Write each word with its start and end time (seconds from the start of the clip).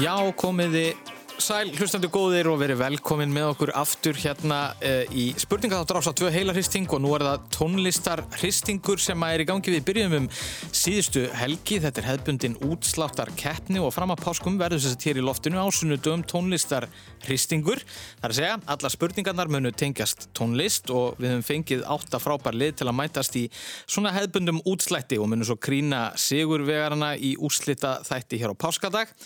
Já, 0.00 0.14
komiði 0.32 0.94
sæl, 1.40 1.70
hlustandi 1.76 2.08
góðir 2.12 2.48
og 2.50 2.58
verið 2.60 2.78
velkomin 2.82 3.32
með 3.32 3.50
okkur 3.54 3.70
aftur 3.76 4.16
hérna 4.20 4.58
uh, 4.84 5.02
í 5.12 5.30
spurningaþáttur 5.40 5.98
ás 6.00 6.08
á 6.08 6.14
tvö 6.16 6.28
heilarhristing 6.32 6.88
og 6.92 7.00
nú 7.00 7.12
er 7.16 7.24
það 7.24 7.46
tónlistarhristingur 7.56 9.00
sem 9.00 9.24
er 9.24 9.44
í 9.44 9.46
gangi 9.48 9.72
við 9.72 9.84
byrjum 9.88 10.16
um 10.18 10.26
síðustu 10.32 11.24
helgi. 11.36 11.78
Þetta 11.80 12.02
er 12.02 12.08
hefbundin 12.10 12.56
útsláttar 12.64 13.32
keppni 13.40 13.80
og 13.80 13.92
fram 13.96 14.12
að 14.12 14.22
páskum 14.24 14.58
verður 14.60 14.82
þess 14.84 14.98
að 14.98 15.06
hér 15.08 15.20
í 15.20 15.24
loftinu 15.24 15.62
ásunnudum 15.64 16.24
tónlistarhristingur. 16.28 17.84
Það 17.84 18.28
er 18.28 18.34
að 18.34 18.40
segja, 18.40 18.58
alla 18.76 18.92
spurningarnar 18.96 19.52
munu 19.52 19.72
tengjast 19.72 20.28
tónlist 20.36 20.92
og 20.92 21.20
við 21.20 21.34
höfum 21.34 21.46
fengið 21.48 21.86
átta 21.96 22.20
frábær 22.20 22.56
lið 22.56 22.76
til 22.82 22.90
að 22.90 22.98
mætast 23.00 23.40
í 23.40 23.46
svona 23.86 24.12
hefbundum 24.16 24.60
útslætti 24.68 25.20
og 25.20 25.32
munu 25.32 25.48
svo 25.48 25.56
krína 25.60 26.10
sigurvegarna 26.20 27.14
í 27.16 27.36
úslita 27.40 27.98
þætti 28.06 28.44
hér 28.44 28.52
á 28.52 28.60
páskadag. 28.60 29.16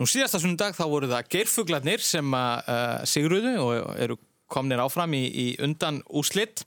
Nú 0.00 0.08
síðasta 0.10 0.40
sundag 0.42 0.74
þá 0.74 0.84
voru 0.90 1.08
það 1.10 1.28
geirfuglarnir 1.30 2.02
sem 2.02 2.34
að 2.34 2.70
uh, 2.72 3.00
sigruðu 3.06 3.52
og 3.62 3.90
eru 4.02 4.16
komnir 4.50 4.82
áfram 4.82 5.14
í, 5.14 5.24
í 5.28 5.46
undan 5.62 6.00
úslitt. 6.10 6.64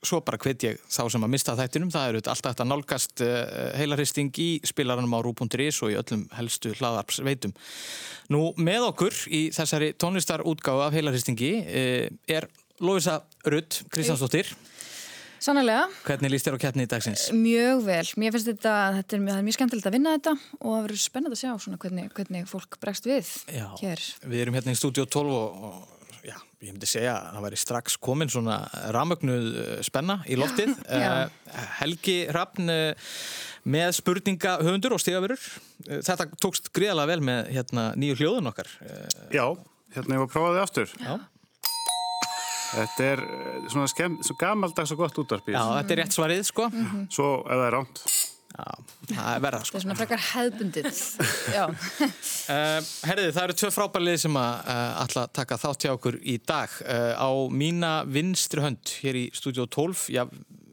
Svo 0.00 0.22
bara 0.24 0.38
hvet 0.40 0.64
ég 0.64 0.80
þá 0.88 1.02
sem 1.12 1.26
að 1.26 1.32
mista 1.34 1.54
þættinum. 1.58 1.92
Það 1.92 2.08
eru 2.08 2.22
alltaf 2.22 2.54
þetta 2.54 2.66
nálgast 2.66 3.22
uh, 3.22 3.34
heilarhisting 3.78 4.32
í 4.42 4.48
spilaranum 4.66 5.14
á 5.14 5.20
Rú.is 5.22 5.78
og 5.84 5.92
í 5.92 5.98
öllum 6.00 6.26
helstu 6.34 6.74
hlaðarpsveitum. 6.78 7.54
Nú 8.34 8.42
með 8.58 8.88
okkur 8.88 9.22
í 9.30 9.44
þessari 9.54 9.92
tónlistarútgáðu 10.00 10.86
af 10.88 10.96
heilarhistingi 10.98 11.52
uh, 11.62 12.08
er 12.26 12.50
Lóisa 12.80 13.20
Rudd 13.46 13.82
Kristjánsdóttir. 13.92 14.50
Sannlega. 15.40 15.86
Hvernig 16.04 16.34
líst 16.34 16.44
þér 16.44 16.58
á 16.60 16.62
keppni 16.66 16.84
í 16.84 16.88
dagsins? 16.90 17.28
Mjög 17.32 17.86
vel. 17.86 18.02
Mér 18.20 18.34
finnst 18.34 18.50
þetta, 18.50 18.74
þetta 18.98 19.16
er, 19.16 19.22
er 19.32 19.46
mjög 19.46 19.56
skemmtilegt 19.56 19.88
að 19.88 19.96
vinna 19.96 20.12
þetta 20.18 20.34
og 20.58 20.66
það 20.66 20.82
verður 20.84 21.00
spennand 21.00 21.36
að 21.36 21.40
sjá 21.40 21.52
svona 21.64 21.80
hvernig, 21.80 22.10
hvernig 22.18 22.50
fólk 22.50 22.76
bregst 22.82 23.08
við 23.08 23.30
Já, 23.48 23.64
hér. 23.80 24.04
Við 24.26 24.44
erum 24.44 24.58
hérna 24.58 24.74
í 24.76 24.78
stúdíu 24.80 25.06
12 25.08 25.32
og, 25.38 25.64
og 25.70 26.28
já, 26.28 26.36
ég 26.60 26.74
myndi 26.74 26.90
segja 26.90 27.16
að 27.16 27.38
það 27.38 27.46
væri 27.46 27.62
strax 27.64 27.96
komin 28.04 28.32
svona 28.32 28.58
ramögnuð 28.92 29.48
spenna 29.88 30.20
í 30.28 30.36
loftið. 30.40 30.76
Já. 31.06 31.08
Uh, 31.24 31.64
Helgi 31.80 32.18
Rappn 32.36 32.76
uh, 32.76 33.10
með 33.64 33.96
spurninga 33.96 34.58
höfundur 34.60 34.98
og 34.98 35.00
stíðaverur. 35.00 35.50
Uh, 35.88 35.98
þetta 36.04 36.28
tókst 36.36 36.68
gríðalega 36.76 37.14
vel 37.14 37.28
með 37.32 37.52
hérna, 37.56 37.90
nýju 37.96 38.20
hljóðun 38.20 38.52
okkar. 38.52 38.68
Já, 39.32 39.46
hérna 39.96 40.18
ég 40.18 40.26
var 40.26 40.28
að 40.28 40.34
prófa 40.36 40.56
þið 40.58 40.64
aftur. 40.68 40.98
Já. 41.00 41.14
Þetta 42.70 43.06
er 43.12 43.22
eh, 43.26 43.62
svona, 43.72 43.88
skemm, 43.90 44.18
svona 44.24 44.40
gamaldags 44.44 44.92
og 44.94 45.00
gott 45.02 45.22
útvarpið. 45.24 45.56
Já, 45.56 45.62
þetta 45.80 45.94
er 45.96 46.00
rétt 46.04 46.16
svarið, 46.16 46.42
sko. 46.48 46.68
Svo 47.12 47.30
ef 47.42 47.56
það 47.56 47.64
er 47.66 47.74
ránt. 47.76 48.02
Já, 48.50 48.66
það 49.14 49.28
er 49.32 49.42
verða, 49.44 49.58
Það 49.60 49.68
sko. 49.68 49.78
er 49.78 49.84
svona 49.84 49.96
frekar 50.00 50.22
hefðbundið. 50.26 50.88
Já. 51.56 51.64
Uh, 51.70 52.88
herriði, 53.08 53.34
það 53.36 53.44
eru 53.46 53.56
tvö 53.60 53.70
frábærlið 53.76 54.18
sem 54.24 54.38
að 54.40 54.70
uh, 54.74 54.80
ætla 55.04 55.22
að 55.26 55.32
taka 55.38 55.58
þátt 55.62 55.86
hjá 55.86 55.92
okkur 55.94 56.18
í 56.20 56.34
dag. 56.50 56.74
Uh, 56.82 57.12
á 57.14 57.30
mína 57.62 57.92
vinstri 58.10 58.64
hönd 58.64 58.94
hér 59.04 59.20
í 59.22 59.24
stúdíu 59.38 59.68
12, 59.70 60.08
já, 60.16 60.24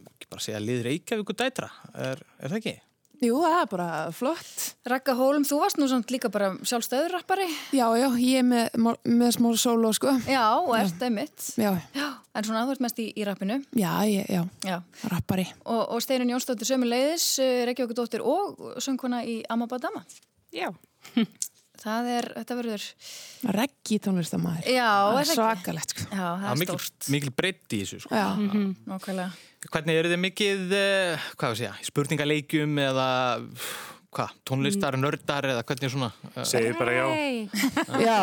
ekki 0.09 0.29
bara 0.33 0.43
segja 0.43 0.61
lið 0.63 0.83
Reykjavík 0.89 1.31
og 1.33 1.39
dætra, 1.39 1.69
er, 1.93 2.25
er 2.41 2.51
það 2.51 2.59
ekki? 2.63 2.75
Jú, 3.17 3.39
það 3.41 3.55
er 3.63 3.69
bara 3.71 3.87
flott. 4.13 4.65
Raka 4.85 5.15
Hólm, 5.17 5.41
þú 5.47 5.57
varst 5.63 5.79
nú 5.81 5.87
samt 5.89 6.11
líka 6.13 6.29
bara 6.29 6.51
sjálfstöður 6.61 7.15
rappari. 7.15 7.47
Já, 7.73 7.87
já, 7.97 8.07
ég 8.21 8.43
er 8.43 8.45
með, 8.45 8.99
með 9.09 9.31
smá 9.39 9.49
solo, 9.57 9.89
sko. 9.97 10.13
Já, 10.29 10.43
og 10.61 10.75
ert 10.77 11.01
einmitt. 11.07 11.47
Já, 11.57 11.71
Já. 11.97 12.07
En 12.37 12.45
svona 12.45 12.67
þú 12.69 12.75
ert 12.75 12.83
mest 12.85 12.99
í, 13.01 13.07
í 13.17 13.23
rappinu. 13.25 13.55
já, 13.73 13.89
ég, 14.05 14.27
já, 14.29 14.43
Já. 14.61 14.75
rappari. 15.09 15.47
Og, 15.65 15.81
og 15.95 16.03
Steinun 16.05 16.29
Jónsdóttir 16.35 16.69
sömu 16.69 16.85
leiðis, 16.85 17.25
Reykjavík 17.65 17.97
dóttir 17.97 18.21
og 18.21 18.77
sönguna 18.85 19.23
í 19.25 19.39
Amabadama. 19.49 20.03
Já. 20.53 20.69
Það 21.87 22.07
er, 22.17 22.25
þetta 22.41 22.55
verður, 22.59 22.85
Reggi 23.57 23.99
tónlistamæður. 24.03 24.65
já, 24.75 24.87
er 24.91 25.11
það 25.13 25.21
ekki? 25.23 25.35
Svakalegt, 25.39 25.93
sko. 25.95 26.07
Já, 26.11 26.23
það 26.27 26.47
er 26.47 26.51
er 26.51 26.61
mikil, 26.61 26.79
stórt. 26.83 27.11
mikil 27.15 27.31
breytt 27.39 27.75
í 27.77 27.83
þessu, 27.85 27.99
sko. 28.03 28.15
Já, 28.17 28.27
Nákvæmlega. 28.91 29.29
Hvernig 29.71 29.99
eru 30.01 30.09
þið 30.11 30.19
mikið, 30.27 30.65
hvað 31.39 31.53
við 31.53 31.61
segja, 31.61 31.75
í 31.79 31.87
spurningaleikjum 31.87 32.75
eða, 32.83 33.07
hvað, 34.17 34.35
tónlistar, 34.47 34.95
nördar 34.99 35.47
eða 35.53 35.63
hvernig 35.67 35.91
svona? 35.93 36.11
Uh, 36.35 36.43
Segir 36.47 36.75
bara 36.79 36.93
já. 36.95 37.07
já, 38.07 38.17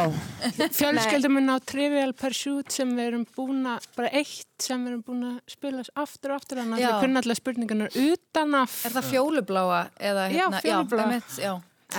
Fjölskeldum 0.75 1.39
er 1.41 1.45
ná 1.49 1.55
Trivial 1.69 2.15
Pursuit 2.19 2.73
sem 2.75 2.91
við 2.97 3.11
erum 3.11 3.27
búin 3.37 3.67
að, 3.69 3.87
bara 3.99 4.11
eitt 4.21 4.47
sem 4.65 4.81
við 4.87 4.93
erum 4.95 5.05
búin 5.07 5.27
að 5.33 5.37
spila 5.57 5.85
aftur 6.05 6.35
og 6.35 6.41
aftur 6.41 6.61
þannig 6.63 6.79
að 6.79 6.85
Já. 6.85 6.89
það 6.95 7.05
kunna 7.07 7.23
allar 7.25 7.41
spurningarnar 7.41 7.99
utan 8.05 8.59
af 8.63 8.75
Er 8.89 8.97
það 8.97 9.09
fjólubláa 9.13 9.81
eða 9.99 10.27
Já, 10.31 10.37
hérna? 10.39 10.61
fjólubláa. 10.65 11.07
einmitt, 11.09 11.39
já. 11.43 11.53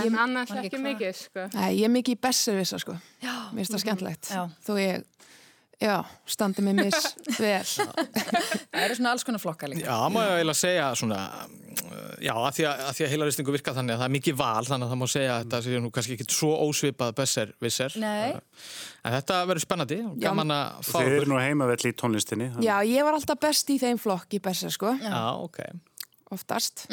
En 0.03 0.15
annars 0.19 0.49
man 0.49 0.63
ekki 0.63 0.75
hvað. 0.77 0.85
mikið 0.89 1.19
sko. 1.21 1.47
Nei, 1.55 1.67
ég 1.79 1.85
er 1.89 1.93
mikið 1.93 2.15
í 2.17 2.21
besservisa, 2.27 2.79
sko. 2.81 2.97
Já. 3.23 3.33
Mér 3.53 3.61
finnst 3.63 3.75
það 3.77 3.83
skemmtilegt. 3.85 4.31
Já. 4.33 4.41
Þó 4.65 4.71
ég, 4.81 5.03
já, 5.85 5.95
standi 6.25 6.61
mig 6.65 6.75
mis 6.79 7.11
vel. 7.43 7.61
Það 7.65 8.81
eru 8.85 8.95
svona 8.97 9.13
alls 9.15 9.23
konar 9.27 9.43
flokka 9.43 9.69
líka. 9.71 9.85
Já, 9.87 9.97
má 10.09 10.19
ég 10.25 10.33
eiginlega 10.39 10.59
segja 10.59 10.89
svona, 10.99 11.19
já, 12.23 12.33
að 12.33 12.51
því 12.57 12.65
að, 12.69 12.83
að 12.89 12.93
því 12.97 13.05
að 13.07 13.11
heilaristingu 13.15 13.55
virka 13.55 13.73
þannig 13.77 13.95
að 13.95 14.01
það 14.03 14.09
er 14.09 14.13
mikið 14.17 14.37
val, 14.41 14.65
þannig 14.67 14.85
að 14.87 14.93
það 14.95 15.01
má 15.03 15.07
segja 15.15 15.33
að 15.35 15.43
þetta 15.45 15.61
sé 15.67 15.81
nú 15.85 15.91
kannski 15.95 16.17
ekki 16.17 16.27
svo 16.35 16.51
ósvipað 16.65 17.15
besser 17.21 17.51
visser. 17.63 17.97
Nei. 18.01 18.35
En 19.05 19.15
þetta 19.19 19.41
verður 19.51 19.65
spennandi, 19.67 19.99
og 20.07 20.15
Já, 20.17 20.27
gaman 20.29 20.55
að 20.55 20.85
fá 20.89 20.95
Þið 20.99 21.15
eru 21.19 21.31
nú 21.33 21.41
heimavell 21.43 21.83
í 21.91 21.93
tónlistinni. 21.99 22.47
þannig- 22.55 22.65
Já, 22.71 22.77
ég 22.89 23.03
var 23.05 23.19
alltaf 23.19 23.39
best 23.43 23.69
í 23.69 23.79
þeim 23.83 23.99
flokk 24.01 24.33
í 24.33 24.41
besser, 24.41 24.71
sko. 24.73 24.95
Já, 25.03 25.19
ok. 25.43 25.59
Oftast. 26.33 26.85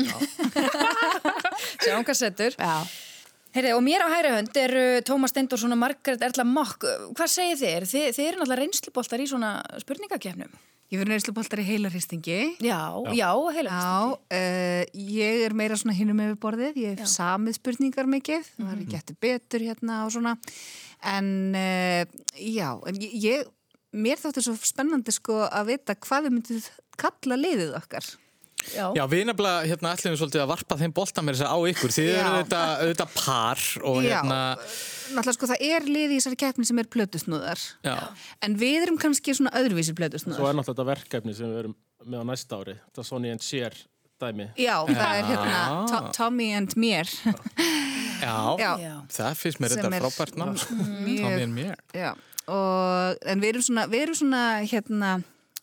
Sjáum 1.82 2.04
hvað 2.04 2.18
setur. 2.18 2.56
Já. 2.58 2.74
Heyrði, 3.52 3.72
og 3.76 3.82
mér 3.84 4.00
á 4.00 4.08
hægri 4.08 4.30
hönd 4.32 4.56
er 4.56 4.72
Tómas 5.04 5.32
Stendorsson 5.34 5.74
og 5.74 5.80
Margaret 5.80 6.22
Erla 6.24 6.44
Mokk. 6.48 6.86
Hvað 7.12 7.28
segir 7.28 7.58
þið? 7.60 7.88
Þið, 7.90 8.06
þið 8.16 8.28
eru 8.30 8.38
náttúrulega 8.40 8.60
reynsluboltar 8.62 9.20
í 9.20 9.26
svona 9.28 9.50
spurningakefnum. 9.82 10.54
Ég 10.92 11.00
verður 11.00 11.12
neysluboltar 11.14 11.60
í 11.60 11.66
heilarhristingi. 11.68 12.38
Já, 12.64 12.78
já. 13.16 13.28
Já, 13.64 13.76
uh, 14.12 14.80
ég 14.92 15.44
er 15.46 15.54
meira 15.56 15.76
svona 15.80 15.94
hinum 15.96 16.18
yfir 16.24 16.38
borðið, 16.40 16.80
ég 16.80 16.98
hef 17.00 17.08
samið 17.12 17.56
spurningar 17.60 18.08
mikið, 18.12 18.48
það 18.58 18.66
Mhm. 18.72 18.80
er 18.82 18.90
getur 18.96 19.16
betur 19.24 19.64
hérna 19.68 20.00
og 20.04 20.12
svona, 20.16 20.34
en 21.12 21.30
uh, 21.56 22.04
já, 22.36 22.68
en 22.88 23.00
ég, 23.04 23.14
ég, 23.24 23.48
mér 23.92 24.20
þóttu 24.20 24.44
svo 24.44 24.56
spennandi 24.60 25.12
sko 25.16 25.42
að 25.48 25.72
vita 25.74 25.96
hvað 25.96 26.28
við 26.28 26.36
myndum 26.38 26.62
kalla 27.00 27.40
liðið 27.40 27.72
okkar. 27.80 28.04
Já. 28.72 28.86
Já, 28.96 29.04
við 29.12 29.22
nefnilega 29.28 29.68
hérna 29.70 29.92
ætlum 29.96 30.14
við 30.14 30.20
svolítið 30.22 30.42
að 30.44 30.50
varpa 30.52 30.78
þeim 30.80 30.94
bolta 30.96 31.22
með 31.26 31.36
þess 31.38 31.46
að 31.46 31.52
á 31.52 31.58
ykkur. 31.72 31.94
Þið 31.96 32.10
eru 32.12 32.32
auðvitað, 32.32 32.72
auðvitað 32.82 33.14
par 33.18 33.62
og 33.90 33.98
hérna, 34.06 34.40
náttúrulega 35.12 35.36
sko 35.38 35.50
það 35.52 35.64
er 35.68 35.88
liðið 35.92 36.12
í 36.16 36.18
þessari 36.20 36.40
keppni 36.44 36.68
sem 36.70 36.78
er 36.82 36.90
plötusnúðar, 36.96 37.64
já, 37.84 37.96
en 38.46 38.56
við 38.62 38.82
erum 38.86 38.98
kannski 39.02 39.34
svona 39.36 39.52
öðruvísi 39.58 39.92
Svo 39.92 39.98
plötusnúðar. 40.00 40.40
er 40.48 40.58
náttúrulega 40.60 40.72
þetta 40.72 40.88
verkefni 40.92 41.34
sem 41.36 41.50
við 41.52 41.58
erum 41.64 41.74
með 42.06 42.22
á 42.22 42.24
næsta 42.32 42.60
ári. 42.62 42.76
Þetta 42.88 43.02
er 43.04 43.08
Sonny 43.10 43.30
and 43.34 43.42
Cher 43.44 43.76
dæmi. 44.22 44.46
Já, 44.58 44.76
það 44.86 45.16
er 45.18 45.24
hérna 45.32 45.62
to 45.90 46.00
Tommy 46.16 46.52
and 46.54 46.74
mér. 46.78 47.08
já, 48.22 48.56
Já. 48.58 48.72
Já. 48.78 48.94
það 49.10 49.34
finnst 49.40 49.60
mér 49.62 49.74
þetta 49.76 49.90
frábært 50.02 50.36
nátt. 50.38 50.66
Mjög- 51.02 51.22
Tommy 51.26 51.42
and 51.42 51.54
mér. 51.56 51.76
Já, 51.94 52.12
og, 52.46 53.16
en 53.26 53.40
við 53.42 53.48
erum 53.54 53.64
svona, 53.66 53.86
við 53.90 54.04
erum 54.06 54.18
svona, 54.18 54.42
hérna, 54.70 55.12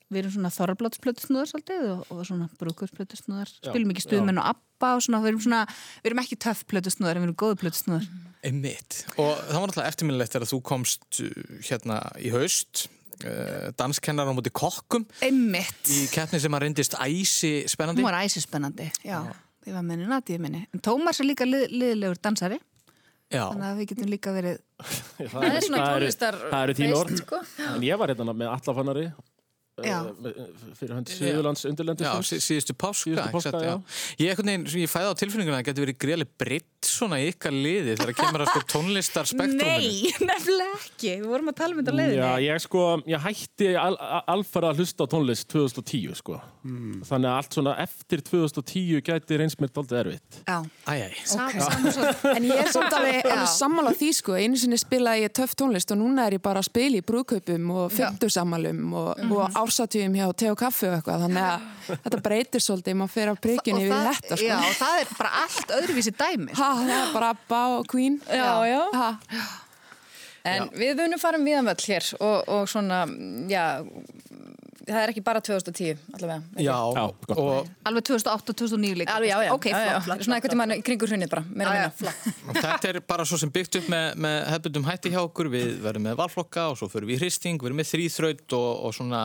við 0.09 0.21
erum 0.23 0.33
svona 0.33 0.49
þorrabláttsplötusnúðar 0.55 1.49
svolítið 1.51 1.83
og, 1.93 2.03
og 2.13 2.21
svona 2.27 2.47
brúkursplötusnúðar, 2.61 3.51
spilum 3.59 3.91
ekki 3.93 4.03
stuðmenn 4.05 4.41
og 4.41 4.47
appa 4.55 4.93
og 4.97 5.03
svona, 5.05 5.19
við 5.23 5.31
erum 5.33 5.43
svona, 5.45 5.59
við 6.03 6.11
erum 6.11 6.21
ekki 6.23 6.37
töff 6.45 6.63
plötusnúðar 6.71 7.19
en 7.19 7.23
við 7.25 7.29
erum 7.29 7.39
góðu 7.43 7.59
plötusnúðar. 7.63 8.07
Einmitt. 8.47 9.01
Og 9.19 9.33
það 9.35 9.57
var 9.59 9.67
náttúrulega 9.67 9.91
eftirminnilegt 9.93 10.35
þegar 10.37 10.49
þú 10.53 10.59
komst 10.69 11.19
uh, 11.25 11.43
hérna 11.67 11.99
í 12.23 12.31
haust, 12.33 12.85
uh, 13.25 13.67
danskennar 13.79 14.31
á 14.31 14.33
móti 14.37 14.53
kokkum 14.55 15.05
Einmitt, 15.25 15.83
í 15.91 16.05
keppni 16.13 16.39
sem 16.41 16.55
að 16.57 16.65
reyndist 16.65 16.95
æsi 17.03 17.53
spennandi. 17.69 18.01
hún 18.01 18.09
var 18.09 18.21
æsispennandi, 18.23 18.89
já, 19.03 19.19
ég 19.67 19.75
var 19.75 19.85
menni 19.85 20.07
natíð 20.09 20.41
minni. 20.45 20.63
En 20.73 20.81
Tómas 20.85 21.19
er 21.21 21.27
líka 21.29 21.45
lið, 21.45 21.67
liðlegur 21.75 22.21
dansari, 22.23 22.57
Já, 23.29 23.43
þannig 23.51 23.67
að 23.67 23.75
við 23.77 23.89
getum 23.91 24.07
líka 24.09 24.31
verið, 24.33 24.55
Það 25.35 25.43
er 25.45 25.59
svona 25.67 25.81
tónlistar 25.91 26.37
Það 26.47 26.63
eru 26.63 26.73
þín 26.79 26.93
orð. 26.97 27.19
sko. 27.19 27.41
En 27.75 27.83
ég 27.85 27.99
var 28.01 28.09
hérna 28.09 28.33
með 28.33 28.49
allafannari. 28.55 29.03
Fyrir 29.83 30.93
hönd 30.97 31.11
Suðurlands 31.13 31.65
undirlendur. 31.69 32.05
já 32.07 32.13
sí, 32.25 32.39
síðustu 32.43 32.75
páska. 32.79 33.27
Páska. 33.33 33.81
Ég, 34.19 34.39
ég 34.39 34.91
fæði 34.91 35.11
á 35.11 35.13
tilfinninguna 35.19 35.57
að 35.57 35.61
það 35.63 35.69
getur 35.69 35.85
verið 35.85 35.99
greiðlega 36.03 36.37
breytt 36.43 36.89
svona 36.89 37.19
í 37.19 37.27
ykkar 37.33 37.53
liði 37.55 37.95
þegar 37.99 38.15
kemur 38.17 38.43
að 38.45 38.51
sko 38.53 38.61
tónlistarspektruminu. 38.73 39.65
Nei, 39.65 40.13
nefnilega 40.29 40.77
ekki, 40.79 41.11
við 41.19 41.27
vorum 41.29 41.51
að 41.51 41.57
tala 41.59 41.75
um 41.75 41.81
þetta 41.81 41.93
á 41.93 41.97
leiðinni. 41.99 42.19
Já, 42.19 42.31
ég 42.47 42.63
sko, 42.63 42.83
ég 43.09 43.25
hætti 43.25 43.69
al, 43.79 43.95
al- 43.99 44.23
alfara 44.35 44.71
að 44.73 44.81
hlusta 44.83 45.05
á 45.05 45.11
tónlist 45.11 45.49
2010 45.51 46.15
sko. 46.21 46.39
Þannig 47.09 47.29
að 47.29 47.35
allt 47.39 47.55
svona 47.57 47.75
eftir 47.83 48.23
2010 48.27 49.03
gæti 49.09 49.39
reyns 49.39 49.57
mér 49.59 49.71
daldið 49.75 49.99
erfitt. 50.03 50.39
Já. 50.47 50.57
Sam, 51.29 51.51
saman 51.59 51.93
svo, 51.95 52.09
En 52.35 52.47
ég 52.49 52.63
er 52.63 52.71
samt 52.73 52.95
alveg, 52.95 53.29
sammála 53.59 53.93
því 53.99 54.09
sko, 54.19 54.35
einu 54.39 54.59
sinni 54.59 54.79
spilaði 54.79 55.25
ég 55.27 55.35
töff 55.39 55.55
tónlist 55.59 55.91
og 55.95 55.99
núna 56.01 56.27
er 56.29 56.37
ég 56.39 56.43
bara 56.43 56.63
að 56.63 56.69
spila 56.69 56.99
í 56.99 57.03
brúðkaupum 57.05 57.69
og 57.75 57.93
fymtursammalum 57.95 58.93
og, 58.99 59.23
og 59.29 59.55
ársatjum 59.69 60.17
hjá 60.19 60.25
te 60.41 60.49
og 60.51 60.57
kaffi 60.59 60.89
og 60.89 60.97
eitthvað, 60.97 61.23
þannig 61.27 61.45
að 61.45 62.03
þetta 62.03 62.21
breytir 62.25 62.65
svolítið, 62.65 62.97
maður 62.99 63.13
fer 63.15 63.31
af 63.31 63.39
prikjunni 63.45 63.79
og 63.79 63.87
við 63.87 63.95
það, 63.95 64.11
þetta 64.19 64.37
sko. 64.41 64.49
já, 64.49 64.57
og 64.59 64.75
það 64.81 64.99
er 65.05 65.15
bara 65.21 65.31
allt 65.45 65.73
öðruvísi 65.79 66.13
dæmi. 66.19 66.51
Ha, 66.59 66.69
Já, 66.89 66.99
bara 67.13 67.31
Abba 67.37 67.63
og 67.77 67.87
Queen. 67.93 68.19
Já, 68.27 68.51
já. 68.69 68.81
Ha. 68.99 69.09
En 70.49 70.69
við 70.71 70.95
munum 70.95 71.19
fara 71.19 71.37
um 71.37 71.43
viðan 71.45 71.67
völl 71.67 71.83
hér 71.91 72.05
og, 72.23 72.47
og 72.47 72.69
svona, 72.71 73.01
já, 73.51 73.63
það 74.89 75.01
er 75.05 75.11
ekki 75.13 75.23
bara 75.25 75.41
2010 75.45 76.01
allavega. 76.17 76.63
Já, 76.65 76.75
og 77.35 77.69
Alveg 77.89 78.05
2008 78.09 78.53
og 78.53 78.57
2009 78.59 78.97
líka. 78.99 79.15
Alveg, 79.15 79.29
já, 79.31 79.37
já. 79.45 79.51
Ok, 79.53 79.67
flott, 79.69 80.03
flott. 80.07 80.23
Svona 80.25 80.39
eitthvað 80.39 80.53
tíma 80.55 80.67
í 80.75 80.83
kringur 80.89 81.11
hrunnið 81.13 81.31
bara, 81.31 81.43
meira 81.53 81.75
Já, 81.75 81.79
já, 81.79 81.91
minna. 81.93 81.93
flott. 81.99 82.63
þetta 82.63 82.89
er 82.91 82.99
bara 83.13 83.27
svo 83.29 83.39
sem 83.41 83.53
byggt 83.55 83.79
upp 83.81 83.87
með, 83.93 84.07
með 84.25 84.37
hefbundum 84.53 84.87
hætti 84.89 85.13
hjá 85.13 85.19
okkur, 85.23 85.51
við 85.53 85.71
verðum 85.85 86.07
með 86.09 86.17
valflokka 86.23 86.65
og 86.73 86.79
svo 86.81 86.89
förum 86.91 87.11
við 87.11 87.19
í 87.19 87.21
hristing, 87.23 87.61
við 87.61 87.71
erum 87.71 87.81
með 87.83 87.89
þrýþraut 87.93 88.57
og, 88.59 88.69
og 88.89 88.97
svona, 88.97 89.23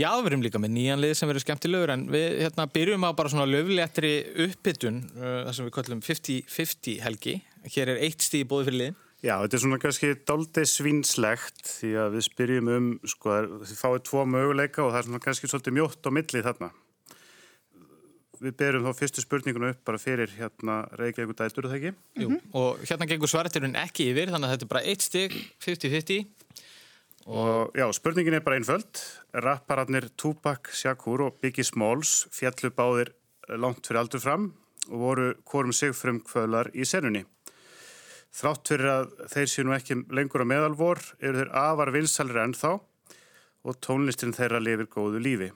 já, 0.00 0.08
við 0.20 0.30
erum 0.32 0.44
líka 0.46 0.62
með 0.62 0.74
nýjan 0.76 1.02
lið 1.04 1.16
sem 1.20 1.30
verður 1.30 1.46
skemmtilegur 1.46 1.94
en 1.96 2.06
við 2.12 2.28
hérna, 2.44 2.68
byrjum 2.76 3.06
á 3.06 3.10
bara 3.16 3.32
svona 3.32 3.48
löfléttri 3.50 4.12
uppbytun, 4.46 5.02
uh, 5.16 5.26
það 5.46 5.52
sem 5.60 5.68
við 5.70 5.74
kallum 5.78 6.04
50-50 6.10 7.02
helgi, 7.06 7.36
hér 7.76 7.94
er 7.94 8.02
eitt 8.06 8.24
stíð 8.26 8.48
bóði 8.50 8.70
fyrir 8.70 8.82
liðin. 8.82 9.02
Já, 9.24 9.38
þetta 9.40 9.56
er 9.56 9.62
svona 9.62 9.78
kannski 9.80 10.10
daldi 10.28 10.62
svinslegt 10.68 11.62
því 11.78 11.92
að 12.02 12.16
við 12.16 12.24
spyrjum 12.26 12.72
um, 12.74 12.88
sko, 13.08 13.36
þið 13.64 13.78
fáið 13.78 14.02
tvo 14.10 14.24
möguleika 14.28 14.82
og 14.84 14.90
það 14.92 14.98
er 14.98 15.06
svona 15.08 15.22
kannski 15.24 15.48
svolítið 15.50 15.76
mjótt 15.78 16.08
á 16.08 16.10
milli 16.12 16.42
þarna. 16.44 16.68
Við 18.36 18.56
berum 18.60 18.84
þá 18.84 18.98
fyrstu 18.98 19.22
spurninguna 19.24 19.70
upp 19.72 19.78
bara 19.88 20.00
fyrir 20.00 20.34
hérna 20.36 20.82
Reykjavík 21.00 21.38
dætur, 21.38 21.70
það 21.70 21.76
ekki? 21.78 21.92
Jú, 22.20 22.36
og 22.60 22.82
hérna 22.84 23.08
gengur 23.08 23.32
svartirinn 23.32 23.78
ekki 23.80 24.10
yfir, 24.10 24.28
þannig 24.34 24.50
að 24.50 24.52
þetta 24.52 24.66
er 24.66 24.72
bara 24.74 24.82
eitt 24.92 25.06
stíð, 25.06 25.38
50-50. 25.64 26.26
Og 27.26 27.72
já, 27.74 27.86
spurningin 27.96 28.36
er 28.36 28.44
bara 28.44 28.58
einföld. 28.60 29.00
Rappararnir 29.32 30.10
Tupac 30.20 30.68
Shakur 30.76 31.24
og 31.24 31.40
Biggie 31.40 31.64
Smalls 31.66 32.26
fjallu 32.36 32.70
báðir 32.76 33.14
langt 33.56 33.88
fyrir 33.88 34.02
aldur 34.04 34.22
fram 34.22 34.50
og 34.90 35.00
voru 35.00 35.32
hvorum 35.48 35.72
sig 35.74 35.96
frumkvöðlar 35.96 36.70
í 36.76 36.86
senunni. 36.86 37.24
Þrátt 38.36 38.68
fyrir 38.68 38.90
að 38.92 39.12
þeir 39.32 39.48
séu 39.48 39.64
nú 39.64 39.72
ekki 39.76 39.96
lengur 40.12 40.44
á 40.44 40.46
meðalvor 40.50 41.00
eru 41.24 41.40
þeir 41.40 41.52
afar 41.56 41.92
vinsalir 41.94 42.42
ennþá 42.42 42.72
og 43.66 43.78
tónlistin 43.82 44.34
þeirra 44.36 44.60
lifir 44.60 44.90
góðu 44.92 45.22
lífi. 45.24 45.52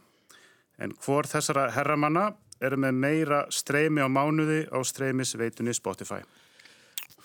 En 0.81 0.94
hvor 1.05 1.29
þessara 1.29 1.69
herramanna 1.75 2.31
eru 2.65 2.79
með 2.81 3.00
meira 3.03 3.41
streymi 3.53 4.00
á 4.00 4.09
mánuði 4.09 4.62
á 4.73 4.79
streymisveitunni 4.81 5.75
Spotify? 5.77 6.23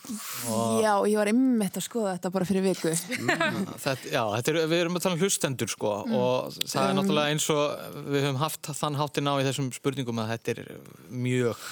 Já, 0.05 0.91
ég 1.09 1.15
var 1.17 1.29
ymmett 1.31 1.79
að 1.79 1.85
skoða 1.87 2.11
þetta 2.17 2.31
bara 2.35 2.45
fyrir 2.45 2.65
viku. 2.65 2.91
Þetta, 2.93 4.11
já, 4.11 4.21
þetta 4.35 4.51
er, 4.51 4.59
við 4.69 4.81
erum 4.83 4.99
að 4.99 5.05
tala 5.05 5.17
um 5.17 5.23
hlustendur 5.23 5.71
sko 5.71 5.93
og 6.03 6.57
það 6.59 6.89
er 6.89 6.97
náttúrulega 6.99 7.33
eins 7.33 7.47
og 7.53 8.03
við 8.11 8.27
höfum 8.27 8.41
haft 8.43 8.69
þann 8.81 8.99
háttin 8.99 9.31
á 9.31 9.33
í 9.39 9.47
þessum 9.47 9.71
spurningum 9.73 10.21
að 10.21 10.35
þetta 10.35 10.53
er 10.53 10.69
mjög, 11.09 11.63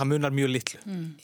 það 0.00 0.10
munar 0.14 0.34
mjög 0.34 0.52
litlu. 0.56 0.80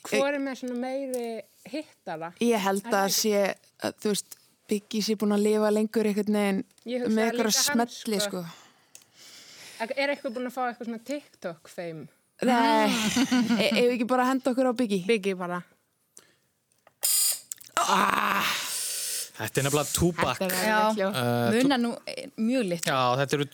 Hvor 0.06 0.28
er 0.28 0.38
með 0.44 0.60
svona 0.62 0.78
meiri 0.84 1.26
hittara? 1.68 2.32
Ég 2.42 2.62
held 2.62 2.88
að 2.88 3.10
sé, 3.16 3.42
að, 3.82 3.98
þú 4.02 4.14
veist, 4.14 4.38
Biggie 4.72 5.02
sé 5.04 5.16
búin 5.20 5.34
að 5.36 5.44
lifa 5.44 5.70
lengur 5.74 6.06
einhvern 6.08 6.36
veginn 6.38 6.60
með 7.12 7.22
eitthvað 7.26 7.56
smelli, 7.58 8.20
sko. 8.22 8.42
sko. 8.46 9.92
Er 9.98 10.14
eitthvað 10.14 10.36
búin 10.38 10.48
að 10.48 10.54
fá 10.54 10.62
eitthvað 10.68 10.88
svona 10.88 11.02
TikTok-fame? 11.10 12.06
Nei, 12.42 12.90
e 13.58 13.66
ef 13.68 13.76
við 13.76 13.94
ekki 13.98 14.08
bara 14.10 14.30
henda 14.30 14.54
okkur 14.54 14.70
á 14.70 14.74
Biggie? 14.78 15.04
Biggie 15.06 15.36
bara. 15.38 15.60
Þetta 19.42 19.60
er 19.60 19.66
nefnilega 19.66 19.92
Tupac. 19.96 20.42
Hljóð. 20.96 21.16
Muna 21.56 21.78
nú 21.82 21.92
eh, 22.06 22.26
mjög 22.38 22.66
lit. 22.70 22.86
Já, 22.86 22.98
þetta 23.18 23.38
eru 23.38 23.46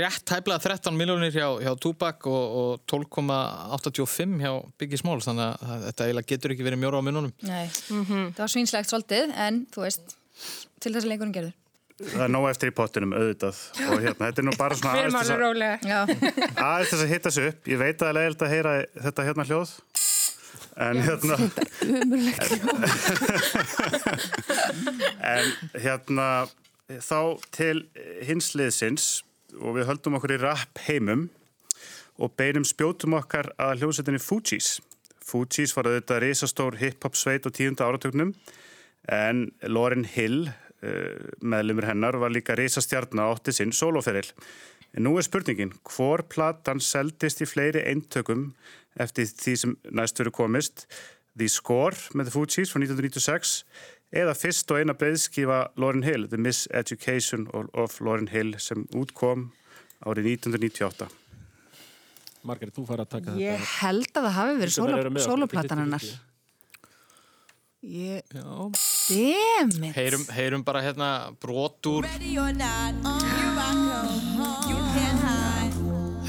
rétt 0.00 0.24
tæplega 0.30 0.62
13 0.64 0.96
miljónir 0.96 1.34
hjá, 1.34 1.48
hjá 1.60 1.72
Tupac 1.84 2.28
og, 2.30 2.54
og 2.60 2.86
12,85 2.90 4.38
hjá 4.40 4.52
Biggie 4.80 5.00
Smalls 5.00 5.28
þannig 5.28 5.50
að 5.68 5.84
þetta 5.88 6.06
eiginlega 6.08 6.30
getur 6.34 6.54
ekki 6.54 6.66
verið 6.68 6.80
mjóra 6.84 7.02
á 7.02 7.06
mununum. 7.06 7.34
Nei, 7.44 7.66
það 7.90 8.40
var 8.46 8.54
svínslegt 8.54 8.90
svolítið, 8.92 9.34
en 9.46 9.60
þú 9.74 9.84
veist, 9.84 10.16
til 10.80 10.94
þess 10.94 11.04
að 11.04 11.12
leikurinn 11.12 11.36
gerður. 11.36 11.54
Það 11.94 12.24
er 12.24 12.30
nóg 12.34 12.48
eftir 12.50 12.70
í 12.72 12.74
pottinum, 12.74 13.12
auðvitað. 13.14 13.58
Og 13.86 14.00
hérna, 14.02 14.26
þetta 14.26 14.40
er 14.42 14.46
nú 14.48 14.54
bara 14.58 14.74
svona 14.74 14.94
aðeins 14.98 15.14
þess 16.90 17.04
að- 17.04 17.12
hitta 17.12 17.30
sig 17.30 17.52
upp. 17.52 17.68
Ég 17.70 17.78
veit 17.78 17.94
að 17.94 18.00
það 18.02 18.08
er 18.10 18.16
leiðilegt 18.18 18.42
að 18.42 18.54
heyra 18.54 18.72
þetta 19.04 19.26
hérna 19.28 19.46
hljóð. 19.46 19.74
En 20.76 20.98
hérna... 21.02 21.36
En 25.34 25.52
hérna, 25.80 26.46
þá 27.00 27.20
til 27.54 27.84
hins 28.26 28.52
liðsins 28.58 29.22
og 29.60 29.78
við 29.78 29.88
höldum 29.88 30.18
okkur 30.18 30.34
í 30.34 30.40
rap 30.42 30.82
heimum 30.88 31.28
og 32.20 32.34
beinum 32.38 32.66
spjótum 32.66 33.16
okkar 33.18 33.50
að 33.60 33.82
hljómsveitinni 33.82 34.22
Fugees. 34.22 34.76
Fugees 35.24 35.74
var 35.76 35.88
auðvitað 35.88 36.22
risastór 36.26 36.78
hip-hop 36.82 37.16
sveit 37.18 37.46
á 37.48 37.50
tíunda 37.54 37.88
áratögnum 37.88 38.34
en 39.10 39.46
Lauryn 39.66 40.06
Hill, 40.08 40.48
uh, 40.84 41.16
meðlumur 41.40 41.88
hennar, 41.88 42.18
var 42.20 42.32
líka 42.32 42.56
risastjarn 42.58 43.20
á 43.20 43.26
átti 43.32 43.54
sinn 43.56 43.74
soloferil. 43.74 44.28
En 44.94 45.02
nú 45.02 45.16
er 45.18 45.26
spurningin, 45.26 45.72
hvor 45.90 46.22
platan 46.30 46.78
seldist 46.82 47.42
í 47.42 47.48
fleiri 47.50 47.82
eintökum 47.90 48.52
eftir 49.00 49.26
því 49.26 49.54
sem 49.58 49.72
næst 49.90 50.20
verið 50.22 50.36
komist? 50.36 50.84
The 51.34 51.48
Score 51.50 51.96
með 52.14 52.28
The 52.28 52.34
Fugees 52.36 52.70
frá 52.70 52.78
1996 52.78 53.64
eða 54.14 54.36
fyrst 54.38 54.70
og 54.70 54.78
eina 54.78 54.94
breyðskifa 54.94 55.56
Lauryn 55.82 56.04
Hill, 56.06 56.28
The 56.30 56.38
Miseducation 56.38 57.48
of 57.74 57.96
Lauryn 57.98 58.30
Hill 58.30 58.54
sem 58.62 58.84
útkom 58.94 59.48
árið 60.06 60.30
1998. 60.36 61.08
Margaret, 62.44 62.74
þú 62.76 62.84
fara 62.86 63.02
að 63.06 63.10
taka 63.16 63.34
Ég 63.40 63.56
þetta. 63.58 63.72
held 63.80 64.12
að 64.14 64.28
það 64.28 64.38
hafi 64.38 64.56
verið 64.60 65.24
soloplatan 65.26 65.82
hennar. 65.82 66.06
50-50. 66.06 66.30
Ég, 67.84 68.22
Já. 68.32 68.44
demit. 69.10 69.92
Heyrum, 69.96 70.22
heyrum 70.32 70.62
bara 70.64 70.80
hérna 70.80 71.08
brotur. 71.42 72.06
Ready 72.06 72.38
or 72.38 72.52
not, 72.52 72.94
here 73.04 73.23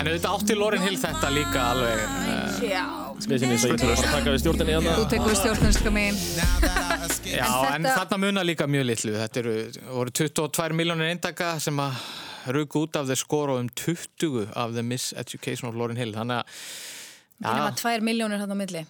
En 0.06 0.12
auðvitað 0.12 0.34
átti 0.36 0.54
Lauryn 0.54 0.84
Hill 0.86 0.98
þetta 1.02 1.30
líka 1.34 1.62
alveg. 1.72 2.02
Uh, 2.06 2.58
Já. 2.70 2.84
Við 3.26 3.40
sem 3.42 3.50
ég 3.50 3.56
ég 3.56 3.62
þarf 3.64 3.86
að 3.86 3.94
að 3.96 4.12
taka 4.14 4.34
við 4.36 4.42
stjórninni 4.44 4.74
Þú 4.76 4.82
hérna. 4.86 5.06
tekur 5.10 5.32
við 5.32 5.38
stjórnarska 5.40 5.94
mín. 5.96 6.20
já, 7.32 7.48
en, 7.72 7.88
þarna 7.88 8.20
munar 8.22 8.46
líka 8.46 8.68
mjög 8.70 8.86
litlu. 8.86 9.14
Þetta 9.18 9.42
eru, 9.42 9.56
voru 9.96 10.14
22 10.22 10.78
miljónir 10.78 11.10
eindaka 11.10 11.56
sem 11.64 11.82
að 11.82 11.98
rauku 12.54 12.84
út 12.86 13.00
af 13.00 13.10
þeir 13.10 13.22
skora 13.24 13.58
um 13.64 13.72
20 13.82 14.46
af 14.54 14.76
The 14.78 14.86
Miseducation 14.86 15.72
of 15.72 15.80
Lauryn 15.80 15.98
Hill. 15.98 16.14
Þannig 16.14 16.44
að, 16.44 16.62
það 17.42 17.64
var 17.64 17.74
já, 17.74 17.80
tvær 17.82 18.06
miljónir 18.12 18.46
hann 18.46 18.54
á 18.54 18.58
milli. 18.62 18.86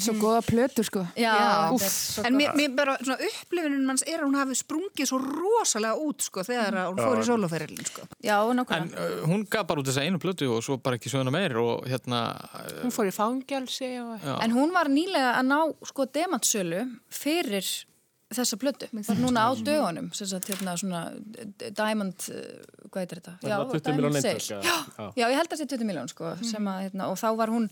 Svo 0.00 0.14
góða 0.16 0.40
plötur, 0.46 0.86
sko. 0.88 1.02
Já, 1.12 1.28
Já. 1.36 1.48
þetta 1.74 1.84
er 1.84 1.90
svo 1.92 2.22
En 2.24 2.36
mér, 2.40 2.54
mér 2.56 2.70
bara, 2.76 2.94
svona 3.04 3.18
upplifunum 3.28 3.82
manns 3.84 4.02
er 4.08 4.22
að 4.22 4.24
hún 4.30 4.38
hafi 4.40 4.56
sprungið 4.56 5.10
svo 5.10 5.18
rosalega 5.20 5.98
út, 6.00 6.24
sko, 6.24 6.40
þegar 6.48 6.78
að 6.80 6.86
hún 6.88 7.02
fór 7.02 7.20
í 7.20 7.26
soloferilin, 7.28 7.84
sko. 7.90 8.06
Já, 8.24 8.38
en 8.48 8.56
nákvæmlega. 8.62 9.08
uh, 9.12 9.26
hún 9.28 9.44
gaf 9.52 9.66
bara 9.68 9.82
út 9.84 9.90
þessa 9.90 10.06
einu 10.08 10.18
plötu 10.22 10.48
og 10.56 10.64
svo 10.64 10.78
bara 10.80 10.96
ekki 10.96 11.12
söguna 11.12 11.34
meir 11.34 11.56
og 11.60 11.84
hérna, 11.90 12.22
uh, 12.48 12.80
Hún 12.80 12.94
fór 12.96 13.10
í 13.10 13.12
fangelsi 13.12 13.90
og... 14.00 14.14
já. 14.24 14.34
En 14.46 14.54
hún 14.56 14.72
var 14.72 14.88
nýlega 14.88 15.34
að 15.36 15.50
ná 15.52 15.58
sko 15.92 16.06
demantsölu 16.08 16.86
fyrir 17.12 17.68
þessa 18.32 18.56
plötu. 18.56 18.88
Það 18.88 19.10
er 19.12 19.20
núna 19.20 19.42
á 19.44 19.50
dögunum, 19.60 20.06
sem 20.16 20.26
sagt 20.30 20.48
hérna 20.48 20.72
svona 20.80 21.02
Diamond, 21.76 22.16
uh, 22.32 22.86
hvað 22.88 23.04
heitir 23.04 23.20
þetta? 23.20 23.34
Það 23.44 23.58
var 23.60 23.76
20 23.76 24.00
miljón 24.00 24.16
Sale. 24.16 24.32
eintök, 24.32 24.64
Já, 24.64 24.78
já. 24.96 25.12
já, 25.20 25.26
ég 25.28 25.36
held 25.36 25.52
að 25.52 25.52
það 25.52 25.60
sé 25.60 25.68
20 25.76 25.90
miljón 25.92 26.08
sko, 26.08 26.32
sem 26.40 26.72
að, 26.72 26.80
hérna, 26.88 27.10
og 27.12 27.20
þá 27.20 27.28
var 27.36 27.52
hún 27.52 27.68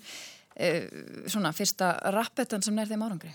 svona 1.30 1.54
fyrsta 1.56 1.94
rappetan 2.12 2.62
sem 2.64 2.74
nær 2.76 2.90
þeim 2.90 3.06
árangri. 3.06 3.30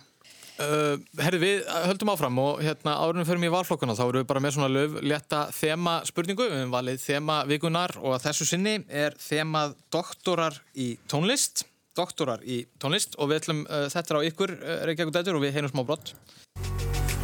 Uh, 0.56 1.02
herri, 1.20 1.40
við 1.42 1.66
höldum 1.68 2.14
áfram 2.14 2.38
og 2.40 2.62
hérna 2.64 2.94
árunum 3.04 3.28
fyrir 3.28 3.42
mig 3.42 3.50
í 3.50 3.56
valflokkuna 3.58 3.96
þá 3.98 4.06
erum 4.06 4.22
við 4.22 4.30
bara 4.30 4.44
með 4.46 4.54
svona 4.56 4.70
löf 4.72 4.94
létta 5.04 5.42
þema 5.52 5.98
spurningu, 6.08 6.48
við 6.48 6.62
höfum 6.62 6.72
valið 6.72 7.02
þema 7.04 7.42
vikunar 7.50 7.96
og 8.00 8.16
að 8.16 8.30
þessu 8.30 8.48
sinni 8.54 8.78
er 8.88 9.20
þemað 9.20 9.76
doktorar 9.92 10.62
í 10.80 10.94
tónlist 11.12 11.66
doktorar 12.00 12.48
í 12.48 12.62
tónlist 12.80 13.20
og 13.20 13.34
við 13.34 13.44
ætlum 13.44 13.64
uh, 13.68 13.86
þetta 13.92 14.24
á 14.24 14.28
ykkur 14.32 14.56
uh, 14.56 14.74
Reykjavík 14.88 15.16
dætur 15.20 15.42
og 15.42 15.44
við 15.44 15.60
heinum 15.60 15.76
smá 15.76 15.84
brott 15.84 16.16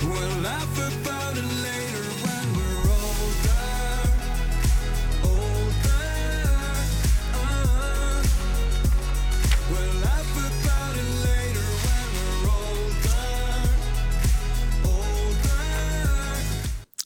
We'll 0.03 0.39
laugh 0.43 0.80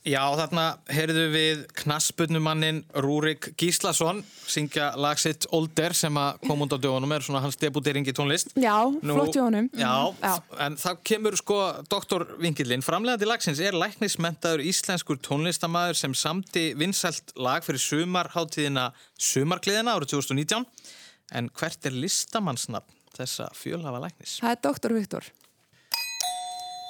Já, 0.05 0.21
þarna 0.38 0.63
heyrðu 0.93 1.24
við 1.33 1.62
knaspunumannin 1.79 2.83
Rúrik 3.01 3.47
Gíslason 3.57 4.19
syngja 4.45 4.91
lag 5.01 5.17
sitt 5.17 5.47
Older 5.55 5.95
sem 5.97 6.13
að 6.21 6.43
kom 6.45 6.62
á 6.62 6.67
dögunum 6.77 7.15
er 7.15 7.24
svona 7.25 7.41
hans 7.41 7.57
debutering 7.57 8.05
í 8.05 8.13
tónlist 8.13 8.53
Já, 8.53 8.75
Nú- 9.01 9.15
flott 9.17 9.39
honum. 9.41 9.69
Já, 9.74 10.13
Já. 10.21 10.35
en 10.62 10.75
það 10.77 11.00
kemur 11.09 11.38
sko 11.39 11.57
doktorvinkillin. 11.89 12.85
Framlegandi 12.85 13.25
lagsins 13.25 13.59
er 13.59 13.74
læknismentaður 13.74 14.62
íslenskur 14.69 15.17
tónlistamæður 15.25 15.97
sem 15.97 16.13
samti 16.13 16.67
vinsælt 16.77 17.33
lag 17.41 17.65
fyrir 17.65 17.81
sumarháttíðina 17.81 18.91
Sumarkliðina 19.17 19.97
árið 19.97 20.13
2019. 20.19 20.67
En 21.33 21.50
hvert 21.50 21.85
er 21.89 21.97
listamannsnafn 21.97 22.93
þessa 23.17 23.50
fjölhafa 23.57 24.03
læknis. 24.05 24.38
Það 24.43 24.53
er 24.53 24.62
doktor 24.62 24.93
Viktor. 24.93 25.31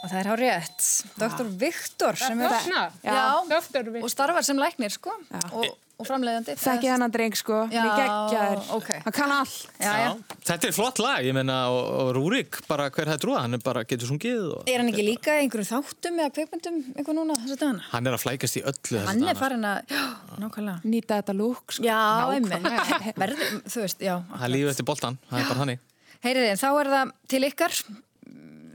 Og 0.06 0.12
það 0.12 0.20
er 0.22 0.28
hár 0.30 0.42
rétt. 0.46 0.84
Dr. 1.18 1.48
Viktor 1.66 2.20
sem 2.22 2.46
er... 2.46 2.60
Já, 3.02 3.24
Doktor 3.50 3.90
Viktor. 3.90 4.06
og 4.06 4.14
starfar 4.14 4.46
sem 4.46 4.60
læknir, 4.62 4.94
sko. 4.94 5.16
Og, 5.56 5.66
og 5.96 6.06
framleiðandi. 6.06 6.54
Þekki 6.60 6.90
hennan 6.92 7.12
dreng 7.14 7.34
sko, 7.40 7.62
Já, 7.72 7.80
hann 7.80 7.90
er 7.90 8.02
geggjaður. 8.04 8.62
ok. 8.78 8.90
Hann 9.06 9.16
kann 9.16 9.32
all. 9.34 9.54
Já, 9.80 9.92
já. 10.04 10.10
Þetta 10.50 10.68
er 10.70 10.76
flott 10.76 11.00
lag, 11.02 11.22
ég 11.26 11.34
meina, 11.38 11.56
og, 11.74 11.88
og 12.04 12.10
Rúrik, 12.20 12.60
bara 12.70 12.90
hver 12.94 13.10
hefði 13.14 13.24
trúið, 13.24 13.38
hann 13.42 13.58
er 13.58 13.64
bara 13.66 13.82
getur 13.88 14.12
sungið 14.12 14.44
og 14.60 14.70
Er 14.70 14.84
hann 14.84 14.92
ekki 14.92 15.06
líka 15.08 15.38
í 15.40 15.46
einhverju 15.48 15.70
þáttum 15.72 16.20
eða 16.22 16.34
kveikmyndum 16.36 16.78
eitthvað 16.94 17.18
núna 17.22 17.38
þess 17.40 17.56
að 17.56 17.62
dagana? 17.64 17.86
hann 17.94 18.12
er 18.12 18.18
að 18.20 18.24
flækast 18.26 18.60
í 18.60 18.64
öllu 18.68 18.84
þessa 18.92 19.08
Hann 19.14 19.32
er 19.32 19.40
farin 19.40 19.66
að, 19.72 19.96
já, 19.96 20.04
nákvæmlega. 20.44 20.92
Nýta 20.94 21.22
þetta 21.24 21.38
lúk 21.40 21.78
sko. 21.80 21.88
Já, 21.88 22.02
einmitt. 22.36 23.16
Verður, 23.24 23.56
þú 23.72 23.86
veist, 23.88 24.04
já. 24.06 24.16
Það 24.36 24.54
lífið 24.58 24.74
eftir 24.76 24.90
boltan, 24.92 25.18
það 25.32 25.40
er 25.42 25.50
bara 25.54 25.64
þannig. 25.64 25.88
Heyriði, 26.28 26.52
þá 26.60 26.68
er 26.84 26.92
það 26.98 27.16
til 27.32 27.44
ykkar 27.50 27.80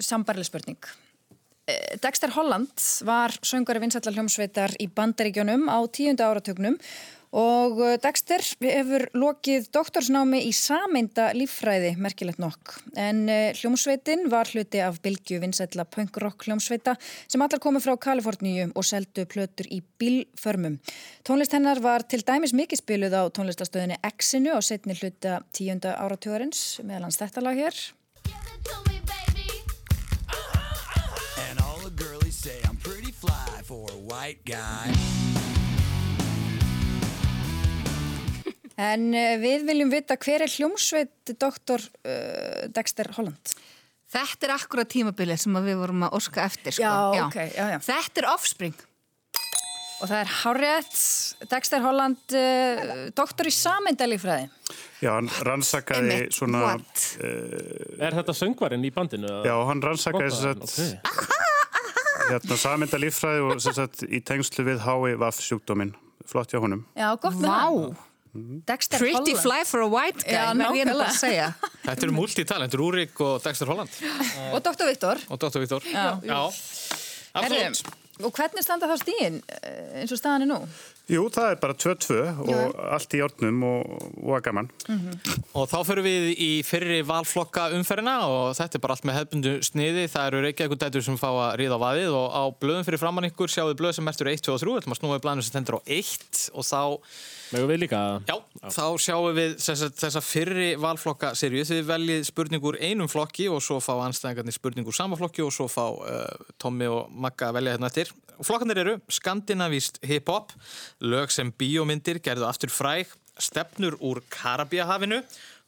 sambarleg 0.00 0.48
spurning. 0.48 0.80
Eh, 1.70 1.96
Dexter 2.02 2.30
Holland 2.34 2.72
var 3.06 3.34
söngari 3.42 3.80
vinsætla 3.82 4.12
hljómsveitar 4.14 4.74
í 4.82 4.88
bandaríkjónum 4.96 5.68
á 5.70 5.78
tíunda 5.92 6.26
áratögnum 6.30 6.78
og 7.36 7.78
eh, 7.84 7.98
Dexter 8.02 8.42
hefur 8.64 9.04
lokið 9.14 9.68
doktorsnámi 9.74 10.40
í 10.48 10.52
sameinda 10.56 11.28
líffræði, 11.36 11.92
merkilegt 12.00 12.40
nokk. 12.42 12.80
En 12.98 13.28
eh, 13.30 13.52
hljómsveitin 13.60 14.26
var 14.32 14.50
hluti 14.50 14.82
af 14.82 14.98
bylgju 15.04 15.38
vinsætla 15.44 15.86
punk-rock 15.86 16.48
hljómsveita 16.48 16.96
sem 17.26 17.44
allar 17.44 17.62
komið 17.62 17.86
frá 17.86 17.94
Kaliforníu 18.08 18.70
og 18.74 18.86
seldu 18.86 19.26
plötur 19.30 19.70
í 19.70 19.82
bílförmum. 20.00 20.80
Tónlist 21.26 21.54
hennar 21.54 21.82
var 21.84 22.06
til 22.08 22.24
dæmis 22.26 22.56
mikið 22.56 22.82
spiluð 22.82 23.18
á 23.20 23.22
tónlistastöðinni 23.36 24.00
X-inu 24.16 24.56
á 24.56 24.60
setni 24.64 24.98
hluta 24.98 25.42
tíunda 25.54 25.94
áratugurins, 26.00 26.80
meðal 26.82 27.06
hans 27.10 27.20
þetta 27.20 27.46
lag 27.46 27.62
hér. 27.62 27.84
White 34.10 34.42
guy. 34.44 34.90
En 38.80 39.10
uh, 39.12 39.34
við 39.40 39.66
viljum 39.68 39.90
vita 39.92 40.16
hver 40.20 40.46
er 40.46 40.50
hljómsveit 40.50 41.34
doktor 41.40 41.82
uh, 41.84 42.68
Dexter 42.72 43.10
Holland? 43.16 43.52
Þetta 44.10 44.48
er 44.48 44.54
akkurat 44.56 44.88
tímabilið 44.90 45.44
sem 45.44 45.58
að 45.58 45.68
við 45.70 45.82
vorum 45.84 46.06
að 46.08 46.16
orska 46.18 46.46
eftir 46.48 46.74
sko. 46.74 46.82
Já, 46.82 47.28
já, 47.54 47.66
já. 47.76 47.82
Þetta 47.86 48.24
er 48.24 48.30
offspring 48.32 48.86
Og 50.00 50.08
það 50.08 50.16
er 50.16 50.30
Hárétt, 50.32 50.94
Dexter 51.50 51.82
Holland, 51.84 52.22
uh, 52.32 52.92
doktor 53.12 53.50
í 53.50 53.52
sameindalífræði. 53.52 54.48
Já, 55.04 55.10
hann 55.12 55.28
rannsakaði 55.44 56.14
Einmitt, 56.14 56.36
svona... 56.38 56.62
Uh, 57.20 58.00
Er 58.00 58.16
þetta 58.16 58.36
söngvarinn 58.36 58.86
í 58.88 58.92
bandinu? 58.96 59.28
eða? 59.28 59.44
já, 59.50 59.54
hann 59.68 59.84
rannsakaði 59.84 60.32
þess 60.32 60.48
að 60.48 60.64
ok. 60.64 61.49
Hérna, 62.28 62.56
saminda 62.60 63.00
líffræði 63.00 63.42
og 63.48 63.62
sem 63.64 63.74
sagt, 63.76 64.04
í 64.06 64.20
tengslu 64.26 64.64
við 64.68 64.84
HIV 64.84 65.24
sjúkdóminn. 65.46 65.94
Flott 66.30 66.52
hjá 66.52 66.60
honum. 66.62 66.84
Já, 66.98 67.08
gott 67.18 67.38
með 67.40 67.48
Vá. 67.48 67.58
hann. 67.64 67.98
Dexter 68.68 69.00
Pretty 69.02 69.16
Holland. 69.34 69.40
fly 69.42 69.64
for 69.66 69.80
a 69.82 69.88
white 69.90 70.22
guy 70.22 70.36
Já, 70.36 70.52
Þetta 71.88 72.04
eru 72.06 72.12
multitalent, 72.14 72.76
Rúrik 72.78 73.18
og 73.26 73.40
Dexter 73.42 73.66
Holland 73.66 73.90
Og 74.52 74.60
doktor 74.62 74.86
Viktor. 74.86 75.18
og 75.26 75.40
Dr. 75.42 75.58
Viktor. 75.64 75.82
Já. 75.90 76.12
Absolutt. 77.34 77.82
Herðu, 77.82 77.96
Og 78.20 78.30
hvernig 78.36 78.62
standa 78.62 78.86
þá 78.86 78.94
stíðin 79.00 79.40
eh, 79.48 80.00
eins 80.02 80.14
og 80.14 80.20
staðan 80.20 80.44
er 80.46 80.50
nú? 80.52 80.60
Jú, 81.10 81.24
það 81.34 81.48
er 81.52 81.58
bara 81.62 81.74
2-2 81.74 82.18
og 82.44 82.76
allt 82.94 83.14
í 83.16 83.20
járnum 83.20 83.64
og, 83.66 83.94
og 84.20 84.36
að 84.38 84.44
gaman. 84.46 84.68
Og 85.58 85.66
þá 85.70 85.76
fyrir 85.88 86.06
við 86.06 86.28
í 86.38 86.50
fyrri 86.66 87.00
valflokka 87.06 87.68
umferðina 87.74 88.16
og 88.30 88.52
þetta 88.58 88.78
er 88.78 88.84
bara 88.84 88.96
allt 88.96 89.08
með 89.08 89.18
hefbundu 89.18 89.54
sniði. 89.66 90.06
Það 90.12 90.28
eru 90.30 90.44
reykjaðið 90.46 90.82
dætur 90.84 91.06
sem 91.08 91.18
fá 91.20 91.28
að 91.32 91.56
ríða 91.62 91.80
á 91.80 91.84
vaðið 91.84 92.16
og 92.20 92.28
á 92.30 92.42
blöðum 92.62 92.86
fyrir 92.86 93.02
framann 93.02 93.30
ykkur 93.30 93.50
sjáu 93.50 93.74
blöð 93.74 93.96
sem 93.98 94.06
mertur 94.06 94.30
1, 94.30 94.44
2 94.46 94.54
og 94.54 94.62
3. 94.62 94.76
Þetta 94.78 94.92
maður 94.92 95.02
snúið 95.02 95.22
blæðinu 95.26 95.46
sem 95.46 95.56
tendur 95.58 95.78
á 95.78 95.80
1 95.98 96.46
og 96.54 96.68
þá 96.70 96.82
Megum 97.50 97.70
við 97.70 97.80
líka? 97.82 98.00
Já, 98.28 98.36
þá 98.70 98.84
sjáum 99.02 99.34
við 99.34 99.56
þessa, 99.58 99.88
þessa 99.98 100.22
fyrri 100.22 100.68
valflokka 100.78 101.32
serju. 101.38 101.64
Þið 101.66 101.88
veljið 101.88 102.26
spurningur 102.28 102.78
einum 102.78 103.10
flokki 103.10 103.48
og 103.50 103.58
svo 103.64 103.80
fá 103.82 103.92
anstæðingarnir 104.04 104.54
spurningur 104.54 104.94
sama 104.94 105.18
flokki 105.18 105.42
og 105.42 105.50
svo 105.54 105.66
fá 105.70 105.84
uh, 105.90 106.52
Tommi 106.62 106.86
og 106.90 107.10
Magga 107.10 107.50
velja 107.56 107.74
hérna 107.74 107.90
eftir. 107.90 108.12
Flokkanir 108.40 108.80
eru 108.84 108.96
skandinavíst 109.10 109.98
hip-hop, 110.06 110.54
lög 111.02 111.34
sem 111.34 111.50
bíómyndir 111.50 112.22
gerðu 112.24 112.46
aftur 112.48 112.72
fræg, 112.72 113.10
stefnur 113.40 113.98
úr 113.98 114.22
Karabíahafinu 114.32 115.20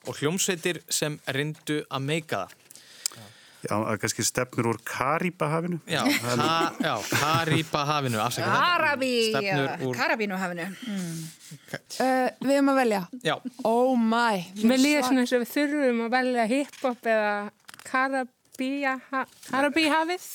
og 0.06 0.18
hljómsveitir 0.18 0.80
sem 0.90 1.18
reyndu 1.34 1.82
að 1.90 2.06
meika 2.06 2.44
það. 2.44 2.61
Já, 3.62 3.76
kannski 4.02 4.24
stefnur 4.26 4.66
úr 4.72 4.78
Karibahafinu. 4.84 5.78
Já, 5.86 6.02
ka, 6.02 6.72
já 6.82 6.94
þetta. 6.98 7.84
Karabí, 8.42 9.10
Stefnur 9.30 9.86
úr, 9.86 9.96
Karabínuhafinu. 10.00 10.66
Uh, 12.02 12.28
við 12.42 12.54
erum 12.56 12.70
að 12.72 12.78
velja. 12.80 13.00
já, 13.22 13.34
Oh 13.68 13.94
my. 13.96 14.42
Líður 14.58 15.06
svona 15.06 15.22
eins 15.22 15.34
og 15.36 15.44
við 15.44 15.52
þurfum 15.52 16.00
að 16.06 16.14
velja 16.16 16.46
hip-hop 16.50 17.06
eða 17.14 17.32
Karabíja, 17.86 18.96
Karabíhafið. 19.50 20.26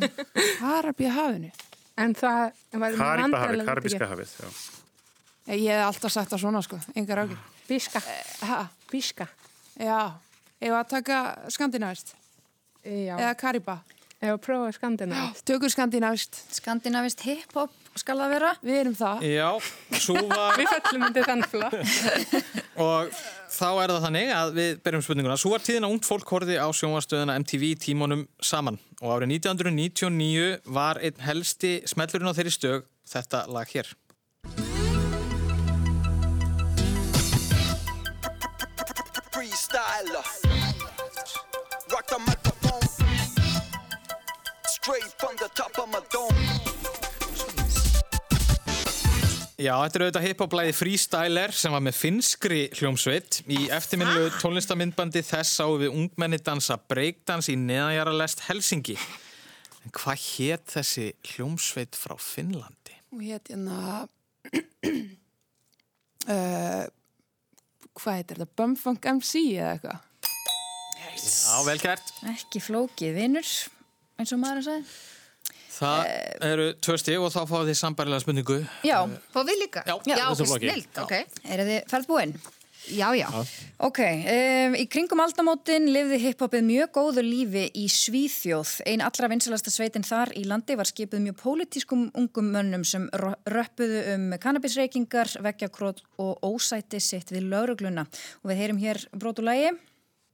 Karabíu 0.60 1.10
hafinu. 1.16 1.50
en 1.98 2.14
það 2.14 2.44
var 2.78 2.98
Karibahafi, 3.00 3.64
Karibíska 3.66 4.06
hafið. 4.12 4.36
Já. 4.38 4.48
Ég 5.58 5.72
hef 5.72 5.86
alltaf 5.88 6.12
sagt 6.14 6.30
það 6.30 6.42
svona 6.44 6.62
sko, 6.62 6.78
engar 6.94 7.24
ágjur. 7.24 7.42
Bíska. 7.68 8.02
Ha, 8.46 8.62
Bíska. 8.92 9.26
já. 9.80 10.00
Ef 10.58 10.74
að 10.74 10.88
taka 10.90 11.18
skandinavist 11.54 12.14
Já, 12.88 13.14
eða 13.18 13.34
kariba. 13.38 13.78
ef 14.18 14.32
að 14.32 14.40
prófa 14.42 14.70
skandina. 14.74 15.26
Tökur 15.48 15.70
skandinavist. 15.70 16.40
Skandinavist 16.56 17.20
hip-hop 17.26 17.74
skal 17.98 18.16
það 18.18 18.32
vera. 18.34 18.52
Við 18.64 18.78
erum 18.80 18.96
það. 18.98 19.26
já, 19.28 19.48
var... 20.32 20.56
Við 20.60 20.72
fellum 20.72 21.06
undir 21.08 21.28
þann 21.28 21.44
flokk. 21.52 21.76
Og 22.88 23.12
þá 23.52 23.68
er 23.82 23.92
það 23.92 24.04
þannig 24.06 24.32
að 24.34 24.52
við 24.58 24.80
berjum 24.86 25.04
spurninguna. 25.04 25.38
Svo 25.40 25.52
var 25.54 25.64
tíðin 25.66 25.86
að 25.88 25.94
ungt 25.96 26.08
fólk 26.08 26.34
horfið 26.34 26.60
á 26.62 26.68
sjónvarstöðuna 26.80 27.38
MTV 27.42 27.72
tímonum 27.82 28.26
saman 28.38 28.78
og 29.02 29.16
árið 29.16 29.34
1999 29.38 30.48
var 30.74 31.00
einn 31.02 31.24
helsti 31.26 31.78
smellurinn 31.90 32.30
á 32.30 32.36
þeirri 32.38 32.54
stög 32.54 32.86
þetta 33.10 33.46
lag 33.50 33.74
hér. 33.74 33.94
Freestyler. 39.38 40.26
Rock 41.90 42.06
the 42.06 42.18
microphone. 42.18 42.37
Straight 44.88 45.14
from 45.18 45.36
the 45.36 45.48
top 45.54 45.78
of 45.78 45.88
my 45.92 46.00
dome. 46.08 46.32
Já, 49.60 49.74
þetta 49.82 49.98
er 49.98 50.04
auðvitað 50.06 50.24
hiphop-læði 50.24 50.72
Freestyler 50.78 51.52
sem 51.52 51.74
var 51.76 51.82
með 51.84 51.98
finskri 51.98 52.60
hljómsveit. 52.78 53.42
Í 53.52 53.66
eftirminnlu 53.74 54.30
tónlistamindbandi 54.38 55.20
þess 55.28 55.58
sáum 55.60 55.76
við 55.82 55.92
ungmenni 55.92 56.40
dansa 56.40 56.78
breakdans 56.80 57.50
í 57.52 57.58
neðanjaralest 57.60 58.46
Helsingi. 58.46 58.96
En 59.84 59.92
hvað 59.92 60.24
hétt 60.24 60.72
þessi 60.78 61.08
hljómsveit 61.34 61.92
frá 61.92 62.16
Finnlandi? 62.16 62.96
Og 63.12 63.28
hétt 63.28 63.52
hérna... 63.52 64.08
uh, 66.32 66.84
hvað 68.00 68.22
heitir 68.22 68.40
þetta? 68.40 68.54
Bumfunk 68.56 69.12
MC 69.18 69.50
eða 69.52 69.74
eitthvað? 69.76 70.04
Já, 71.18 71.56
vel 71.68 71.80
gert. 71.82 72.20
Ekki 72.38 72.64
flókið 72.70 73.18
vinnur, 73.20 73.58
eins 74.18 74.34
og 74.34 74.42
maður 74.42 74.60
að 74.62 74.68
segja. 74.68 74.84
Það 75.78 76.46
eru 76.48 76.68
tvö 76.82 76.94
stig 76.98 77.22
og 77.22 77.30
þá 77.30 77.40
fáið 77.46 77.68
þið 77.70 77.76
sambarilega 77.78 78.24
spurningu. 78.24 78.60
Já, 78.86 78.98
Fá 79.30 79.40
við 79.46 79.60
líka? 79.62 79.84
Já, 79.86 79.94
já 80.10 80.24
snilt, 80.34 81.02
ok 81.04 81.14
er 81.18 81.62
þið 81.68 81.76
ferðbúinn? 81.92 82.38
Já, 82.88 83.12
já, 83.12 83.28
Ok, 83.84 83.98
um, 84.00 84.74
í 84.78 84.86
kringum 84.88 85.20
aldamótin 85.20 85.90
lifði 85.92 86.18
hiphopið 86.22 86.62
mjög 86.64 86.92
góðu 86.96 87.24
lífi 87.26 87.64
í 87.76 87.84
Svíþjóð. 87.92 88.70
Ein 88.88 89.02
allra 89.04 89.28
vinsalasta 89.28 89.70
sveitin 89.70 90.06
þar 90.06 90.32
í 90.38 90.46
landi 90.48 90.76
var 90.78 90.88
skipuð 90.88 91.20
mjög 91.26 91.36
pólitískum 91.42 92.06
ungum 92.16 92.48
mönnum 92.54 92.86
sem 92.88 93.04
röppuðu 93.12 94.00
um 94.14 94.24
kannabisreikingar, 94.40 95.34
veggjakrót 95.44 96.00
og 96.22 96.48
ósæti 96.48 97.02
sitt 97.02 97.34
við 97.34 97.50
laurugluna. 97.52 98.06
Og 98.42 98.52
við 98.52 98.62
heyrum 98.62 98.80
hér 98.82 99.04
brotulægi. 99.12 99.74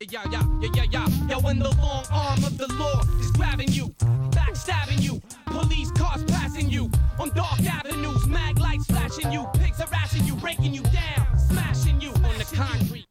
Yeah, 0.01 0.25
yeah, 0.29 0.43
yeah, 0.61 0.71
yeah, 0.75 0.87
yeah. 0.91 1.09
Yo, 1.31 1.41
when 1.41 1.61
the 1.61 1.71
long 1.71 2.05
arm 2.11 2.43
of 2.43 2.59
the 2.59 2.67
law 2.75 3.01
is 3.21 3.31
grabbing 3.31 3.71
you, 3.71 3.95
backstabbing 4.35 5.01
you, 5.01 5.23
police 5.47 5.91
cars 5.93 6.25
passing 6.25 6.69
you 6.69 6.91
on 7.21 7.31
dark 7.31 7.61
avenues, 7.63 8.27
mag 8.27 8.59
lights 8.59 8.87
flashing 8.87 9.31
you, 9.31 9.47
pigs 9.55 9.79
harassing 9.79 10.25
you, 10.25 10.35
breaking 10.35 10.75
you 10.75 10.83
down, 10.91 11.39
smashing 11.39 12.01
you 12.01 12.11
on 12.11 12.35
the 12.39 12.47
concrete. 12.57 13.07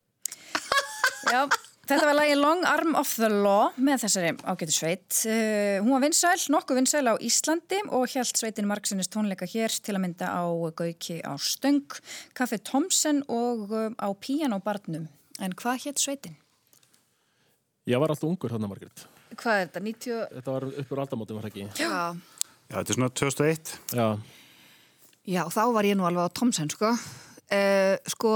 Já, 1.32 1.48
þetta 1.88 2.04
var 2.04 2.20
lagi 2.20 2.36
Long 2.36 2.68
Arm 2.68 3.00
of 3.00 3.16
the 3.16 3.32
Law 3.32 3.72
með 3.80 4.04
þessari 4.04 4.36
ágætu 4.44 4.75
sveit. 4.75 5.08
Uh, 5.24 5.80
hún 5.80 5.96
var 5.96 6.04
vinsæl, 6.04 6.36
nokkuð 6.52 6.84
vinsæl 6.84 7.08
á 7.08 7.16
Íslandi 7.16 7.80
og 7.96 8.12
hjælt 8.12 8.44
sveitin 8.44 8.68
Marksinnes 8.68 9.08
tónleika 9.08 9.48
hér 9.48 9.72
til 9.72 9.96
að 9.96 10.04
mynda 10.04 10.36
á 10.36 10.44
Gauki 10.75 11.24
á 11.24 11.32
Stöng, 11.40 11.88
Kaffi 12.36 12.60
Thomsen 12.60 13.24
og 13.32 13.72
uh, 13.72 13.92
á 13.96 14.12
Pianobarnum. 14.20 15.08
En 15.40 15.56
hvað 15.58 15.88
hétt 15.88 16.04
sveitin? 16.04 16.36
Ég 17.84 18.00
var 18.00 18.13
alltaf 18.13 18.30
ungur 18.30 18.54
þarna, 18.54 18.70
Margrét. 18.72 19.02
Hvað 19.36 19.58
er 19.60 19.66
þetta? 19.68 19.82
90... 19.84 20.20
Þetta 20.38 20.54
var 20.56 20.66
uppur 20.84 21.02
aldamótum, 21.04 21.40
var 21.42 21.50
ekki? 21.50 21.66
Já. 21.75 21.90
Já, 22.70 22.75
þetta 22.78 22.94
er 22.94 22.98
svona 22.98 23.10
2001. 23.20 23.72
Já. 23.98 24.06
Já, 25.34 25.42
þá 25.52 25.62
var 25.75 25.88
ég 25.88 25.98
nú 26.00 26.06
alveg 26.08 26.30
á 26.32 26.36
Tomsen, 26.40 26.72
sko. 26.72 26.94
Uh, 27.54 27.96
sko, 28.13 28.32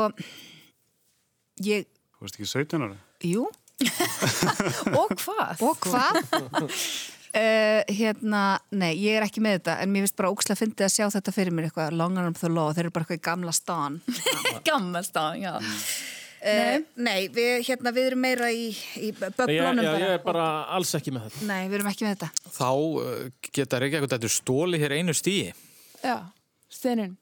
ég, 1.64 1.88
Þú 2.18 2.26
veist 2.28 2.40
ekki 2.42 2.50
17 2.52 2.84
ára? 2.88 2.98
jú, 3.26 3.46
Og 5.00 5.12
hvað? 5.22 5.62
og 5.64 5.80
hvað? 5.86 6.18
Uh, 6.28 7.82
hérna, 8.00 8.42
nei, 8.74 8.92
ég 9.00 9.18
er 9.20 9.26
ekki 9.26 9.42
með 9.46 9.60
þetta 9.60 9.76
en 9.84 9.92
mér 9.94 10.06
finnst 10.06 10.18
bara 10.20 10.32
ókslega 10.34 10.60
fyndið 10.60 10.88
að 10.90 10.94
sjá 10.96 11.06
þetta 11.14 11.34
fyrir 11.36 11.56
mér 11.56 11.70
eitthvað 11.70 11.98
Long 11.98 12.18
Arm 12.20 12.36
the 12.38 12.50
Law, 12.52 12.72
þeir 12.74 12.88
eru 12.88 12.94
bara 12.98 13.06
eitthvað 13.08 13.22
í 13.22 13.26
gamla 13.30 13.54
stan 13.56 14.00
Gammalt 14.68 15.18
á, 15.18 15.26
já. 15.38 15.54
Uh, 16.48 16.80
Nei, 17.08 17.28
við, 17.34 17.52
hérna, 17.68 17.92
við 17.96 18.10
erum 18.12 18.22
meira 18.24 18.50
í, 18.54 18.70
í 18.72 19.12
Nei, 19.12 19.12
ég, 19.12 19.20
böblunum 19.38 19.84
já, 19.84 19.92
bara 19.92 20.02
ég 20.06 20.16
er 20.16 20.24
bara 20.26 20.48
alls 20.78 20.96
ekki 20.98 21.14
með 21.16 21.28
þetta. 21.30 21.46
Nei, 21.52 21.62
við 21.68 21.78
erum 21.80 21.92
ekki 21.92 22.08
með 22.08 22.16
þetta 22.16 22.52
Þá 22.58 22.70
uh, 22.72 23.48
geta 23.60 23.82
Reykjavík 23.84 24.14
þetta 24.16 24.32
stóli 24.38 24.80
hér 24.82 24.96
einu 25.00 25.16
stíi. 25.18 25.54
Já, 26.04 26.18
Steinun, 26.72 27.16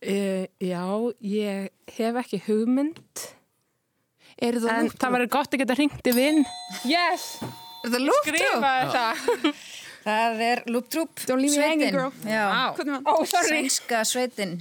Uh, 0.00 0.46
já, 0.64 0.80
ég 1.20 1.66
hef 1.98 2.16
ekki 2.22 2.38
hugmynd. 2.46 3.00
það 4.64 4.70
En 4.72 4.86
lúgt? 4.86 4.96
það 4.96 5.12
verður 5.12 5.28
gott 5.34 5.52
að 5.52 5.60
geta 5.60 5.74
hringt 5.76 6.08
í 6.08 6.14
vinn. 6.16 6.38
Yes! 6.88 7.26
Er 7.84 7.92
það 7.92 8.06
Skrifa 8.24 8.70
þetta. 8.94 9.52
Það 10.06 10.38
er 10.46 10.62
Lúptrúp 10.72 11.20
Don't 11.28 11.42
leave 11.44 11.58
me 11.60 11.66
hanging, 11.66 11.92
girl. 11.92 12.12
Já, 12.24 12.72
Hvernig 12.78 13.02
var- 13.04 13.20
Ó, 13.20 13.26
sorry. 13.28 13.58
sænska 13.68 14.00
sveitin. 14.08 14.54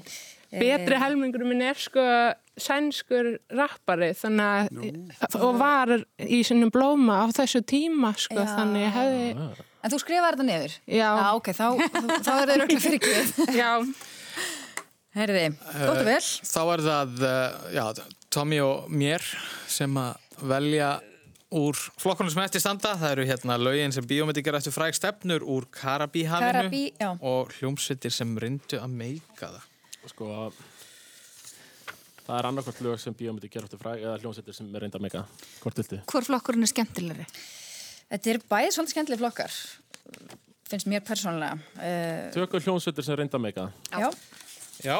Betri 0.51 0.99
helmingur 0.99 1.45
minn 1.47 1.63
er 1.63 1.79
sko 1.79 2.03
sænskur 2.63 3.31
rappari 3.57 4.11
þannig 4.17 4.69
að 4.69 5.39
og 5.39 5.57
var 5.59 5.95
í 6.23 6.41
sinni 6.47 6.69
blóma 6.73 7.23
á 7.23 7.25
þessu 7.39 7.61
tíma 7.67 8.13
sko 8.19 8.39
Já. 8.39 8.47
þannig 8.57 8.93
hefði 8.95 9.25
En 9.79 9.93
þú 9.93 9.97
skrifaði 10.01 10.35
þetta 10.35 10.45
niður? 10.47 10.73
já, 10.91 11.09
Já, 11.15 11.27
ok, 11.39 11.49
þá, 11.55 11.67
þá 11.79 11.99
er 12.11 12.23
það 12.25 12.49
röglega 12.49 12.81
fyrir 12.83 12.97
ekki. 12.99 13.45
já, 13.61 13.69
Herði, 15.15 15.43
gott 15.57 16.01
og 16.01 16.05
vel. 16.05 16.23
Þá 16.45 16.59
er 16.73 16.83
það, 16.85 17.13
uh, 17.25 17.69
já, 17.73 17.85
Tommy 18.29 18.59
og 18.61 18.89
mér 18.91 19.23
sem 19.71 19.95
að 19.97 20.43
velja 20.51 20.89
úr 21.55 21.79
flokkunum 21.97 22.29
sem 22.33 22.43
eftir 22.43 22.61
standa. 22.61 22.91
Það 22.99 23.15
eru 23.15 23.25
hérna 23.31 23.57
lögin 23.57 23.95
sem 23.95 24.05
bíómyndi 24.05 24.43
gera 24.45 24.59
eftir 24.61 24.75
fræg 24.75 24.99
stefnur 24.99 25.47
úr 25.47 25.65
Karabíhafinu 25.73 26.51
Karabí, 26.59 26.83
og 27.25 27.55
hljómsveitir 27.57 28.13
sem 28.13 28.35
reyndu 28.37 28.77
að 28.83 28.93
meika 28.99 29.49
það. 29.55 29.65
Sko, 30.11 30.29
það 32.29 32.37
er 32.39 32.47
annarkvæmt 32.49 32.81
lög 32.85 32.99
sem 33.01 33.15
bíómyndi 33.17 33.49
gera 33.49 33.65
eftir 33.65 33.81
fræg 33.81 34.03
eða 34.05 34.17
hljómsveitir 34.21 34.57
sem 34.57 34.69
er 34.75 34.85
reynda 34.85 35.01
mega. 35.01 35.23
Hvort 35.63 35.81
viltu? 35.81 35.99
Hvor 36.11 36.25
flokkurinn 36.27 36.65
er 36.65 36.69
skemmtilegri? 36.69 37.25
Þetta 38.09 38.31
er 38.33 38.41
bæðið 38.51 38.75
svolítið 38.75 38.93
skemmtileg 38.95 39.21
flokkar, 39.23 39.57
finnst 40.69 40.89
mér 40.89 41.03
persónlega. 41.05 41.57
Uh, 41.77 42.29
Tökum 42.37 42.63
hljómsveitir 42.65 43.05
sem 43.07 43.15
er 43.15 43.23
reynda 43.23 43.41
mega. 43.41 43.69
já. 43.93 44.09
Já, 44.79 44.95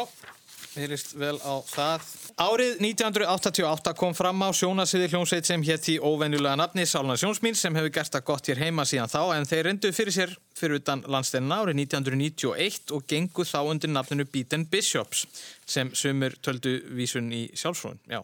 líst 0.77 1.15
vel 1.17 1.37
á 1.41 1.55
það. 1.65 2.05
Árið 2.39 2.81
1988 2.85 3.93
kom 3.97 4.13
fram 4.17 4.43
á 4.45 4.49
sjónasiði 4.53 5.09
hljómsveit 5.11 5.47
sem 5.49 5.63
hétt 5.65 5.89
í 5.91 5.97
óvenjulega 5.97 6.55
nafni 6.59 6.85
Sálna 6.87 7.17
Sjónsmín 7.19 7.57
sem 7.57 7.75
hefur 7.75 7.93
gert 7.95 8.13
það 8.13 8.27
gott 8.29 8.51
hér 8.51 8.61
heima 8.63 8.85
síðan 8.87 9.11
þá 9.11 9.21
en 9.35 9.49
þeir 9.49 9.65
reyndu 9.69 9.91
fyrir 9.95 10.15
sér 10.15 10.35
fyrir 10.59 10.79
utan 10.79 11.03
landsteinna 11.07 11.61
árið 11.63 11.81
1991 11.85 12.93
og 12.95 13.05
gengu 13.09 13.45
þá 13.47 13.59
undir 13.71 13.91
nafninu 13.91 14.25
Beat 14.29 14.55
and 14.57 14.69
Bishops 14.71 15.25
sem 15.69 15.91
sumur 15.95 16.35
töldu 16.43 16.75
vísun 16.97 17.29
í 17.35 17.43
sjálfsfrún. 17.57 17.99
Já. 18.09 18.23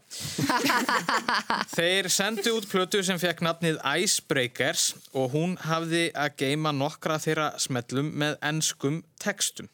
Þeir 1.78 2.10
sendu 2.14 2.56
út 2.58 2.68
plötu 2.72 3.04
sem 3.06 3.20
fekk 3.22 3.44
nafnið 3.46 3.80
Icebreakers 3.84 4.92
og 5.14 5.36
hún 5.36 5.56
hafði 5.66 6.10
að 6.14 6.36
geima 6.42 6.74
nokkra 6.76 7.20
þeirra 7.22 7.54
smellum 7.62 8.12
með 8.18 8.40
enskum 8.50 9.04
textum. 9.22 9.70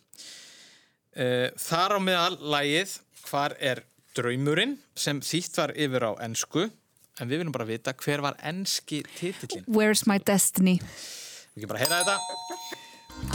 Uh, 1.11 1.49
þar 1.59 1.97
á 1.97 1.99
meðal 1.99 2.35
lægið 2.39 2.93
Hvar 3.27 3.55
er 3.59 3.81
draumurinn 4.15 4.77
sem 4.95 5.19
þýtt 5.19 5.57
var 5.59 5.73
yfir 5.75 6.05
á 6.07 6.11
ensku 6.23 6.69
en 7.19 7.27
við 7.27 7.41
viljum 7.41 7.51
bara 7.55 7.67
vita 7.67 7.91
hver 7.99 8.23
var 8.23 8.37
enski 8.47 9.01
titillin 9.17 9.67
Where's 9.67 10.05
my 10.07 10.17
destiny? 10.23 10.77
Við 11.51 11.65
ekki 11.65 11.69
bara 11.71 11.81
heyra 11.83 11.99
þetta 11.99 12.15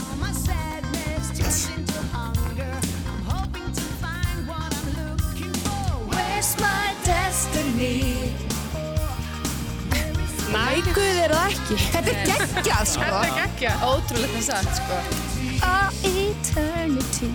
All 0.01 0.17
my 0.17 0.31
sadness 0.33 1.29
turns 1.37 1.69
into 1.77 2.01
hunger. 2.11 2.73
I'm 3.13 3.23
hoping 3.29 3.69
to 3.71 3.85
find 4.01 4.49
what 4.49 4.73
I'm 4.73 4.89
looking 4.97 5.53
for. 5.61 5.85
Where's 6.11 6.51
my 6.59 6.97
destiny? 7.05 8.33
Næguð 10.49 11.21
er 11.23 11.37
það 11.37 11.53
ekki. 11.53 11.79
Þetta 11.93 12.17
er 12.17 12.19
geggjað, 12.33 12.91
sko 12.95 13.23
ekki 13.45 13.71
Ótrúlega 13.85 14.33
það 14.33 14.45
sagt, 14.49 14.81
sko. 14.81 14.99
A 15.67 15.77
eternity 16.09 17.31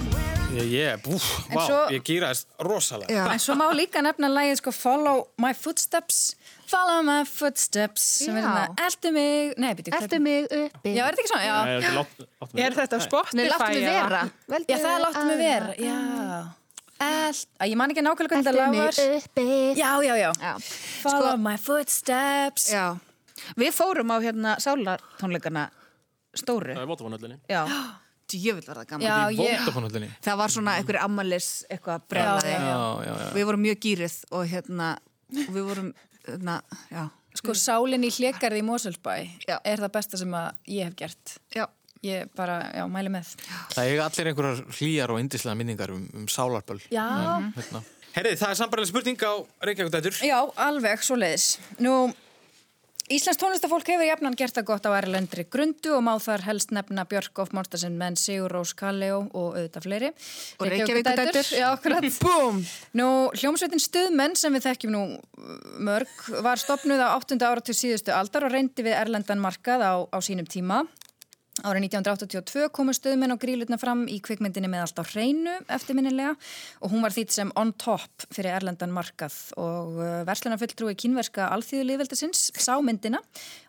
Ég, 0.53 0.67
ég, 0.69 0.99
búf, 1.01 1.25
vá, 1.49 1.63
svo- 1.65 1.87
ég 1.95 2.03
gýraðist 2.05 2.47
rosalega 2.61 3.09
Já. 3.15 3.23
En 3.33 3.41
svo 3.41 3.55
má 3.57 3.71
líka 3.73 4.03
nefna 4.05 4.29
lægið 4.29 4.59
sko 4.61 4.73
Follow 4.77 5.23
my 5.41 5.53
footsteps 5.57 6.19
Follow 6.69 7.01
my 7.07 7.23
footsteps 7.25 8.03
sem 8.21 8.37
er 8.37 8.45
hérna 8.45 8.67
Eldu 8.85 9.13
mig 9.17 9.55
Nei, 9.57 9.71
býttu 9.79 9.95
Eltu 9.97 10.19
mig 10.21 10.45
uppi 10.53 10.93
Já, 10.93 11.07
er 11.09 11.17
þetta 11.17 11.23
ekki 11.23 11.31
svona? 11.33 11.47
Já, 11.47 11.55
Nei, 11.65 11.73
þetta 11.73 11.89
er 11.89 11.97
látt- 11.97 12.27
látt 12.43 12.53
með 12.53 12.65
Er 12.67 12.77
þetta 12.81 12.99
á 12.99 13.01
Spotify? 13.07 13.37
Nei, 13.41 13.49
láttu 13.49 13.71
mig 13.73 13.87
vera 13.89 14.23
já 14.69 14.77
það 14.77 14.93
er 14.93 15.05
láttu 15.07 15.25
mig 15.31 15.39
vera 15.41 15.73
Já 15.81 15.97
Eld 17.03 17.71
ég 17.73 17.77
man 17.81 17.91
ekki 17.91 18.05
nákvæmlega 18.07 18.29
hvernig 18.29 18.45
þetta 18.45 18.53
Eltu 18.53 18.61
lag 18.61 18.71
mig 18.77 19.25
uppi 19.25 19.49
Já, 19.81 19.91
já, 20.05 20.15
já 20.21 20.31
Já. 20.37 20.53
Follow 21.07 21.37
my 21.41 21.57
footsteps 21.57 22.69
Já. 22.73 22.87
Við 23.57 23.73
fórum 23.75 24.13
á 24.13 24.17
hérna 24.23 24.53
sálartónleikana 24.63 25.71
stóru. 26.37 26.73
Það 26.77 26.85
er 26.85 26.87
Votafónhöllinni. 26.93 27.41
Já. 27.51 27.65
Djöfull 28.33 28.67
var 28.69 28.81
það 28.83 28.89
gaman. 28.93 29.07
Já, 29.07 29.17
ég 29.39 30.15
Það 30.25 30.39
var 30.43 30.55
svona 30.55 30.77
einhver 30.81 31.01
ammalis 31.03 31.51
eitthvað 31.71 32.17
já 32.17 33.33
Við 33.37 33.49
vorum 33.51 33.65
mjög 33.67 33.83
gýrið 33.87 34.17
og 34.33 34.47
hérna, 34.51 34.89
og 35.47 35.53
við 35.53 35.69
vorum, 35.69 35.93
hérna. 36.29 36.57
Sko 37.39 37.55
sálinn 37.57 38.05
í 38.05 38.11
hlekarði 38.13 38.61
í 38.61 38.67
Moselsbæ 38.67 39.15
Já. 39.49 39.57
er 39.65 39.81
það 39.81 39.95
besta 39.95 40.19
sem 40.21 40.35
að 40.37 40.51
ég 40.69 40.91
hef 40.91 40.99
gert 40.99 41.39
Já. 41.57 41.65
Ég 42.03 42.27
bara, 42.35 42.59
já, 42.75 42.83
mæli 42.91 43.13
með 43.15 43.29
Það 43.71 43.89
eiga 43.89 44.07
allir 44.09 44.29
einhverjar 44.33 44.63
hlýjar 44.75 45.13
og 45.15 45.21
indislega 45.23 45.55
minningar 45.55 45.93
um, 45.95 46.03
um 46.19 46.25
sálarböll 46.29 46.83
Já 46.91 47.07
hérna. 47.55 47.83
Herrið, 48.13 48.37
það 48.43 48.51
er 48.51 48.59
sambarlega 48.59 48.91
spurning 48.91 49.23
á 49.25 49.33
Reykjavík 49.65 49.95
dætur 49.95 50.19
Já, 50.27 50.37
alveg, 50.67 51.05
svo 51.07 51.17
leiðis. 51.17 51.47
Nú, 51.81 51.95
Íslands 53.13 53.37
tónlistafólk 53.37 53.89
hefur 53.93 54.07
jafnan 54.07 54.37
gert 54.39 54.57
það 54.57 54.65
gott 54.71 54.87
á 54.89 54.97
erlendri 54.97 55.43
grundu 55.53 55.91
og 55.93 56.01
má 56.07 56.15
þar 56.23 56.47
helst 56.47 56.71
nefna 56.73 57.03
Björk 57.11 57.43
of 57.43 57.51
Mortensen, 57.53 57.99
menn 58.01 58.17
Sigur 58.17 58.55
Rós 58.55 58.73
Kallejó 58.79 59.19
og 59.27 59.59
auðvitað 59.59 59.85
fleiri. 59.85 60.11
Og 60.57 60.71
Reykjavíkudætur. 60.73 61.51
Já, 61.59 61.67
akkurat. 61.75 62.07
Búm! 62.25 62.63
Nú, 62.97 63.09
hljómsveitin 63.37 63.83
Stuðmenn 63.85 64.39
sem 64.41 64.57
við 64.57 64.65
þekkjum 64.71 64.95
nú 64.97 65.03
uh, 65.13 65.53
mörg 65.85 66.25
var 66.47 66.63
stopnuð 66.63 67.05
á 67.05 67.13
8. 67.19 67.37
ára 67.45 67.61
til 67.61 67.77
síðustu 67.77 68.17
aldar 68.17 68.49
og 68.49 68.55
reyndi 68.57 68.87
við 68.87 68.97
erlendan 68.97 69.45
markað 69.45 69.85
á, 69.85 69.95
á 70.09 70.19
sínum 70.25 70.49
tíma. 70.49 70.87
Árið 71.61 71.85
1982 71.85 72.71
komu 72.73 72.95
stöðmenn 72.97 73.35
og 73.35 73.41
grílutna 73.43 73.77
fram 73.77 74.07
í 74.09 74.17
kvikmyndinni 74.25 74.71
með 74.73 74.87
allt 74.87 75.01
á 75.01 75.05
hreinu 75.05 75.53
eftirminnilega 75.77 76.33
og 76.81 76.95
hún 76.95 77.05
var 77.05 77.13
þýtt 77.13 77.35
sem 77.35 77.53
on 77.61 77.75
top 77.77 78.25
fyrir 78.33 78.55
erlendan 78.57 78.95
markað 78.97 79.37
og 79.61 80.01
verslunarfulltrúi 80.31 80.97
kínverska 80.97 81.51
alþýðulíðveldisins 81.53 82.47
sá 82.57 82.73
myndina 82.81 83.21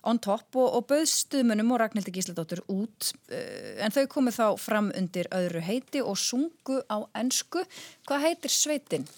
on 0.08 0.22
top 0.24 0.56
og, 0.56 0.80
og 0.80 0.88
bauð 0.94 1.04
stöðmennum 1.12 1.76
og 1.76 1.84
Ragnhildi 1.84 2.16
Gísladóttur 2.16 2.64
út 2.72 3.12
uh, 3.36 3.76
en 3.84 3.92
þau 3.92 4.08
komu 4.16 4.32
þá 4.32 4.46
fram 4.64 4.92
undir 4.96 5.28
öðru 5.36 5.68
heiti 5.68 6.00
og 6.00 6.16
sungu 6.16 6.80
á 6.88 7.04
ensku. 7.20 7.68
Hvað 8.08 8.30
heitir 8.30 8.56
sveitin? 8.64 9.12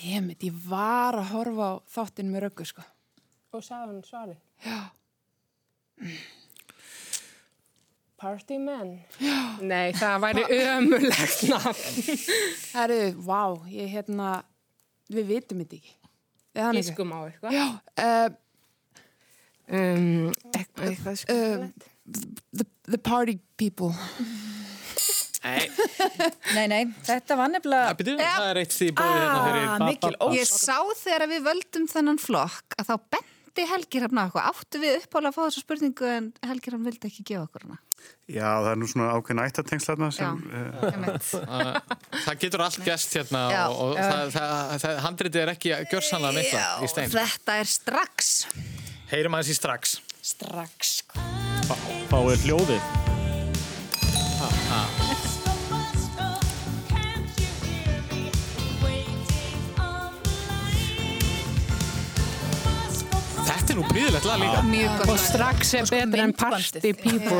Demit, 0.00 0.48
ég 0.48 0.56
var 0.64 1.20
að 1.20 1.34
horfa 1.36 1.72
á 1.76 1.84
þáttinn 1.92 2.32
með 2.32 2.48
röggu, 2.48 2.72
sko. 2.72 2.88
Og 3.52 3.60
sagði 3.60 3.92
hann 3.92 4.06
svari. 4.08 4.38
Já. 4.64 4.80
Party 8.22 8.58
Men. 8.62 8.94
Nei, 9.66 9.90
það 9.98 10.20
væri 10.22 10.44
ömulegt 10.62 11.42
nafn. 11.50 12.12
Herru, 12.76 13.00
vá, 13.26 13.40
ég 13.74 13.90
hérna, 13.96 14.36
við 15.10 15.34
vitum 15.34 15.64
þetta 15.64 15.80
ekki. 15.80 15.96
Ekki? 16.52 16.84
Ískum 16.84 17.12
á 17.16 17.18
eitthvað. 17.26 17.58
Já, 17.58 17.66
uh, 18.06 18.38
Um, 19.72 20.32
eitthvað, 20.52 20.88
eitthvað 20.90 21.20
uh, 21.32 21.68
the, 22.52 22.64
the 22.90 22.98
party 22.98 23.38
people. 23.56 23.94
Nei, 25.42 25.64
Nei, 26.54 26.66
nei, 26.70 26.82
þetta 27.02 27.38
var 27.38 27.48
nefnilega... 27.50 27.94
byrju, 27.98 28.16
það 28.20 28.48
er 28.50 28.60
eitt 28.60 28.74
því 28.76 28.88
bóðið 28.98 29.16
hérna 29.16 29.38
fyrir 29.46 29.64
Ah, 29.64 30.18
ó... 30.22 30.26
Ég 30.36 30.50
sá 30.50 30.76
þegar 31.00 31.24
við 31.32 31.46
völdum 31.48 31.86
þennan 31.90 32.20
flokk 32.22 32.76
að 32.78 32.90
þá 32.92 32.94
benti 33.52 33.68
Helgi 33.68 34.00
Hrafna 34.00 34.26
okkur. 34.28 34.42
Áttu 34.42 34.80
við 34.80 35.02
uppála 35.02 35.30
að 35.30 35.36
fá 35.36 35.42
þessu 35.46 35.62
spurningu 35.62 36.08
en 36.08 36.28
Helgi 36.46 36.70
Hrafna 36.70 36.90
vildi 36.90 37.08
ekki 37.10 37.24
gefa 37.28 37.44
okkur 37.46 37.66
hana. 37.66 37.78
Já, 38.26 38.48
það 38.48 38.70
er 38.70 38.80
nú 38.80 38.88
svona 38.90 39.10
ákveðin 39.12 39.42
ættatengslarna 39.44 40.08
sem... 40.14 40.40
Já. 40.42 40.62
Uh, 40.72 40.86
Einmitt. 40.88 41.28
það 42.24 42.40
getur 42.44 42.64
allt 42.66 42.80
gæst 42.86 43.14
hérna 43.18 43.44
Já. 43.52 43.62
og, 43.68 43.82
og 43.84 44.00
það, 44.00 44.32
það, 44.38 44.72
það, 44.84 44.98
handritið 45.06 45.44
er 45.44 45.54
ekki 45.54 45.76
gjörsanlega 45.92 46.40
mikla 46.40 46.64
í 46.82 46.90
stein. 46.94 47.14
Þetta 47.14 47.60
er 47.60 47.72
strax. 47.76 48.34
Heyrum 49.12 49.38
aðeins 49.38 49.54
í 49.54 49.60
strax. 49.60 49.96
Strax. 50.32 50.98
Fáið 52.10 52.48
hljóðið. 52.48 53.01
Þetta 63.72 63.80
er 63.80 63.86
nú 63.86 63.92
bríðilegt 63.96 64.26
lag 64.28 64.40
líka. 64.42 64.58
Mjög 64.68 64.90
gott 64.98 65.06
Og 65.08 65.14
lag. 65.14 65.22
strax 65.22 65.70
er 65.78 65.86
sko 65.88 65.96
betra 66.02 66.24
en. 66.26 66.32
Party 66.36 66.90
People. 66.92 67.38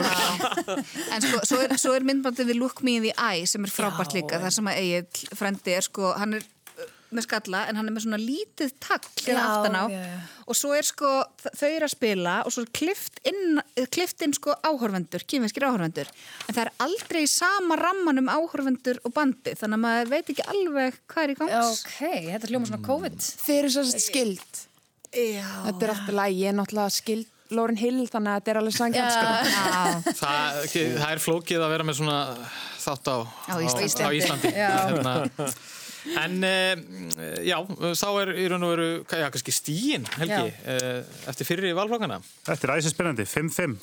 En 1.12 1.27
sko, 1.27 1.40
svo 1.45 1.59
er, 1.61 1.75
svo 1.77 1.92
er 1.92 2.07
myndbandið 2.09 2.49
við 2.55 2.57
Look 2.62 2.81
Me 2.87 2.95
in 2.97 3.05
the 3.05 3.12
Eye 3.21 3.45
sem 3.51 3.66
er 3.68 3.73
frábært 3.75 4.14
líka, 4.16 4.40
þar 4.40 4.55
sem 4.57 4.71
að 4.73 4.81
Egil 4.81 5.37
frendi 5.37 5.75
er 5.77 5.85
sko, 5.85 6.14
hann 6.16 6.38
er 6.38 6.47
uh, 6.47 6.87
með 7.12 7.27
skalla 7.27 7.66
en 7.68 7.77
hann 7.77 7.90
er 7.90 7.97
með 7.99 8.07
svona 8.07 8.21
lítið 8.23 8.73
tagl 8.81 9.12
hérna 9.27 9.37
Já, 9.37 9.51
aftan 9.59 9.77
á 9.77 9.85
já, 9.92 10.01
já. 10.09 10.16
og 10.49 10.57
svo 10.62 10.73
er 10.79 10.88
sko, 10.88 11.12
þau 11.51 11.68
eru 11.68 11.90
að 11.90 11.95
spila 11.99 12.38
og 12.49 12.57
svo 12.57 12.64
er 12.64 12.73
klift 12.81 13.21
inn, 13.29 13.61
klift 13.92 14.25
inn 14.25 14.33
sko 14.40 14.57
áhorfendur, 14.64 15.29
kýminskir 15.29 15.68
áhorfendur 15.68 16.09
en 16.09 16.57
það 16.57 16.64
er 16.64 16.73
aldrei 16.88 17.27
sama 17.29 17.77
ramman 17.77 18.25
um 18.25 18.33
áhorfendur 18.33 19.05
og 19.05 19.12
bandi, 19.21 19.53
þannig 19.61 19.77
að 19.83 19.85
maður 19.85 20.12
veit 20.16 20.33
ekki 20.33 20.49
alveg 20.49 20.97
hvað 21.12 21.29
er 21.29 21.37
í 21.37 21.40
gangs 21.45 21.85
Ok, 21.85 22.03
þetta 22.33 22.55
hljóma 22.55 22.73
svona 22.73 22.87
COVID. 22.88 23.21
Þeir 23.45 23.61
eru 23.66 23.77
svo 23.77 23.88
skild. 24.01 24.62
Já, 25.12 25.48
Þetta 25.68 25.85
er 25.87 25.92
alltaf 25.92 26.14
læg, 26.16 26.38
ég 26.40 26.48
er 26.53 26.57
náttúrulega 26.57 26.94
skild 26.96 27.29
Lauren 27.53 27.77
Hill, 27.77 28.07
þannig 28.09 28.33
að 28.33 28.38
þetta 28.40 28.51
er 28.55 28.59
alveg 28.62 28.77
sangjant 28.79 29.12
sko. 29.12 30.14
Það, 30.22 30.62
það 30.72 31.11
er 31.12 31.20
flókið 31.20 31.64
að 31.66 31.72
vera 31.75 31.85
með 31.85 31.98
svona 31.98 32.16
þátt 32.81 33.11
á, 33.12 33.16
Á 33.53 33.55
Íslandi. 33.61 34.07
á 34.09 34.11
Íslandi. 34.16 34.53
Hérna. 34.57 35.14
En 36.18 36.33
uh, 36.42 36.81
já, 37.46 37.59
þá 37.94 38.07
er 38.25 38.33
í 38.42 38.46
raun 38.51 38.64
og 38.66 38.72
veru, 38.72 38.87
já, 39.07 39.27
kannski 39.31 39.53
stíin, 39.55 40.09
Helgi, 40.16 40.48
uh, 40.64 41.12
eftir 41.31 41.46
fyrri 41.46 41.70
valflokkana. 41.77 42.16
Þetta 42.48 42.66
er 42.66 42.72
æsins 42.81 42.96
spennandi, 42.96 43.29
5-5. 43.29 43.77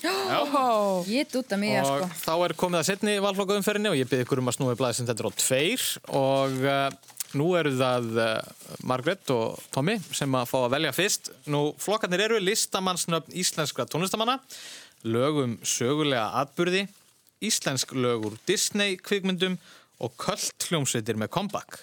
Ég 1.13 1.29
dúta 1.31 1.55
mig, 1.61 1.77
Og 1.79 1.87
sko. 1.93 2.09
þá 2.25 2.33
er 2.49 2.55
komið 2.59 2.81
að 2.81 2.89
setni 2.89 3.15
valflokkaumferðinni 3.23 3.93
og 3.93 4.01
ég 4.01 4.09
byrði 4.11 4.25
ykkur 4.27 4.41
um 4.43 4.51
að 4.51 4.57
snúi 4.57 4.75
blæði 4.81 4.97
sem 4.99 5.07
þetta 5.13 5.23
er 5.23 5.31
á 5.31 5.33
tveir 5.45 5.87
og 6.25 6.59
uh, 6.65 7.15
nú 7.37 7.51
eru 7.59 7.71
það 7.77 8.07
uh, 8.17 8.29
Margrét 8.89 9.29
og 9.33 9.59
Tommy 9.73 9.97
sem 10.15 10.33
að 10.39 10.47
fá 10.49 10.57
að 10.63 10.73
velja 10.75 10.93
fyrst. 10.95 11.31
Nú, 11.51 11.61
flokkarnir 11.81 12.23
eru 12.25 12.39
listamannsnöfn 12.41 13.35
íslenskra 13.37 13.85
tónlistamanna, 13.89 14.39
lögum 15.05 15.57
sögulega 15.61 16.29
atburði, 16.41 16.85
íslensk 17.45 17.93
lög 17.95 18.25
úr 18.29 18.37
Disney 18.49 18.97
kvikmyndum 18.99 19.57
og 20.03 20.15
köld 20.19 20.67
hljómsveitir 20.69 21.19
með 21.19 21.31
comeback. 21.35 21.81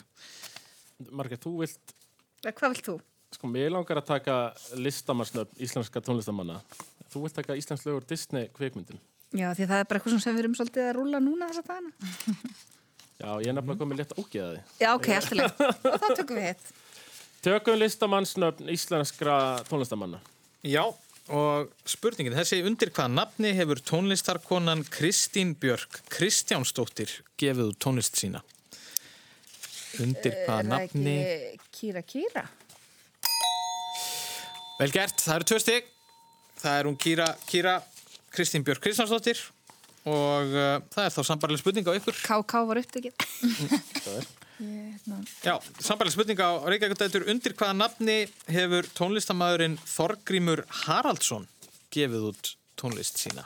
Margrét, 1.13 1.43
þú 1.45 1.59
vilt, 1.65 1.95
Hvað 2.47 2.73
vilt 2.77 2.87
þú? 2.89 2.97
sko, 3.37 3.49
mér 3.51 3.73
langar 3.75 3.99
að 4.01 4.07
taka 4.15 4.37
listamannsnöfn 4.81 5.61
íslenska 5.61 6.01
tónlistamanna. 6.01 6.61
Þú 7.13 7.27
vilt 7.27 7.37
taka 7.37 7.57
íslenslögur 7.59 8.07
Disney 8.09 8.49
kvikmyndin. 8.55 9.01
Já, 9.37 9.51
því 9.57 9.67
það 9.67 9.81
er 9.83 9.89
bara 9.91 10.01
eitthvað 10.01 10.23
sem 10.23 10.37
við 10.37 10.45
erum 10.45 10.55
svolítið 10.57 10.87
að 10.87 10.97
rúla 10.97 11.21
núna 11.21 11.49
þessa 11.51 11.67
dagana. 11.67 11.93
Já, 13.17 13.31
ég 13.41 13.49
er 13.49 13.57
nefnilega 13.57 13.81
komið 13.81 14.01
létt 14.03 14.13
ógeðaði. 14.21 14.59
Já, 14.77 14.91
ok, 14.93 15.07
alltaf 15.17 15.37
leið. 15.39 15.61
Og 15.89 16.03
þá 16.03 16.09
tökum 16.19 16.37
við 16.37 16.47
hitt. 16.51 16.67
Tökum 17.47 17.79
listamannsnöfn 17.81 18.69
íslenskra 18.75 19.37
tónlistamanna. 19.71 20.21
Já, 20.67 20.83
og 21.33 21.73
spurningin, 21.89 22.37
þessi 22.37 22.61
undir 22.69 22.93
hvaða 22.93 23.15
nafni 23.15 23.55
hefur 23.57 23.81
tónlistarkonan 23.89 24.85
Kristín 24.93 25.55
Björk 25.63 26.03
Kristjánsdóttir 26.13 27.17
gefið 27.41 27.73
út 27.73 27.81
tónlist 27.83 28.21
sína? 28.21 28.45
Undir 30.05 30.37
hvaða 30.45 30.61
Er 30.61 30.69
það 30.69 30.71
nafni? 30.75 31.19
Kýra 31.73 32.05
Kýra? 32.05 32.47
Vel 34.77 34.93
gert, 34.93 35.23
það 35.25 35.39
eru 35.39 35.49
tvö 35.49 35.63
stig. 35.65 35.93
Það 36.61 36.81
er 36.83 36.91
hún 36.91 37.01
Kýra, 37.01 37.33
Kýra 37.49 37.79
Kristín 38.37 38.67
Björk 38.67 38.85
Kristjánsdóttir 38.85 39.41
og 40.07 40.53
uh, 40.55 40.79
það 40.95 41.03
er 41.05 41.15
þá 41.15 41.21
sambarlega 41.27 41.63
spurning 41.63 41.89
á 41.91 41.93
ykkur. 41.99 42.19
KK 42.27 42.63
var 42.71 42.81
upptekið. 42.83 43.15
Já, 45.45 45.55
sambarlega 45.83 46.15
spurning 46.15 46.41
á 46.41 46.51
Reykjavík 46.65 47.01
dætur. 47.01 47.27
Undir 47.33 47.57
hvaða 47.59 47.77
nafni 47.83 48.17
hefur 48.49 48.89
tónlistamæðurinn 48.97 49.77
Þorgrímur 49.83 50.65
Haraldsson 50.87 51.49
gefið 51.93 52.31
út 52.31 52.55
tónlist 52.81 53.21
sína? 53.21 53.45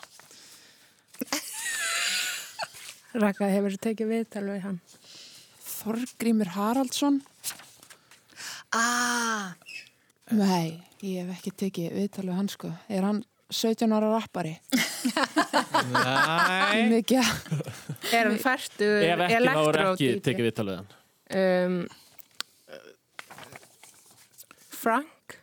Raka 3.17 3.49
hefur 3.51 3.75
tekið 3.83 4.13
viðtal 4.15 4.47
við 4.53 4.63
hann. 4.69 4.79
Þorgrímur 5.67 6.53
Haraldsson. 6.55 7.23
Ah, 8.71 9.57
Nei, 10.31 10.79
ég 11.03 11.25
hef 11.27 11.31
ekki 11.41 11.51
tekið 11.59 11.95
viðtalið 11.97 12.37
hans 12.39 12.55
sko. 12.55 12.69
Er 12.87 13.03
hann 13.03 13.25
17 13.51 13.93
ára 13.97 14.11
rappari? 14.15 14.55
Nei. 15.91 16.87
Mikið. 16.91 17.31
Er 18.15 18.29
hann 18.29 18.39
færtu 18.43 18.89
Ef 19.05 19.25
ekki, 19.27 19.41
þá 19.47 19.63
er 19.63 19.81
ekki 19.85 20.11
tekið 20.27 20.49
viðtalið 20.49 20.79
hann. 20.81 20.93
Um, 21.41 21.81
Frank? 24.81 25.39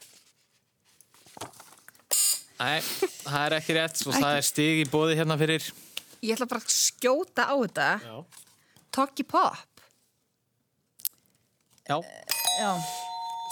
Nei, 2.58 2.80
það 2.82 3.44
er 3.44 3.58
ekki 3.60 3.76
rétt 3.78 4.08
og 4.08 4.16
það 4.18 4.32
er 4.40 4.48
stig 4.48 4.82
í 4.82 4.88
bóði 4.90 5.20
hérna 5.20 5.38
fyrir 5.38 5.68
ég 6.24 6.36
ætla 6.36 6.48
bara 6.50 6.64
að 6.64 6.74
skjóta 6.74 7.48
á 7.50 7.56
þetta. 7.56 7.90
Já. 8.04 8.16
Tokki 8.98 9.26
Pop. 9.28 9.84
Já, 11.88 12.02
Já. 12.60 12.72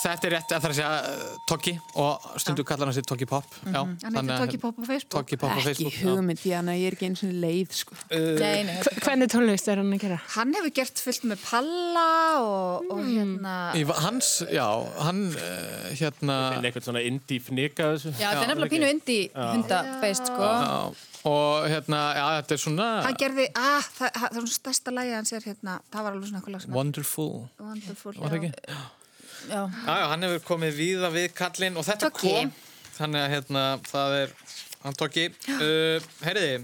Þetta 0.02 0.28
er 0.28 0.34
rétt 0.36 0.52
að 0.52 0.64
það 0.64 0.68
er 0.68 0.74
að 0.74 0.78
segja 0.80 0.90
uh, 1.10 1.38
Tokki 1.50 1.74
og 2.02 2.26
stundu 2.42 2.66
kallar 2.68 2.90
hann 2.90 2.96
sér 2.98 3.08
Tokki 3.08 3.28
Pop 3.30 3.58
Já, 3.64 3.80
Hann 3.80 3.96
heitir 4.16 4.42
Tokki 4.42 4.60
Pop 4.62 4.80
á 4.80 4.84
Facebook. 4.90 5.14
Tokki 5.16 5.40
Pop 5.42 5.52
á 5.52 5.56
Ekki 5.56 5.66
Facebook 5.70 5.96
já. 5.96 6.06
hugmynd, 6.10 6.42
því 6.42 6.54
að 6.58 6.72
ég 6.76 6.86
er 6.90 6.98
ekki 6.98 7.10
eins 7.10 7.24
og 7.26 7.34
leið 7.46 7.76
sko. 7.80 7.98
Nei, 8.12 8.60
nei. 8.68 8.76
Hvernig 9.06 9.32
tónlist 9.34 9.72
er 9.72 9.82
hann 9.82 9.96
að 9.96 10.04
gera? 10.06 10.20
Hann 10.36 10.54
hefur 10.58 10.74
gert 10.80 11.02
fullt 11.06 11.28
með 11.32 11.44
Palla 11.46 12.08
og, 12.42 12.92
og 12.92 13.02
hérna... 13.06 13.56
Í 13.80 13.86
Hans, 14.06 14.32
já, 14.52 14.68
hann 15.06 15.22
uh, 15.32 15.90
hérna 15.96 16.38
En 16.58 16.68
eitthvað 16.68 16.90
svona 16.90 17.04
indie 17.06 17.44
fnika 17.44 17.94
þessu. 17.96 18.14
Já, 18.20 18.30
þetta 18.32 18.46
er 18.46 18.52
nefnilega 18.52 18.74
pínu 18.76 18.92
indi 18.96 19.20
hundabeist, 19.36 20.30
sko. 20.30 20.50
já, 20.52 21.06
og 21.26 21.70
hérna, 21.72 22.02
já, 22.18 22.26
þetta 22.42 22.58
er 22.58 22.64
svona 22.66 22.90
Hann 23.08 23.18
gerði, 23.22 23.48
ah, 23.56 23.88
það, 23.96 24.12
það 24.20 24.26
það 24.26 24.28
er 24.28 24.38
svona 24.42 24.60
stærsta 24.60 24.94
lægi 25.00 25.16
hans 25.16 25.34
er 25.34 25.50
hérna, 25.50 25.80
það 25.94 26.08
var 26.08 26.20
alveg 26.20 26.34
svona 26.34 26.76
Wonderful 26.76 27.32
Wonderful. 27.62 28.16
Það 28.20 28.40
ekki? 28.42 28.54
Já. 29.50 29.62
Já, 29.62 29.94
já, 30.02 30.06
hann 30.12 30.28
hefur 30.28 30.44
komið 30.48 30.78
víða 30.80 31.12
við 31.14 31.28
kallinn 31.38 31.80
og 31.80 31.88
þetta 31.88 32.10
Toggi. 32.10 32.34
kom 32.34 32.54
þannig 32.96 33.22
að 33.26 33.34
hérna, 33.36 33.64
það 33.86 34.18
er 34.22 34.36
hann 34.86 35.00
Tokki 35.00 35.26
uh, 35.30 36.12
Heyriði, 36.26 36.60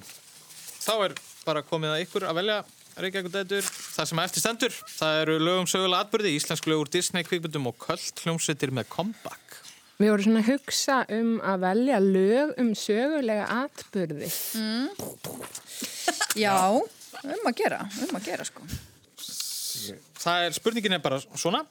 þá 0.82 0.94
er 1.08 1.18
bara 1.46 1.66
komið 1.66 1.96
að 1.96 2.06
ykkur 2.06 2.28
að 2.30 2.40
velja 2.42 2.62
Reykjavík 3.02 3.32
dætur, 3.32 3.64
það 3.96 4.08
sem 4.10 4.20
eftir 4.20 4.44
stendur 4.44 4.74
það 4.92 5.20
eru 5.24 5.38
lögum 5.42 5.68
sögulega 5.70 6.04
atbyrði, 6.06 6.34
íslensk 6.38 6.68
lögur 6.68 6.92
Disney 6.92 7.24
kvikmyndum 7.26 7.70
og 7.72 7.78
köld 7.82 8.24
hljómsveitir 8.26 8.74
með 8.76 8.90
comeback 8.92 9.62
Við 10.02 10.10
vorum 10.10 10.26
svona 10.26 10.42
að 10.42 10.48
hugsa 10.50 10.96
um 11.14 11.34
að 11.46 11.60
velja 11.62 11.98
lög 12.02 12.54
um 12.58 12.70
sögulega 12.74 13.44
atbyrði. 13.54 14.30
Já, 16.42 16.56
um 16.74 17.44
að 17.52 17.60
gera, 17.60 17.84
um 18.08 18.18
að 18.18 18.26
gera, 18.26 18.48
sko. 18.48 18.66
Það 20.22 20.48
er, 20.48 20.56
spurningin 20.58 20.98
er 20.98 21.04
bara 21.06 21.20
svona 21.22 21.62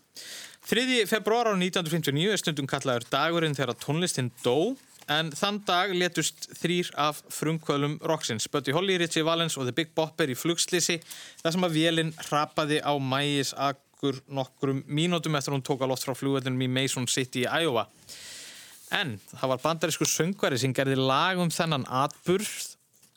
3. 0.68 1.06
februar 1.08 1.48
á 1.48 1.52
1959 1.56 2.30
er 2.34 2.40
stundum 2.40 2.68
kallaður 2.68 3.06
dagurinn 3.10 3.56
þegar 3.56 3.78
tónlistin 3.80 4.28
dó 4.44 4.76
en 5.10 5.32
þann 5.34 5.60
dag 5.66 5.94
letust 5.96 6.50
þrýr 6.60 6.90
af 7.00 7.22
frumkvölum 7.32 7.96
roxins 8.06 8.46
Buddy 8.52 8.74
Holly, 8.76 8.98
Richie 9.00 9.24
Valens 9.26 9.56
og 9.58 9.66
The 9.66 9.74
Big 9.74 9.94
Bopper 9.96 10.30
í 10.30 10.36
flugslisi 10.38 11.00
þar 11.40 11.56
sem 11.56 11.66
að 11.66 11.76
vélinn 11.78 12.12
hrapaði 12.28 12.82
á 12.84 12.92
mægis 13.00 13.54
akkur 13.56 14.20
nokkrum 14.28 14.84
mínútum 14.86 15.38
eftir 15.40 15.56
hún 15.56 15.64
tók 15.66 15.82
á 15.82 15.90
loft 15.90 16.06
frá 16.06 16.14
flugvöldunum 16.14 16.62
í 16.68 16.70
Mason 16.70 17.08
City 17.10 17.46
í 17.46 17.64
Iowa 17.64 17.88
en 18.94 19.16
það 19.32 19.54
var 19.54 19.64
bandarísku 19.64 20.06
söngvari 20.06 20.60
sem 20.60 20.76
gerði 20.76 21.00
lag 21.00 21.40
um 21.40 21.50
þennan 21.50 21.88
atburð 21.88 22.52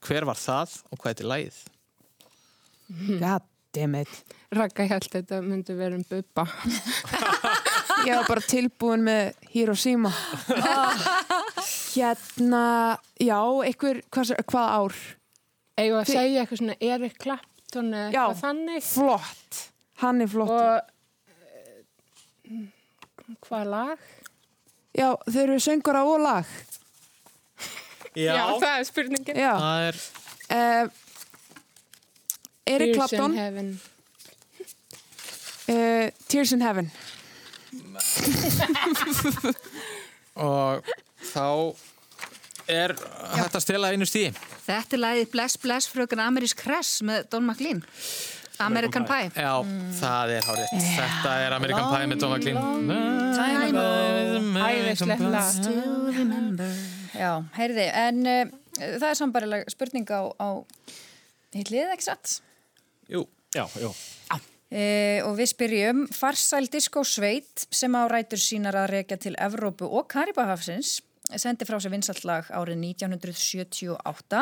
hver 0.08 0.26
var 0.32 0.40
það 0.40 0.80
og 0.90 1.00
hvað 1.00 1.14
er 1.14 1.20
til 1.20 1.34
lagið? 1.34 1.64
God 3.20 3.53
damn 3.74 3.96
it. 3.98 4.10
Raka 4.54 4.86
held 4.86 5.08
þetta 5.10 5.40
myndi 5.42 5.74
vera 5.78 5.96
um 5.98 6.04
bubba. 6.10 6.46
Ég 8.08 8.14
var 8.20 8.28
bara 8.28 8.44
tilbúin 8.46 9.04
með 9.06 9.34
Hiroshima. 9.54 10.12
Hérna, 11.94 12.98
já, 13.22 13.38
einhver, 13.64 14.02
hvað, 14.14 14.34
hvað 14.50 14.72
ár? 14.78 14.96
Eða 15.80 16.00
að 16.02 16.08
Þi- 16.10 16.16
segja 16.18 16.42
eitthvað 16.44 16.60
svona 16.62 16.76
Erik 16.86 17.16
Clapton 17.22 17.90
eða 17.94 18.10
Já. 18.14 18.24
eitthvað 18.24 18.42
þannig. 18.44 18.84
Flott. 18.88 19.62
Hann 20.04 20.22
er 20.26 20.30
flott. 20.34 20.52
Og 20.54 20.60
eh, 22.50 22.66
hvað 23.48 23.70
lag? 23.72 24.04
Já, 24.94 25.08
þau 25.26 25.40
eru 25.48 25.58
söngara 25.64 26.04
og 26.06 26.20
lag. 26.22 26.52
Já, 28.14 28.36
það 28.62 28.74
er 28.76 28.84
spurningin. 28.92 29.40
Já. 29.46 29.54
Það 29.58 29.88
er 29.92 30.04
Uh, 30.54 30.90
In 32.66 32.94
Clapton, 32.96 33.36
Heaven. 33.36 33.80
uh, 35.68 36.10
Tears 36.28 36.52
in 36.56 36.62
Heaven. 36.62 36.92
og 40.48 40.84
þá 41.34 41.48
Er 42.72 42.94
hægt 43.36 43.58
að 43.58 43.64
stela 43.66 43.90
einu 43.92 44.06
stíði? 44.08 44.32
Þetta 44.64 44.96
er 44.96 45.02
lagið 45.04 45.26
Bless 45.34 45.58
Bless 45.60 45.90
fröken 45.92 46.22
Ameris 46.24 46.54
Kress 46.56 47.02
með 47.04 47.26
Don 47.34 47.44
McLean. 47.44 47.82
American 48.64 49.04
Pie. 49.04 49.28
Já, 49.36 49.60
það 49.98 50.32
er 50.38 50.46
hárið. 50.48 50.70
Þetta 50.86 51.32
er 51.44 51.52
American 51.58 51.90
Pie 51.92 52.08
með 52.08 52.22
Don 52.22 52.32
McLean. 52.32 52.56
Remember. 56.14 56.72
Já, 57.18 57.32
heyrði, 57.58 57.88
en 58.06 58.18
uh, 58.24 58.48
það 58.80 59.10
er 59.10 59.18
sambarileg 59.20 59.68
spurning 59.74 60.08
á, 60.08 60.32
á 60.40 60.64
hitlið, 61.58 61.92
ekki 61.98 62.08
satt? 62.08 62.38
Jú. 63.12 63.28
Já, 63.54 63.68
já. 63.78 63.90
E, 64.74 65.22
og 65.22 65.36
við 65.38 65.52
spyrjum, 65.52 66.06
farsæl 66.10 66.66
disco 66.74 67.04
sveit 67.06 67.68
sem 67.70 67.94
á 67.94 68.10
rætur 68.10 68.42
sínar 68.42 68.74
að 68.80 68.96
rekja 68.96 69.20
til 69.22 69.36
Evrópu 69.38 69.86
og 69.86 70.08
Karibahafsins 70.10 71.02
sendi 71.40 71.66
frá 71.66 71.78
sér 71.82 71.94
vinsallag 71.94 72.50
árið 72.54 72.82
1978. 72.84 74.42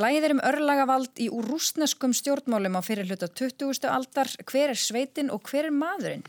Lægið 0.00 0.26
er 0.26 0.34
um 0.36 0.42
örlagavald 0.50 1.20
í 1.20 1.28
úrúsneskum 1.32 2.14
stjórnmálum 2.16 2.78
á 2.78 2.82
fyrir 2.84 3.08
hluta 3.08 3.28
20. 3.28 3.88
aldar. 3.90 4.30
Hver 4.44 4.74
er 4.74 4.78
sveitin 4.78 5.32
og 5.32 5.42
hver 5.48 5.68
er 5.68 5.74
maðurinn? 5.74 6.24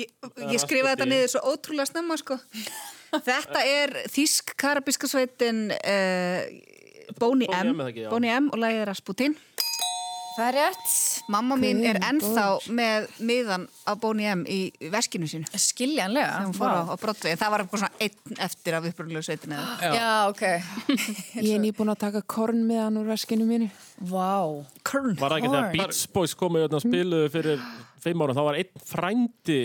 Ég, 0.00 0.08
ég 0.48 0.60
skrifaði 0.60 0.94
þetta 0.94 1.08
niður 1.08 1.32
svo 1.34 1.52
ótrúlega 1.52 1.90
snemma 1.90 2.16
sko. 2.20 2.38
Þetta 3.12 3.64
er 3.68 3.96
Þísk 4.12 4.54
karabíska 4.60 5.08
sveitin 5.10 5.66
uh, 5.76 6.40
Boney 7.20 7.48
Boney 7.48 7.68
M, 7.68 7.82
M, 7.84 8.46
M 8.48 8.52
og 8.52 8.60
lagið 8.62 8.86
Rasputin. 8.88 9.36
Það 10.32 10.46
er 10.46 10.56
rétt. 10.56 10.92
Mamma 11.32 11.56
mín 11.60 11.82
er 11.86 11.98
ennþá 12.02 12.46
með 12.72 13.08
miðan 13.28 13.66
á 13.84 13.92
Boney 14.00 14.28
M 14.32 14.44
í 14.48 14.60
veskinu 14.92 15.28
sínu. 15.28 15.48
Skiljanlega. 15.52 16.30
Þegar 16.32 16.48
hún 16.48 16.56
fór 16.56 16.72
á, 16.72 16.80
á 16.88 16.96
það 17.42 17.52
var 17.52 17.64
eitthvað 17.64 17.82
svona 17.82 18.06
einn 18.06 18.40
eftir 18.46 18.78
af 18.78 18.88
uppröðulegu 18.90 19.26
sveitinu. 19.28 19.60
Já, 19.82 19.92
Já 19.98 20.10
ok. 20.30 20.42
Ég 21.46 21.52
er 21.56 21.62
nýbúin 21.62 21.92
að 21.92 22.00
taka 22.06 22.24
korn 22.24 22.64
með 22.68 22.82
hann 22.86 22.98
úr 23.02 23.12
veskinu 23.12 23.46
mínu. 23.48 23.68
Vá. 24.12 24.32
Kern. 24.88 25.14
Var 25.20 25.36
það 25.36 25.38
ekki 25.38 25.52
þegar 25.52 25.70
Beach 25.76 26.02
Boys 26.16 26.36
komu 26.38 26.64
og 26.64 26.82
spiluðu 26.84 27.32
fyrir 27.36 27.64
fimm 28.02 28.24
ára, 28.24 28.36
þá 28.36 28.44
var 28.48 28.58
einn 28.58 28.84
frændi 28.88 29.60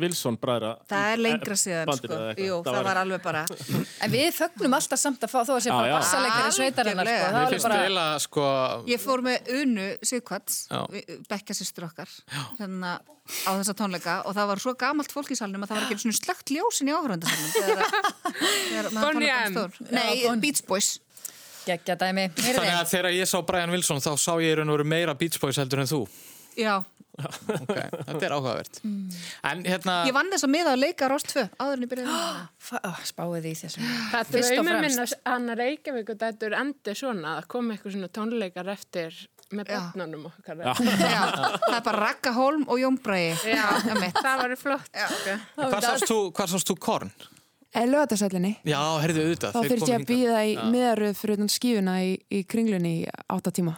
Wilson 0.00 0.38
bræðra. 0.40 0.72
Það 0.90 1.10
er 1.12 1.22
lengra 1.24 1.58
síðan, 1.58 1.90
bandinu 1.90 2.18
sko. 2.18 2.46
Jú, 2.46 2.58
það, 2.68 2.80
var 2.88 3.00
alveg 3.02 3.22
bara... 3.24 3.44
En 4.04 4.14
við 4.14 4.30
fögnum 4.36 4.78
alltaf 4.78 5.02
samt 5.02 5.26
að 5.26 5.32
fá 5.34 5.38
þó 5.42 5.52
að 5.56 5.62
sé 5.66 5.74
bara 5.74 5.90
já. 5.90 5.94
bassaleikari 5.98 6.56
sveitarinnar, 6.56 7.12
sko. 7.52 7.68
Það 7.68 8.08
sko, 8.24 8.48
Ég 8.88 9.02
fór 9.02 9.24
með 9.26 9.52
Unu 9.58 9.86
Sigvarts, 10.06 10.58
Já. 10.70 10.82
bekka 11.30 11.56
sýstur 11.58 11.88
okkar, 11.88 12.12
hérna 12.60 12.98
á 13.44 13.50
þessa 13.58 13.74
tónleika 13.76 14.14
og 14.24 14.36
það 14.36 14.48
var 14.52 14.62
svo 14.62 14.72
gamalt 14.78 15.12
fólk 15.12 15.32
í 15.34 15.36
salnum 15.38 15.64
að 15.64 15.72
það 15.72 15.78
var 15.78 15.86
ekki 15.88 16.04
svona 16.04 16.18
slögt 16.18 16.52
ljósin 16.54 16.88
í 16.88 16.94
Boney 18.96 19.28
tónleikar 19.28 19.50
M. 19.50 19.52
stór. 19.52 19.76
Nei, 19.92 20.24
Beach 20.40 20.64
Boys. 20.68 20.94
Gekkja 21.68 21.98
dæmi. 22.00 22.28
þannig 22.32 22.76
að 22.78 22.86
þegar 22.94 23.10
ég 23.12 23.28
sá 23.28 23.38
Brian 23.44 23.72
Wilson 23.74 24.00
þá 24.00 24.12
sá 24.16 24.32
ég 24.40 24.54
í 24.54 24.56
raun 24.56 24.72
og 24.72 24.78
veru 24.78 24.88
meira 24.88 25.16
Beach 25.18 25.36
Boys 25.42 25.58
heldur 25.60 25.82
en 25.82 25.90
þú. 25.90 26.00
Já, 26.56 26.78
Ok, 27.58 27.72
þetta 27.72 28.26
er 28.28 28.34
áhugavert. 28.36 28.80
En 29.50 29.64
hérna... 29.66 29.96
ég 30.08 30.14
vann 30.16 30.30
þess 30.32 30.46
að 30.46 30.52
miða 30.54 30.74
að 30.74 30.82
leika 30.84 31.08
Rást 31.10 31.32
2 31.34 31.44
áður 31.58 31.78
en 31.78 31.86
ég 31.86 31.90
byrjaði 31.92 32.12
með 32.12 32.20
það. 32.26 32.44
Fa- 32.68 32.82
ó, 32.84 32.92
Spáið 33.08 33.48
í 33.50 33.54
þessum. 33.62 33.88
Það 34.12 34.20
er 34.20 34.46
fremst. 34.68 34.84
minn 34.84 35.02
að 35.04 35.16
hann 35.32 35.48
að 35.54 35.62
Reykjavík 35.62 36.12
og 36.14 36.20
þetta 36.22 36.48
er 36.50 36.58
endi 36.60 36.94
svona 36.98 37.34
að 37.40 37.50
koma 37.54 37.74
eitthvað 37.74 37.96
svona 37.96 38.12
tónleikar 38.18 38.72
eftir 38.74 39.18
með 39.48 39.72
Já. 39.72 39.78
börnunum 39.78 40.28
okkar. 40.28 40.60
Já, 40.60 40.74
það 41.68 41.78
er 41.78 41.84
bara 41.88 42.04
Ragga 42.04 42.34
Holm 42.36 42.66
og 42.68 42.82
Jón. 42.82 43.00
Já, 43.08 43.66
Einmitt. 43.92 44.20
það 44.20 44.44
var 44.44 44.56
flott. 44.60 44.94
hvað 45.56 46.54
sást 46.54 46.70
þú 46.72 46.78
Korn? 46.82 47.12
Lögatarsællinni. 47.76 48.54
Já, 48.64 48.80
herðu 49.02 49.24
auðvitað. 49.26 49.52
Þá 49.52 49.58
komu 49.60 49.88
ég 49.90 49.98
að 49.98 50.04
býða 50.08 50.38
í 50.48 50.52
Já. 50.54 50.60
miðaröð 50.72 51.18
fyrir 51.18 51.36
utan 51.36 51.50
skífuna 51.52 51.94
í, 52.00 52.14
í 52.32 52.38
kringlunni 52.48 52.92
í 53.02 53.02
átta 53.28 53.52
tíma. 53.54 53.74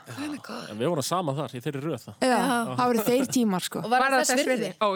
En 0.70 0.78
við 0.78 0.86
vorum 0.92 1.04
saman 1.04 1.34
þar 1.34 1.56
í 1.58 1.62
þeirri 1.64 1.82
röð 1.82 2.04
það. 2.04 2.26
Já, 2.30 2.36
það 2.78 2.82
voru 2.84 3.04
þeir 3.08 3.30
tímar 3.34 3.66
sko. 3.66 3.82
Og 3.82 3.90
var, 3.90 4.06
það 4.14 4.30
þess 4.30 4.48
virði? 4.50 4.70
Ó, 4.78 4.88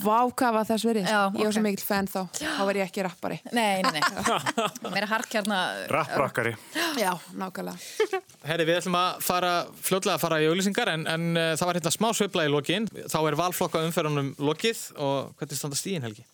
Vá, 0.00 0.16
hvað 0.32 0.56
var 0.56 0.68
þess 0.70 0.88
verið? 0.88 1.10
Já, 1.12 1.20
Ég 1.36 1.44
var 1.44 1.56
svo 1.58 1.64
mikill 1.68 1.84
fan 1.84 2.08
þá. 2.08 2.20
Þá 2.40 2.62
var 2.64 2.80
ég 2.80 2.88
ekki 2.88 3.04
rappari. 3.04 3.40
Nei, 3.52 3.84
nei, 3.84 3.92
nei. 4.00 4.02
Meira 4.94 5.10
harkjarna... 5.12 5.60
Rapprakkari. 5.92 6.56
Já, 6.98 7.12
nákvæmlega. 7.36 7.76
Herri, 8.48 8.68
við 8.68 8.80
ætlum 8.80 8.98
að 8.98 9.24
fara 9.28 9.54
fljótlega 9.84 10.16
að 10.16 10.24
fara 10.24 10.40
í 10.40 10.48
auglýsingar 10.48 10.94
en, 10.96 11.04
en 11.10 11.30
uh, 11.36 11.52
það 11.52 11.68
var 11.68 11.80
hérna 11.82 11.94
smá 12.00 12.08
sveifla 12.16 12.48
í 12.48 12.54
lokin. 12.56 12.88
Þá 13.12 13.18
er 13.22 13.38
valflokka 13.44 13.84
umferðunum 13.90 14.32
lokið 14.40 14.86
og 14.96 15.34
hvernig 15.36 15.60
standa 15.60 15.78
stíðin 15.78 16.08
Helgi? 16.08 16.24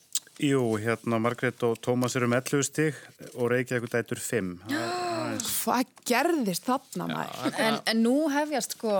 Jú, 0.40 0.60
hérna 0.80 1.18
Margrét 1.20 1.60
og 1.68 1.74
Tómas 1.84 2.14
eru 2.16 2.24
með 2.30 2.54
11 2.54 2.64
stig 2.64 3.00
og 3.34 3.50
Reykjavík 3.52 3.90
dætur 3.92 4.20
5. 4.24 4.54
Hvað 5.44 5.90
gerðist 6.08 6.64
þarna 6.64 7.08
maður? 7.10 7.58
En, 7.60 7.76
en 7.92 8.00
nú 8.00 8.14
hefjast 8.32 8.78
sko 8.78 8.94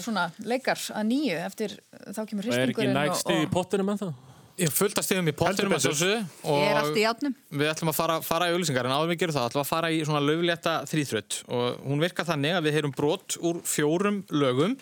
svona 0.00 0.30
leikar 0.40 0.80
að 0.96 1.10
nýju 1.10 1.42
eftir 1.42 1.76
þá 2.16 2.22
kemur 2.30 2.48
Og 2.48 2.56
er 2.56 2.64
ekki 2.64 2.80
hristingurinn 2.80 2.96
nægt 2.96 3.20
stig 3.20 3.44
í 3.44 3.50
pottinum 3.52 3.92
en 3.92 4.00
það? 4.06 4.16
Ég 4.56 4.72
fullt 4.72 4.96
að 4.96 5.04
stíðum 5.04 5.28
í 5.28 5.36
pottinum 5.36 5.74
betur. 5.74 5.92
þessu 5.92 6.14
Ég 6.16 6.70
er 6.70 6.78
allt 6.80 6.96
í 6.96 7.04
og 7.04 7.58
við 7.60 7.68
ætlum 7.74 7.92
að 7.92 7.98
fara, 7.98 8.14
fara 8.24 8.48
í 8.48 8.54
auglýsingar 8.56 8.88
en 8.88 8.94
áður 8.96 9.10
við 9.12 9.18
gerum 9.20 9.36
það 9.36 9.48
ætlum 9.50 9.60
við 9.60 9.66
að 9.66 9.72
fara 9.74 9.90
í 9.92 9.98
svona 10.08 10.22
löflétta 10.24 10.76
þrýþrött 10.88 11.40
og 11.58 11.82
hún 11.84 12.00
virkar 12.06 12.28
þannig 12.30 12.56
að 12.56 12.68
við 12.70 12.78
heyrum 12.78 12.94
brot 12.96 13.36
úr 13.44 13.60
fjórum 13.68 14.22
lögum 14.32 14.78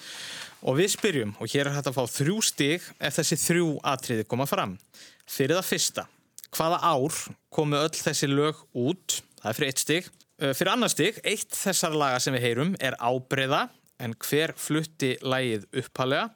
og 0.62 0.78
við 0.78 0.92
spyrjum 0.94 1.34
og 1.42 1.50
hér 1.50 1.66
er 1.66 1.74
hægt 1.74 1.90
að 1.90 1.98
fá 1.98 2.06
þrjú 2.20 2.38
stig 2.46 2.86
ef 3.02 3.18
þessi 3.18 3.40
þrjú 3.48 3.72
atriði 3.82 4.28
koma 4.30 4.46
fram. 4.46 4.78
Fyrir 5.30 5.56
það 5.56 5.68
fyrsta, 5.70 6.04
hvaða 6.54 6.80
ár 6.84 7.16
komu 7.54 7.78
öll 7.80 7.96
þessi 7.96 8.28
lög 8.28 8.60
út? 8.76 9.22
Það 9.40 9.48
er 9.50 9.58
fyrir 9.58 9.72
eitt 9.72 9.82
stig. 9.82 10.10
Uh, 10.42 10.52
Fyrir 10.52 10.72
annar 10.74 10.92
stig, 10.92 11.20
eitt 11.24 11.54
þessar 11.54 11.94
laga 11.96 12.20
sem 12.20 12.34
við 12.36 12.44
heyrum 12.48 12.74
er 12.82 12.96
ábreyða 12.98 13.68
en 14.02 14.16
hver 14.26 14.52
flutti 14.58 15.14
lagið 15.22 15.68
upphalega 15.80 16.28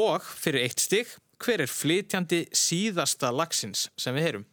og 0.00 0.26
fyrir 0.26 0.66
eitt 0.66 0.82
stig, 0.82 1.08
hver 1.40 1.64
er 1.64 1.70
flytjandi 1.70 2.44
síðasta 2.54 3.32
lagsins 3.34 3.88
sem 3.98 4.14
við 4.16 4.28
heyrum. 4.28 4.46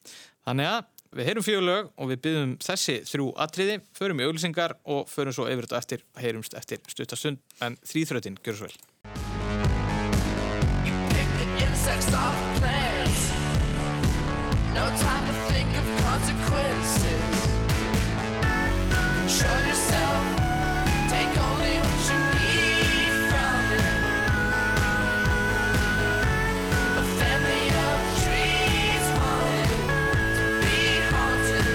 Þannig 0.48 0.70
að 0.72 0.88
við 1.20 1.28
heyrum 1.28 1.46
fjögur 1.46 1.68
lög 1.68 1.90
og 1.98 2.12
við 2.14 2.22
byggjum 2.26 2.54
þessi 2.64 2.96
þrjú 3.10 3.28
atriði, 3.46 3.82
förum 3.98 4.22
í 4.24 4.28
auglýsingar 4.30 4.78
og 4.96 5.12
förum 5.12 5.36
svo 5.36 5.50
yfir 5.52 5.68
þetta 5.68 5.82
eftir, 5.84 6.06
heyrumst 6.24 6.56
eftir 6.58 6.80
stuttastund 6.88 7.44
en 7.62 7.78
þrýþrötin, 7.84 8.40
gjör 8.46 8.62
svo 8.62 8.72
vel. 8.72 8.80
No 14.74 14.86
time 14.88 15.26
to 15.28 15.34
think 15.52 15.70
of 15.78 15.86
consequences. 16.02 17.36
Control 19.18 19.62
yourself. 19.68 20.24
Take 21.10 21.34
only 21.48 21.76
what 21.84 22.02
you 22.10 22.20
need 22.40 23.14
from 23.32 23.64
it. 23.78 23.96
A 27.02 27.04
family 27.20 27.66
of 27.88 27.98
trees 28.24 29.06
to 30.38 30.46
be 30.64 30.80
haunted. 31.12 31.70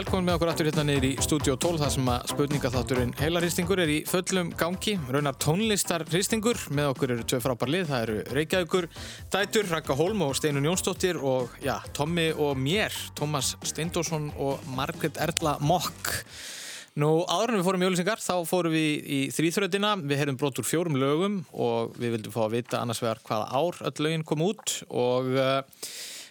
Velkomin 0.00 0.30
með 0.30 0.36
okkur 0.38 0.48
aftur 0.48 0.68
hérna 0.70 0.82
niður 0.86 1.04
í 1.04 1.08
Studio 1.20 1.54
12 1.60 1.80
þar 1.82 1.90
sem 1.92 2.06
að 2.08 2.22
spurningaþátturinn 2.30 3.10
heilarýstingur 3.18 3.80
er 3.82 3.90
í 3.92 3.96
fullum 4.08 4.52
gangi. 4.56 4.94
Raunar 5.12 5.36
tónlistarhýstingur. 5.42 6.60
Með 6.72 6.92
okkur 6.94 7.12
eru 7.16 7.26
tvö 7.28 7.40
frábær 7.44 7.72
lið. 7.74 7.84
Það 7.90 8.04
eru 8.06 8.36
Reykjavíkur, 8.38 8.86
Dætur, 9.34 9.68
Raka 9.68 9.96
Holm 9.98 10.22
og 10.24 10.32
Steinun 10.38 10.68
Jónsdóttir 10.70 11.18
og 11.20 11.52
já, 11.60 11.74
Tommi 11.96 12.30
og 12.32 12.56
mér, 12.56 12.96
Tómas 13.18 13.52
Steindórsson 13.66 14.30
og 14.40 14.62
Margret 14.72 15.20
Erla 15.20 15.58
Mokk. 15.60 16.14
Nú, 17.00 17.10
áður 17.28 17.52
en 17.52 17.60
við 17.60 17.68
fórum 17.68 17.84
í 17.84 17.90
auðlýsingar, 17.90 18.22
þá 18.24 18.48
fórum 18.48 18.72
við 18.72 19.04
í 19.04 19.20
þrýþröðina. 19.36 19.92
Við 20.00 20.22
heyrðum 20.22 20.38
brot 20.40 20.62
úr 20.62 20.70
fjórum 20.70 20.96
lögum 21.02 21.42
og 21.52 21.92
við 22.00 22.16
vildum 22.16 22.38
fá 22.38 22.46
að 22.46 22.56
vita 22.56 22.80
annars 22.80 23.02
vegar 23.04 23.20
hvaða 23.28 23.52
ár 23.52 23.84
öll 23.90 24.06
lögin 24.06 24.24
kom 24.24 24.48
út 24.48 24.78
og 24.88 25.28
uh, 25.36 25.60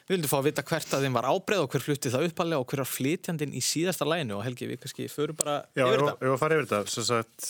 Við 0.10 0.16
vildum 0.16 0.30
fá 0.32 0.40
að 0.40 0.48
vita 0.48 0.62
hvert 0.66 0.94
að 0.98 1.04
þeim 1.06 1.18
var 1.20 1.26
ábreið 1.30 1.60
og 1.62 1.68
hver 1.70 1.84
flutti 1.86 2.10
það 2.10 2.24
uppalega 2.32 2.58
og 2.64 2.72
hver 2.72 2.80
var 2.82 2.88
flytjandinn 2.90 3.52
í 3.54 3.60
síðasta 3.62 4.08
læginu 4.10 4.40
og 4.40 4.42
Helgi, 4.42 4.66
við 4.66 4.80
kannski 4.82 5.06
förum 5.06 5.38
bara 5.38 5.60
Já, 5.78 5.84
yfir 5.84 5.92
ég 5.92 6.00
þetta. 6.02 6.16
var 6.24 6.34
að 6.34 6.40
fara 6.42 6.58
yfir 6.58 6.70
þetta. 6.72 7.04
Sagt, 7.06 7.50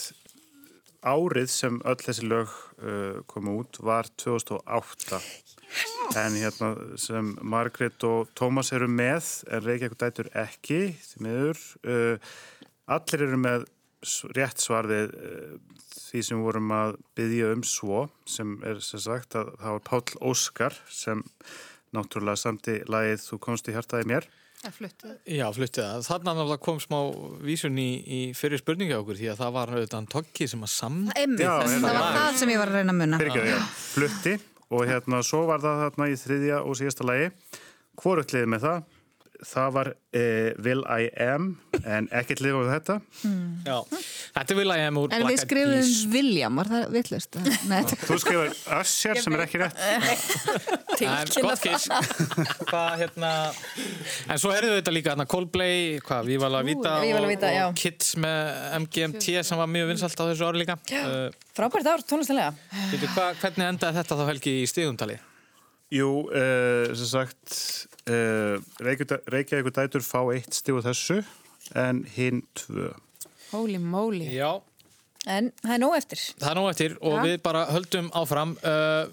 árið 1.08 1.54
sem 1.54 1.78
öll 1.88 2.04
þessi 2.04 2.28
lög 2.28 2.58
uh, 2.84 3.22
komu 3.32 3.54
út 3.62 3.80
var 3.80 4.12
2008. 4.20 5.22
En 6.20 6.36
hérna 6.36 6.74
sem 7.00 7.32
Margrét 7.48 8.04
og 8.10 8.36
Tómas 8.36 8.74
eru 8.76 8.92
með, 8.92 9.32
en 9.48 9.64
Reykjavík 9.64 9.96
dætur 10.04 10.32
ekki, 10.44 10.82
því 11.00 11.24
miður. 11.30 11.64
Uh, 11.88 12.36
allir 12.92 13.28
eru 13.30 13.40
með 13.40 13.68
rétt 14.36 14.60
svar 14.60 14.92
við 14.92 15.16
uh, 15.16 15.58
því 15.96 16.28
sem 16.28 16.44
við 16.44 16.52
vorum 16.52 16.76
að 16.76 17.00
byggja 17.16 17.56
um 17.56 17.66
svo, 17.72 18.06
sem 18.28 18.58
er 18.68 18.84
sem 18.84 19.08
sagt 19.08 19.40
að 19.40 19.56
það 19.64 19.80
var 19.80 19.90
Páll 19.94 20.24
Óskar 20.28 20.84
sem 20.92 21.24
náttúrulega 21.96 22.40
samti 22.44 22.78
lagið 22.90 23.24
Þú 23.26 23.40
komst 23.46 23.70
í 23.70 23.76
hjartaði 23.76 24.08
mér. 24.12 24.28
Það 24.60 24.74
fluttu. 24.76 25.10
Já, 25.32 25.46
flutti 25.56 25.80
það. 25.80 26.02
Þannig 26.10 26.40
að 26.44 26.50
það 26.52 26.58
kom 26.66 26.80
smá 26.84 26.98
vísun 27.48 27.78
í, 27.80 27.88
í 28.04 28.20
fyrir 28.36 28.60
spurningi 28.60 28.92
á 28.92 29.00
okkur 29.00 29.16
því 29.16 29.30
að 29.32 29.38
það 29.40 29.54
var 29.56 29.72
auðvitað 29.72 29.98
hann 30.02 30.10
Tokki 30.12 30.48
sem 30.52 30.66
að 30.68 30.72
samt 30.74 31.14
Einmitt, 31.16 31.46
Já, 31.46 31.54
það 31.64 31.72
hérna. 31.78 31.94
var 31.96 32.18
það 32.18 32.40
sem 32.42 32.52
ég 32.52 32.60
var 32.60 32.72
að 32.74 32.76
reyna 32.80 32.92
að 32.96 33.00
munna. 33.00 33.20
Fyrirgefðu, 33.22 33.54
já, 33.54 33.62
flutti 33.96 34.34
og 34.70 34.84
hérna 34.92 35.22
svo 35.26 35.42
var 35.48 35.64
það 35.64 35.80
þarna 35.86 36.10
í 36.12 36.18
þriðja 36.26 36.58
og 36.66 36.76
síðasta 36.82 37.08
lagi 37.08 37.30
hvorugt 38.04 38.36
liðið 38.36 38.52
með 38.54 38.66
það 38.68 38.84
það 39.46 39.70
var 39.76 39.90
eh, 40.16 40.52
Will 40.64 40.82
I 40.84 41.08
Am 41.24 41.50
en 41.80 42.08
ekkert 42.16 42.42
liðið 42.44 42.68
á 42.68 42.72
þetta. 42.74 42.96
Já, 43.66 43.78
þetta 44.36 44.58
vil 44.60 44.66
að 44.68 44.80
ég 44.82 44.88
hef 44.88 45.00
úr 45.02 45.16
En 45.16 45.26
við 45.28 45.42
skrifum. 45.44 45.92
William, 46.14 46.60
var 46.60 46.72
það 46.72 46.86
vittlust? 46.96 47.40
Nei, 47.72 47.80
þú 48.04 48.18
skrifar 48.24 48.54
Usher 48.80 49.22
sem 49.24 49.38
er 49.38 49.46
ekki 49.46 49.64
rétt. 49.64 49.80
En 51.00 51.30
gott 51.32 51.64
Hvað 52.70 52.90
hérna? 53.00 53.30
En 54.28 54.42
svo 54.42 54.52
heyrðu 54.52 54.74
þetta 54.82 54.92
líka 54.92 55.14
hérna 55.14 55.26
Coldplay 55.32 56.02
Hvað, 56.04 56.28
Viva 56.28 56.50
la 56.52 56.60
Vita 56.68 56.98
og, 57.00 57.28
Vita, 57.30 57.54
já. 57.56 57.62
og 57.70 57.78
Kids 57.80 58.18
með 58.20 58.50
MGMT 58.82 59.40
sem 59.48 59.62
var 59.62 59.72
mjög 59.72 59.94
vinsalt 59.94 60.20
á 60.20 60.24
þessu 60.28 60.50
ári 60.50 60.66
líka. 60.66 60.76
Uh, 60.92 61.32
Frábært 61.56 61.88
ár, 61.88 62.04
tónlistanlega. 62.04 62.52
Hvernig 63.40 63.66
endaði 63.70 64.02
þetta 64.02 64.20
þá 64.20 64.28
Helgi 64.34 64.60
í 64.60 64.68
stíðumtali? 64.68 65.20
Jú, 65.90 66.10
uh, 66.30 66.92
sem 66.94 67.10
sagt 67.10 67.58
uh, 68.06 68.62
Reykjavík 68.80 69.72
dætur 69.74 70.06
fá 70.06 70.22
eitt 70.36 70.54
stíð 70.54 70.80
úr 70.82 70.88
þessu 70.92 71.22
en 71.78 72.04
hinn 72.16 72.44
tvö 72.58 72.92
Holy 73.50 73.80
moly. 73.82 74.28
Já, 74.30 74.60
En 75.28 75.50
það 75.60 75.74
er 75.76 75.80
nóg 75.84 75.94
eftir. 75.98 76.20
Það 76.40 76.50
er 76.50 76.56
nóg 76.56 76.68
eftir 76.72 76.94
og 77.04 77.16
Ja. 77.18 77.24
við 77.26 77.42
bara 77.44 77.64
höldum 77.74 78.06
áfram 78.16 78.54
uh, 78.64 78.70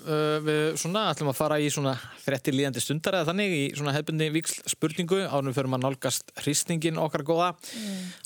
uh, 0.06 0.36
við 0.44 0.76
svona 0.78 1.00
ætlum 1.10 1.32
að 1.32 1.38
fara 1.40 1.56
í 1.58 1.66
svona 1.72 1.96
frettir 2.22 2.54
líðandi 2.54 2.80
stundar 2.80 3.16
eða 3.18 3.26
þannig 3.32 3.54
í 3.56 3.64
svona 3.74 3.94
hefbundi 3.96 4.28
viksl 4.36 4.60
spurningu 4.70 5.18
ánum 5.26 5.56
fyrir 5.56 5.66
maður 5.72 5.88
nálgast 5.88 6.30
hristningin 6.44 7.00
okkar 7.02 7.24
góða 7.26 7.48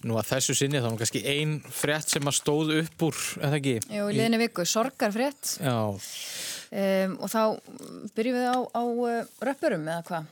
nú 0.05 0.19
að 0.21 0.29
þessu 0.35 0.59
sinni 0.61 0.77
þá 0.83 0.91
er 0.91 0.93
nú 0.93 1.01
kannski 1.01 1.23
ein 1.33 1.57
frett 1.73 2.13
sem 2.13 2.29
að 2.31 2.37
stóð 2.43 2.75
upp 2.83 3.07
úr 3.09 3.23
eða 3.49 3.59
ekki 3.63 3.75
Jú, 3.81 4.05
í 4.13 4.19
liðinni 4.19 4.43
viku, 4.45 4.67
sorgarfrétt. 4.69 5.55
Já, 5.65 5.79
Um, 6.71 7.17
og 7.19 7.31
þá 7.33 7.43
byrjum 8.15 8.37
við 8.39 8.47
á, 8.47 8.59
á 8.63 8.83
uh, 8.87 9.31
röppurum 9.43 9.89
eða 9.91 10.05
hvað? 10.07 10.29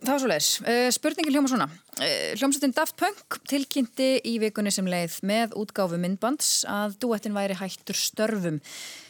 Það 0.00 0.12
var 0.12 0.20
svo 0.22 0.30
leiðis. 0.30 0.50
Uh, 0.64 0.86
spurningin 0.94 1.34
hljóma 1.34 1.50
svona. 1.52 1.66
Uh, 1.98 2.32
hljómsveitin 2.36 2.74
Daft 2.76 2.96
Punk 3.00 3.38
tilkynnti 3.48 4.08
í 4.24 4.36
vikunni 4.40 4.72
sem 4.72 4.88
leið 4.88 5.18
með 5.28 5.56
útgáfu 5.60 5.98
myndbands 6.00 6.62
að 6.68 6.96
duettin 7.04 7.36
væri 7.36 7.58
hættur 7.60 7.98
störfum. 8.00 8.62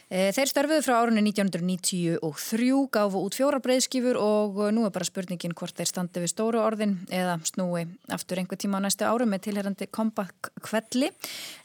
Uh, 0.06 0.28
þeir 0.30 0.46
störfuðu 0.46 0.82
frá 0.86 1.00
árunni 1.00 1.22
1993, 1.26 2.76
gáfu 2.94 3.22
út 3.26 3.34
fjórar 3.34 3.58
breyðskifur 3.64 4.14
og 4.20 4.60
uh, 4.60 4.68
nú 4.70 4.84
er 4.86 4.92
bara 4.94 5.08
spurningin 5.08 5.56
hvort 5.58 5.74
þeir 5.74 5.90
standi 5.90 6.22
við 6.22 6.30
stóru 6.30 6.60
orðin 6.62 6.92
eða 7.10 7.40
snúi 7.48 7.82
aftur 8.14 8.38
einhver 8.38 8.60
tíma 8.62 8.78
á 8.78 8.86
næstu 8.86 9.02
árum 9.02 9.34
með 9.34 9.48
tilherrandi 9.48 9.90
comeback 9.90 10.52
kvelli. 10.62 11.10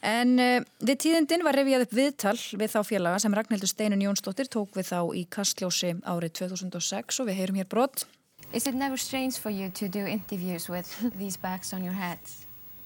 En 0.02 0.34
uh, 0.42 0.58
við 0.82 1.02
tíðindin 1.06 1.46
var 1.46 1.54
revjað 1.54 1.86
upp 1.86 1.94
viðtal 2.00 2.34
við 2.34 2.74
þá 2.74 2.80
félaga 2.90 3.22
sem 3.22 3.38
Ragnhildur 3.38 3.70
Steinun 3.70 4.02
Jónsdóttir 4.08 4.50
tók 4.50 4.74
við 4.74 4.90
þá 4.90 4.98
í 5.14 5.22
Kastljósi 5.30 5.94
árið 6.02 6.34
2006 6.42 7.22
og 7.22 7.30
við 7.30 7.38
heyrum 7.44 7.62
hér 7.62 7.70
brott. 7.70 8.08
Is 8.52 8.66
it 8.66 8.74
never 8.74 8.98
strange 8.98 9.38
for 9.38 9.54
you 9.54 9.70
to 9.70 9.86
do 9.86 10.02
interviews 10.02 10.68
with 10.68 10.90
these 11.16 11.38
bags 11.38 11.72
on 11.72 11.84
your 11.86 11.94
heads? 11.94 12.41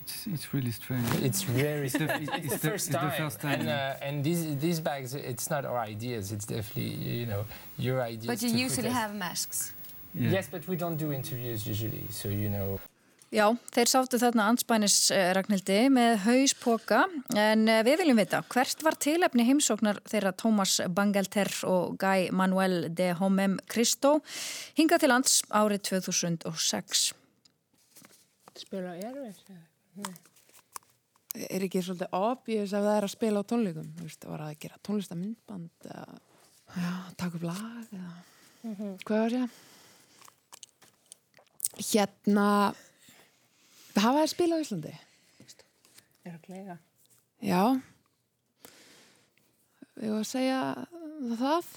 It's, 0.07 0.27
it's 0.29 0.55
really 0.55 0.71
strange. 0.71 1.09
It's 1.29 1.43
very. 1.43 1.87
It's 1.87 1.99
the- 1.99 2.15
it's, 2.23 2.31
it's 2.45 2.53
the 2.57 2.71
first 2.71 2.87
it's 2.87 2.95
the 2.95 2.99
time, 2.99 3.23
first 3.25 3.41
time. 3.41 3.61
and 3.61 3.69
uh, 3.69 4.07
and 4.07 4.23
these 4.23 4.43
these 4.67 4.79
bags, 4.81 5.15
it's 5.15 5.51
not 5.51 5.65
our 5.65 5.81
ideas. 5.93 6.31
It's 6.31 6.47
definitely 6.47 6.91
you 7.21 7.27
know 7.27 7.43
your 7.77 7.99
ideas. 8.13 8.31
But 8.33 8.41
you 8.47 8.53
usually 8.67 8.93
have 9.03 9.13
masks. 9.27 9.73
Yeah. 10.15 10.31
Yes, 10.37 10.47
but 10.55 10.63
we 10.69 10.77
don't 10.77 10.97
do 10.97 11.09
interviews 11.13 11.67
usually. 11.67 12.07
So 12.11 12.29
you 12.29 12.49
know. 12.49 12.79
Já, 13.35 13.51
þeir 13.75 13.89
sáttu 13.91 14.19
þarna 14.23 14.45
anspænis 14.53 15.11
eh, 15.11 15.33
Ragnhildi 15.35 15.81
með 15.91 16.13
hauspoka 16.23 17.01
en 17.35 17.67
eh, 17.69 17.83
við 17.83 17.99
viljum 18.05 18.21
vita 18.23 18.39
hvert 18.55 18.85
var 18.87 18.95
tilefni 19.03 19.43
heimsóknar 19.49 19.99
þeirra 20.07 20.31
Tómas 20.39 20.79
Bangalter 20.95 21.51
og 21.67 21.99
Guy 21.99 22.31
Manuel 22.31 22.87
de 22.95 23.11
Homem 23.19 23.59
Cristo 23.67 24.21
hinga 24.79 25.01
til 25.03 25.11
lands 25.11 25.41
árið 25.51 25.83
2006. 25.91 27.09
Spila 28.63 28.95
erfis. 30.03 30.23
Er 31.47 31.65
ekki 31.67 31.83
svolítið 31.85 32.15
obvious 32.17 32.73
ef 32.73 32.85
það 32.87 32.97
er 32.97 33.07
að 33.07 33.13
spila 33.13 33.43
á 33.45 33.49
tónleikum? 33.51 33.89
Þú 33.99 34.07
veist, 34.07 34.25
var 34.25 34.43
það 34.45 34.53
að 34.53 34.61
gera 34.65 34.83
tónlistamindband 34.89 35.89
eða 35.91 36.07
já, 36.77 36.93
taka 37.21 37.39
upp 37.39 37.47
lag 37.47 37.97
eða 37.97 38.15
hvað 39.07 39.21
var 39.21 39.37
ég? 39.37 39.59
Hérna 41.77 42.47
hafa 43.97 44.23
þær 44.23 44.33
spila 44.33 44.57
á 44.57 44.63
Íslandi? 44.65 44.95
Örglega. 46.27 46.79
Já 47.45 47.63
Við 49.97 50.11
varum 50.11 50.23
að 50.23 50.31
segja 50.33 50.61
það 51.39 51.69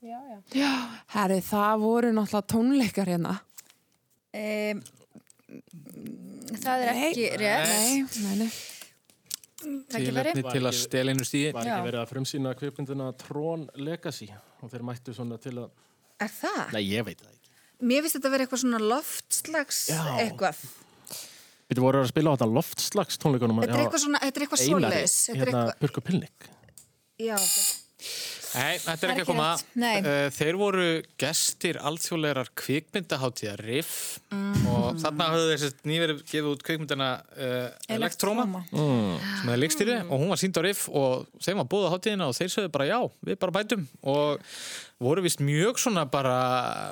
Já, 0.00 0.16
já. 0.16 0.38
Já, 0.56 0.72
herri, 1.12 1.42
það 1.44 1.82
voru 1.82 2.10
náttúrulega 2.16 2.48
tónleikar 2.48 3.10
hérna 3.10 3.34
E, 4.30 4.78
það 6.60 6.84
er 6.84 6.90
ekki 6.94 7.26
rétt. 7.40 8.18
Nei, 8.24 8.36
nei, 8.44 8.50
tilefni 9.92 10.44
til 10.46 10.62
að 10.64 10.76
stela 10.78 11.12
einu 11.14 11.26
stíði 11.26 11.50
Var 11.56 11.66
ekki 11.68 11.86
verið 11.88 12.00
að 12.02 12.12
frumsýna 12.14 12.54
kvikmyndina 12.58 13.10
Tron 13.20 13.66
Legacy 13.76 14.30
og 14.60 14.72
þeir 14.72 14.86
mættu 14.88 15.14
svona 15.16 15.40
til 15.42 15.56
að... 15.64 15.68
Er 16.20 16.32
það? 16.32 16.62
Nei, 16.76 16.82
ég 16.88 17.04
veit 17.06 17.20
það 17.20 17.34
ekki. 17.34 17.52
Mér 17.90 18.04
finnst 18.04 18.16
þetta 18.18 18.28
að 18.28 18.34
vera 18.36 18.46
eitthvað 18.46 18.62
svona 18.64 18.80
loftslags 18.84 19.82
Já. 19.88 20.00
eitthvað. 20.20 20.64
Við 21.70 21.80
vorum 21.84 22.02
að 22.04 22.10
spila 22.10 22.32
á 22.32 22.34
þetta 22.34 22.48
loftslags 22.50 23.20
tónleikunum. 23.22 23.60
Þetta 23.62 23.76
er 23.76 23.84
eitthvað 23.84 24.02
svona, 24.02 24.20
þetta 24.24 24.40
er 24.40 24.44
eitthvað. 24.44 24.64
Þetta 24.64 25.06
er 25.30 25.38
Hérna, 25.38 25.46
eitthvað, 25.46 25.70
Burku 25.84 26.02
Pilnik. 26.04 26.48
já, 27.20 27.36
ok. 27.38 27.56
Nei, 28.50 28.78
þetta 28.82 29.06
er 29.06 29.12
ekki 29.14 29.22
að 29.24 29.28
koma. 29.30 29.48
Nei. 29.78 29.96
Eh, 30.00 30.26
Þeir 30.34 30.58
voru 30.58 30.86
gestir 31.20 31.78
alþjóðlegar 31.86 32.50
kvikmyndaháttíðar 32.58 33.62
RIF 33.68 33.92
og 34.70 34.98
þarna 35.02 35.28
höfðu 35.34 35.54
þessi 35.54 35.70
nýverið 35.90 36.22
gefið 36.26 36.50
út 36.50 36.64
kvikmyndina 36.66 37.08
uh, 37.36 37.94
Elektróma. 37.96 38.46
Sem 38.72 39.48
hefði 39.50 39.58
leikstýri 39.62 39.96
og 40.02 40.14
hún 40.16 40.32
var 40.34 40.42
sínd 40.42 40.58
á 40.58 40.62
RIF 40.66 40.84
og 40.90 41.26
þeim 41.42 41.62
var 41.62 41.70
búið 41.74 41.88
á 41.88 41.92
háttíðina 41.94 42.30
og 42.30 42.38
þeir 42.40 42.54
sögðu 42.56 42.72
bara 42.74 42.88
já, 42.90 42.98
við 43.30 43.40
bara 43.44 43.56
bætum. 43.60 43.86
Og 44.02 44.42
voru 45.00 45.24
vist 45.24 45.40
mjög 45.40 45.78
svona 45.80 46.04
bara 46.12 46.34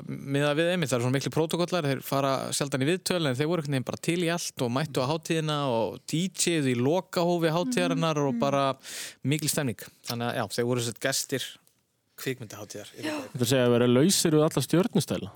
með 0.08 0.46
að 0.48 0.60
við 0.60 0.70
einmitt, 0.72 0.90
það 0.90 0.96
eru 0.96 1.06
svona 1.06 1.18
miklu 1.18 1.32
protokollar 1.34 1.88
þeir 1.90 2.02
fara 2.06 2.32
sjaldan 2.56 2.84
í 2.84 2.88
viðtöl 2.88 3.20
en 3.20 3.36
þeir 3.36 3.50
voru 3.50 3.62
einhvern 3.62 3.76
veginn 3.76 3.88
bara 3.90 4.04
til 4.08 4.18
í 4.24 4.30
allt 4.32 4.64
og 4.64 4.72
mættu 4.72 5.04
á 5.04 5.10
háttíðina 5.10 5.58
og 5.74 5.98
DJ-ðu 6.08 6.72
í 6.72 6.78
lokahófi 6.80 7.52
háttíðarinnar 7.52 8.22
og 8.24 8.40
bara 8.40 8.64
mikil 9.28 9.52
stemning. 9.52 9.84
Þannig 10.08 10.30
að 10.30 10.40
já, 10.40 10.44
þeir 10.56 10.70
voru 10.70 10.86
sett 10.86 11.02
gestir 11.04 11.48
kvikmyndaháttíðar. 12.18 12.92
Þetta 12.94 13.16
er 13.38 13.44
að 13.44 13.50
segja 13.52 13.66
að 13.66 13.74
vera 13.74 13.88
lausir 13.90 14.36
við 14.36 14.44
alla 14.46 14.62
stjörnustæla. 14.64 15.30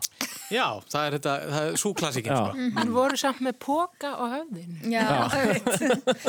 Já, 0.53 0.67
það 0.93 1.07
er 1.07 1.15
þetta, 1.17 1.35
það 1.53 1.67
er 1.69 1.79
svo 1.81 1.93
klassíkinn 1.97 2.37
sko. 2.37 2.67
En 2.83 2.91
voru 2.93 3.19
samt 3.21 3.41
með 3.45 3.57
póka 3.63 4.11
og 4.21 4.35
höfðin. 4.35 4.75
Já, 4.93 5.07
einmitt. 5.39 5.71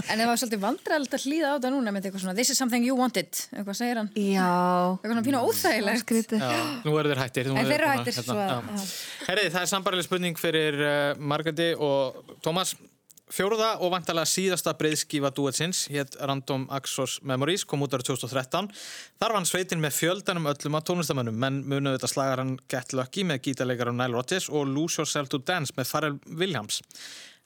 en 0.06 0.22
það 0.22 0.30
var 0.30 0.40
svolítið 0.40 0.64
vandræðilegt 0.64 1.18
að 1.18 1.26
hlýða 1.28 1.50
á 1.52 1.54
þetta 1.58 1.74
núna 1.74 1.94
með 1.96 2.08
eitthvað 2.08 2.24
svona 2.24 2.38
This 2.38 2.54
is 2.54 2.62
something 2.62 2.88
you 2.88 2.96
wanted, 3.00 3.42
eitthvað 3.52 3.80
segir 3.82 4.00
hann 4.00 4.12
Já. 4.16 4.48
Eitthvað 4.48 5.12
svona 5.12 5.26
pínu 5.28 5.44
óþægilegt 5.44 6.38
nú 6.88 6.96
eru 7.02 7.12
þeir 7.12 7.24
hættir. 7.24 7.52
En 7.52 7.68
þeir 7.68 7.76
eru 7.82 7.92
hættir, 7.92 8.22
hérna. 8.30 8.80
Herriði, 9.28 9.54
það 9.58 9.62
er 9.66 9.72
sambarileg 9.74 10.08
spurning 10.08 10.40
fyrir 10.40 10.80
uh, 10.80 11.22
Margandi 11.34 11.72
og 11.76 12.36
Tómas. 12.46 12.76
Fjóruða 13.34 13.80
og 13.82 13.90
vantarlega 13.90 14.30
síðasta 14.30 14.76
breyðskífa 14.78 15.32
duetsins 15.34 15.88
hétt 15.90 16.14
Random 16.22 16.68
Access 16.76 17.18
Memories 17.26 17.64
kom 17.66 17.82
út 17.82 17.94
árið 17.96 18.12
2013. 18.12 18.68
Þar 19.18 19.34
vann 19.34 19.48
sveitin 19.50 19.80
með 19.82 19.96
fjöldanum 19.98 20.50
öllum 20.52 20.76
af 20.78 20.84
tónlistamönnum 20.86 21.40
menn 21.42 21.64
munuð 21.66 21.96
þetta 21.96 22.10
slagar 22.12 22.42
hann 22.44 22.52
Get 22.70 22.92
Lucky 22.94 23.24
með 23.26 23.40
gítarleikarum 23.48 23.98
Nile 23.98 24.14
Rodgers 24.14 24.52
og 24.54 24.68
Lose 24.70 25.02
Yourself 25.02 25.32
to 25.34 25.40
Dance 25.42 25.74
með 25.74 25.88
Pharrell 25.90 26.20
Williams. 26.30 26.78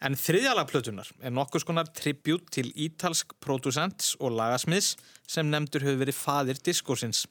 En 0.03 0.17
þriðjalag 0.19 0.67
plötunar 0.73 1.11
er 1.23 1.31
nokkus 1.37 1.63
konar 1.69 1.87
tribut 1.95 2.51
til 2.51 2.73
ítalsk 2.75 3.31
producents 3.39 4.17
og 4.19 4.35
lagasmiðs 4.35 4.89
sem 5.23 5.47
nefndur 5.47 5.85
hefur 5.87 6.01
verið 6.01 6.17
fadir 6.19 6.59
diskósins. 6.67 7.23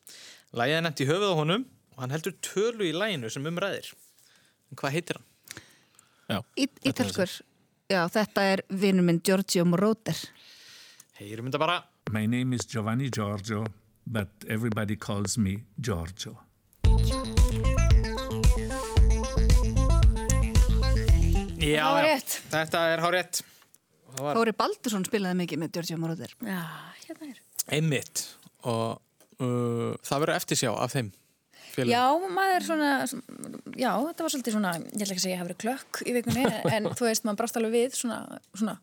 Lægið 0.56 0.78
er 0.78 0.86
nefnt 0.86 1.02
í 1.04 1.08
höfuð 1.10 1.34
á 1.36 1.40
honum 1.42 1.66
og 1.92 2.00
hann 2.06 2.16
heldur 2.16 2.38
tölu 2.40 2.88
í 2.88 2.96
læginu 2.96 3.28
sem 3.28 3.52
umræðir. 3.52 3.92
En 4.72 4.80
hvað 4.80 4.96
heitir 4.96 5.20
hann? 5.20 5.28
Já, 6.32 6.40
Ítalskur. 6.88 7.36
Já, 7.86 8.00
þetta 8.10 8.42
er 8.52 8.62
vinur 8.82 9.04
minn 9.06 9.20
Giorgio 9.24 9.64
Moroder. 9.68 10.18
Heyrum 11.20 11.46
þetta 11.50 11.60
bara. 11.62 11.76
My 12.10 12.26
name 12.26 12.56
is 12.56 12.66
Giovanni 12.70 13.08
Giorgio, 13.10 13.64
but 14.06 14.28
everybody 14.48 14.96
calls 14.96 15.38
me 15.38 15.56
Giorgio. 15.80 16.36
Já, 21.56 21.82
Það 21.82 21.92
var 21.94 22.04
já. 22.04 22.14
rétt. 22.14 22.34
Þetta 22.52 22.80
er 22.92 23.02
hár 23.02 23.14
rétt. 23.16 23.40
Það 24.16 24.24
var 24.26 24.38
Þóri 24.38 24.52
Baldursson 24.56 25.04
spilaði 25.06 25.38
mikið 25.42 25.60
með 25.62 25.72
Giorgio 25.76 25.96
Moroder. 26.00 26.34
Já, 26.46 26.60
hérna 27.06 27.30
er. 27.32 27.40
einmitt 27.74 28.22
og 28.66 29.00
uh, 29.42 29.96
það 30.06 30.20
verður 30.22 30.36
eftirsjá 30.38 30.70
af 30.78 30.94
þeim 30.94 31.08
félögum. 31.76 31.92
Já, 31.92 32.32
maður 32.38 32.66
svona, 32.66 32.90
já, 33.76 33.90
þetta 34.08 34.26
var 34.26 34.32
svolítið 34.34 34.56
svona, 34.56 34.72
ég 34.80 35.04
ætla 35.04 35.12
ekki 35.14 35.20
að 35.20 35.26
segja 35.26 35.28
að 35.28 35.34
ég 35.34 35.42
hafi 35.42 35.50
verið 35.50 35.60
klökk 35.64 36.00
í 36.02 36.14
vikunni, 36.16 36.46
en 36.76 36.88
þú 36.96 37.08
veist, 37.08 37.26
maður 37.28 37.38
brást 37.42 37.60
alveg 37.60 37.76
við 37.76 37.98
svona, 38.00 38.18
svona, 38.56 38.76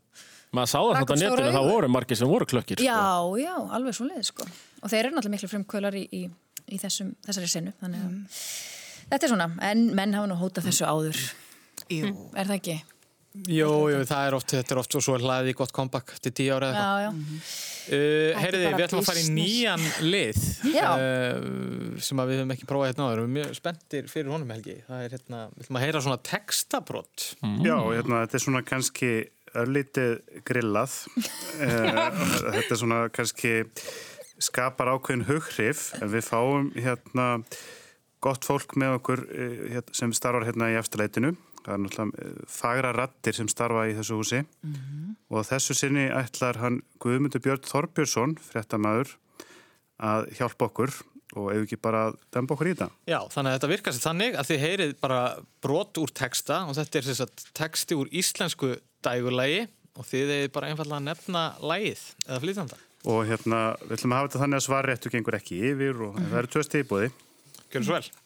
Maður 0.53 0.69
sá 0.69 0.77
það 0.77 0.91
þetta 0.99 1.15
netinu, 1.17 1.33
stór 1.33 1.55
það 1.57 1.67
voru 1.71 1.87
margir 1.89 2.17
sem 2.19 2.29
voru 2.29 2.45
klökkir. 2.45 2.77
sko. 2.77 2.85
já, 2.85 3.41
já, 3.41 3.53
alveg 3.77 3.95
svo 3.97 4.05
leið, 4.05 4.25
sko. 4.29 4.45
Og 4.83 4.91
þeir 4.91 4.99
eru 5.07 5.15
náttúrulega 5.15 5.33
miklu 5.33 5.49
frumkvölar 5.49 5.97
í, 5.97 6.03
í, 6.13 6.21
í 6.69 6.77
þessum, 6.83 7.09
þessari 7.25 7.49
sinu, 7.49 7.73
þannig 7.81 8.03
að 8.05 8.43
þetta 9.09 9.25
er 9.25 9.31
svona, 9.33 9.47
en 9.71 9.87
menn 9.97 10.13
hafa 10.13 10.29
nú 10.29 10.37
hótað 10.37 10.69
þessu 10.69 10.85
áður. 10.85 11.23
Jú. 11.89 12.11
Er 12.37 12.51
það 12.51 12.59
ekki? 12.59 12.75
Jú, 13.33 13.69
jú, 13.89 14.01
það 14.05 14.27
er 14.27 14.35
oft, 14.37 14.51
þetta 14.53 14.75
er 14.75 14.79
oft 14.83 14.95
og 14.99 15.03
svo 15.03 15.15
er 15.17 15.23
hlaðið 15.25 15.47
í 15.49 15.55
gott 15.57 15.71
comeback 15.73 16.11
til 16.21 16.31
tíu 16.37 16.53
ára 16.53 16.69
eða 16.69 16.81
eitthvað. 16.83 17.03
já. 17.03 17.53
Uh, 17.83 18.39
Heyriði, 18.39 18.67
bara 18.67 18.77
við 18.77 18.85
ætlum 18.85 19.01
að 19.01 19.07
fara 19.09 19.23
í 19.23 19.31
nýjan 19.33 19.85
lið 20.05 20.43
uh, 20.69 21.97
sem 22.05 22.21
að 22.21 22.29
við 22.29 22.37
höfum 22.39 22.53
ekki 22.55 22.67
prófað 22.69 22.91
hérna 22.91 23.07
áður. 23.07 23.17
Við 23.17 23.23
erum 23.23 23.33
mjög 23.39 23.55
spenntir 23.57 24.11
fyrir 24.11 24.31
honum 24.31 24.53
Helgi. 24.53 24.75
Það 24.87 25.05
er 25.07 25.15
hérna, 25.17 25.39
við 25.55 25.65
ætlum 25.65 25.79
að 25.79 25.85
heyra 25.87 26.03
svona 26.05 26.19
textabrott. 26.29 27.25
Já, 27.65 27.75
hérna, 27.89 28.21
þetta 28.21 28.37
er 28.39 28.45
svona 28.45 28.63
kannski 28.69 29.11
örlítið 29.63 30.17
grillað. 30.47 30.97
Eh, 31.63 31.85
þetta 32.57 32.73
er 32.73 32.79
svona 32.79 32.99
kannski 33.13 33.51
skapar 34.41 34.89
ákveðin 34.95 35.27
hughrif 35.27 35.91
en 35.99 36.09
við 36.09 36.25
fáum 36.25 36.71
hérna 36.73 37.27
gott 38.25 38.47
fólk 38.47 38.73
með 38.81 38.95
okkur 38.97 39.21
eh, 39.29 39.59
hérna, 39.75 39.93
sem 39.93 40.15
starfar 40.17 40.47
hérna 40.47 40.71
í 40.73 40.77
eftirleitinu. 40.79 41.35
Það 41.63 41.73
er 41.73 41.81
náttúrulega 41.83 42.25
eh, 42.25 42.43
fagra 42.51 42.91
rattir 42.95 43.37
sem 43.37 43.49
starfa 43.51 43.87
í 43.87 43.95
þessu 43.97 44.19
húsi 44.19 44.43
og 45.31 45.47
þessu 45.47 45.77
sinni 45.77 46.09
ætlar 46.11 46.59
hann 46.59 46.81
Guðmundur 47.03 47.43
Björn 47.43 47.63
Þorbjörnsson, 47.69 48.37
fréttamaður, 48.43 49.15
að 50.03 50.29
hjálpa 50.37 50.67
okkur 50.67 50.93
og 51.39 51.49
ef 51.53 51.63
ekki 51.65 51.79
bara 51.81 52.07
að 52.09 52.17
demba 52.35 52.53
okkur 52.53 52.69
í 52.69 52.73
þetta. 52.75 52.89
Já, 53.09 53.19
þannig 53.33 53.49
að 53.49 53.55
þetta 53.57 53.69
virkar 53.71 53.95
sér 53.95 54.05
þannig 54.07 54.35
að 54.37 54.49
þið 54.49 54.63
heyrið 54.63 54.95
bara 55.01 55.21
brot 55.65 56.01
úr 56.01 56.13
texta 56.13 56.59
og 56.67 56.75
þetta 56.77 56.99
er 56.99 57.07
þess 57.07 57.25
að 57.25 57.45
texti 57.57 57.97
úr 57.97 58.11
íslensku 58.13 58.73
dægurlægi 59.05 59.63
og 59.97 60.09
þið 60.09 60.33
hefur 60.35 60.53
bara 60.57 60.71
einfallega 60.71 60.99
að 60.99 61.07
nefna 61.07 61.43
lægið 61.61 62.03
eða 62.27 62.41
flytjanda. 62.43 62.81
Og 63.13 63.25
hérna, 63.27 63.61
við 63.83 63.97
ætlum 63.97 64.13
að 64.13 64.21
hafa 64.21 64.29
þetta 64.29 64.43
þannig 64.43 64.59
að 64.59 64.67
svarréttu 64.67 65.13
gengur 65.13 65.37
ekki 65.39 65.61
yfir 65.71 66.03
og 66.07 66.19
það 66.19 66.37
eru 66.39 66.51
tvö 66.53 66.65
stið 66.67 66.83
í 66.83 66.89
bóði. 66.91 67.09
Gjörðu 67.73 67.87
svo 67.89 67.97
vel. 67.97 68.22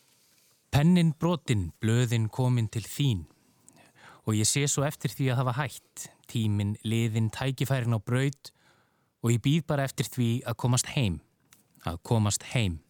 Pennin 0.72 1.14
brotin, 1.20 1.72
blöðin 1.82 2.28
komin 2.30 2.68
til 2.70 2.84
þín 2.84 3.26
og 4.28 4.36
ég 4.36 4.48
sé 4.48 4.66
svo 4.68 4.84
eftir 4.84 5.14
því 5.14 5.30
að 5.32 5.40
hafa 5.40 5.54
hætt, 5.62 6.08
tíminn 6.28 6.76
liðin 6.84 7.30
tækifærin 7.32 7.96
á 7.96 8.00
braut 8.04 8.52
og 9.24 9.32
ég 9.32 9.42
býð 9.44 9.64
bara 9.70 9.86
eftir 9.88 10.10
því 10.12 10.30
að 10.44 10.58
komast 10.64 10.92
heim, 10.94 11.22
að 11.88 12.02
komast 12.04 12.44
heim. 12.52 12.82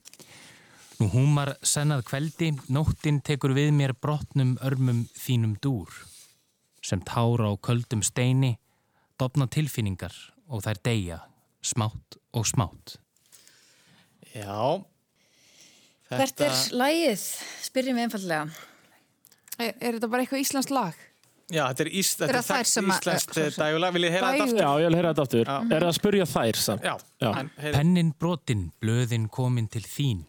Nú 0.98 1.12
húmar 1.14 1.54
sennað 1.62 2.08
kveldi, 2.10 2.52
nóttin 2.74 3.22
tekur 3.22 3.54
við 3.54 3.70
mér 3.78 3.94
brotnum 3.94 4.56
örmum 4.66 5.06
þínum 5.14 5.54
dúr, 5.62 5.94
sem 6.82 7.04
tára 7.06 7.52
á 7.54 7.54
köldum 7.62 8.02
steini, 8.02 8.56
dopna 9.22 9.46
tilfinningar 9.46 10.16
og 10.50 10.66
þær 10.66 10.82
deyja, 10.90 11.20
smátt 11.62 12.18
og 12.34 12.50
smátt. 12.50 12.98
Já. 14.34 14.82
Hvert 16.10 16.42
er 16.46 16.56
lægið? 16.80 17.24
Spyrjum 17.68 17.98
við 18.00 18.06
einfallega. 18.08 18.48
Er, 19.58 19.74
er 19.82 19.98
þetta 19.98 20.10
bara 20.14 20.24
eitthvað 20.24 20.44
íslenskt 20.46 20.72
lag? 20.72 20.96
Já, 21.48 21.62
þetta 21.72 21.84
er, 21.86 21.90
ís, 21.96 22.10
þetta 22.20 22.28
Eru 22.34 22.40
þær 22.44 22.58
þekkt 22.58 22.70
sem 22.74 22.86
að- 22.92 22.98
íslenskt 22.98 23.34
sorry, 23.34 23.52
sorry. 23.52 23.72
dægulag. 23.72 23.94
Vil 23.96 24.04
ég 24.08 24.12
heyra 24.16 24.32
þetta 24.34 24.46
aftur? 24.48 24.62
Já, 24.62 24.72
ég 24.84 24.88
vil 24.92 24.98
heyra 25.00 25.12
þetta 25.14 25.26
aftur. 25.28 25.52
Er 25.58 25.82
það 25.84 25.88
að 25.90 25.98
spurja 25.98 26.26
þær 26.32 26.60
samt? 26.64 26.84
Já. 26.84 26.96
Já. 27.24 27.72
Pennin 27.78 28.10
brotin, 28.20 28.64
blöðin 28.84 29.28
komin 29.30 29.68
til 29.72 29.82
þín 29.88 30.26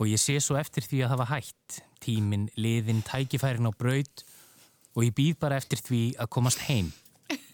og 0.00 0.06
ég 0.08 0.20
sé 0.20 0.36
svo 0.40 0.56
eftir 0.56 0.80
því 0.88 1.02
að 1.04 1.10
hafa 1.12 1.26
hætt, 1.34 1.80
tíminn 2.00 2.46
liðin 2.56 3.02
tækifærin 3.04 3.68
á 3.68 3.72
braut 3.76 4.22
og 4.96 5.02
ég 5.04 5.12
býð 5.16 5.34
bara 5.40 5.56
eftir 5.60 5.76
því 5.84 6.02
að 6.16 6.30
komast 6.32 6.62
heim, 6.68 6.92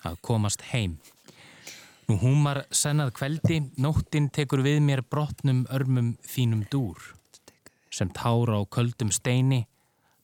að 0.06 0.20
komast 0.22 0.62
heim. 0.70 0.98
Nú 2.06 2.14
húmar 2.22 2.62
sennað 2.70 3.10
kveldi, 3.18 3.56
nóttin 3.82 4.28
tekur 4.30 4.60
við 4.62 4.78
mér 4.86 5.00
brotnum 5.10 5.64
örmum 5.74 6.12
þínum 6.22 6.62
dúr, 6.70 7.00
sem 7.90 8.08
tára 8.14 8.60
á 8.60 8.62
köldum 8.70 9.10
steini, 9.10 9.64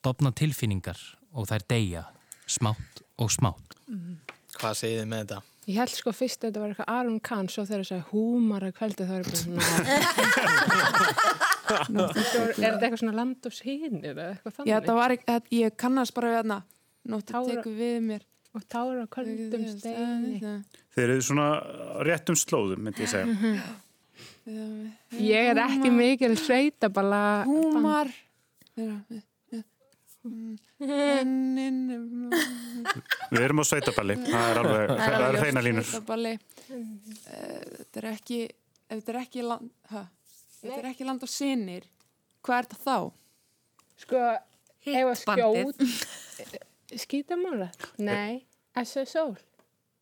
dopna 0.05 0.31
tilfinningar 0.31 0.99
og 1.35 1.49
þær 1.51 1.65
deyja, 1.73 2.05
smátt 2.47 3.03
og 3.19 3.33
smátt. 3.35 3.75
Hvað 4.61 4.79
segið 4.79 5.01
þið 5.03 5.09
með 5.11 5.25
þetta? 5.25 5.41
Ég 5.63 5.77
held 5.79 5.93
sko 5.95 6.11
fyrst 6.15 6.43
að 6.43 6.49
þetta 6.49 6.61
var 6.63 6.71
eitthvað 6.73 6.89
Aron 6.93 7.19
Kahn 7.23 7.49
svo 7.51 7.63
þegar 7.67 7.85
þess 7.87 7.95
að 7.95 8.09
húmar 8.11 8.65
að 8.67 8.73
kveldi 8.79 9.05
það 9.07 9.19
er 9.19 9.25
bara 9.29 9.39
svona 9.43 9.63
Svo 11.87 12.41
er 12.43 12.57
þetta 12.57 12.83
eitthvað 12.83 12.99
svona 13.03 13.15
land 13.17 13.47
og 13.47 13.55
sínir 13.55 14.09
eða 14.11 14.25
eitthvað 14.33 14.57
þannig 14.57 14.71
Já, 14.73 14.75
þetta 14.81 14.97
var 14.99 15.15
þetta- 15.15 15.55
ég 15.59 15.77
kannast 15.79 16.15
bara 16.17 16.33
við 16.33 16.37
hérna, 16.41 16.59
nóttin 17.15 17.47
tekur 17.53 17.77
við 17.79 17.97
mér. 18.09 18.23
Og 18.53 18.65
tára 18.69 19.05
á 19.05 19.09
köldum 19.13 19.65
steini. 19.73 20.41
Þeir 20.93 21.09
eru 21.15 21.23
svona 21.25 21.47
réttum 22.05 22.37
slóðum, 22.37 22.83
myndi 22.85 23.07
ég 23.07 23.13
segja. 23.13 23.63
Ég 25.23 25.51
er 25.53 25.61
ekki 25.65 25.91
mikil 25.95 26.35
sveitabala 26.41 27.23
Húmar. 27.49 28.11
Við 33.33 33.41
erum 33.47 33.63
á 33.63 33.65
sveitaballi, 33.67 34.17
það 34.27 34.49
er 34.51 34.61
alveg, 34.63 34.93
það 35.01 35.25
er 35.29 35.39
hreina 35.41 35.63
línur. 35.65 35.87
Sveitaballi. 35.89 36.33
Eh, 36.73 37.63
Þetta 37.79 38.01
er 38.03 38.07
ekki, 38.13 38.39
þetta 38.93 39.13
er 39.13 39.19
ekki 39.23 39.45
land, 39.47 39.71
þetta 40.63 40.79
er 40.79 40.89
ekki 40.93 41.07
land 41.09 41.25
og 41.27 41.31
sinir, 41.33 41.87
hvað 42.45 42.59
er 42.63 42.69
þetta 42.71 42.79
þá? 42.87 42.97
Sko, 44.03 44.23
ef 44.93 45.11
að 45.13 45.25
bandið. 45.31 45.73
Skítamála? 47.01 47.71
Nei, 48.03 48.43
S.S. 48.83 49.13
Sól 49.13 49.37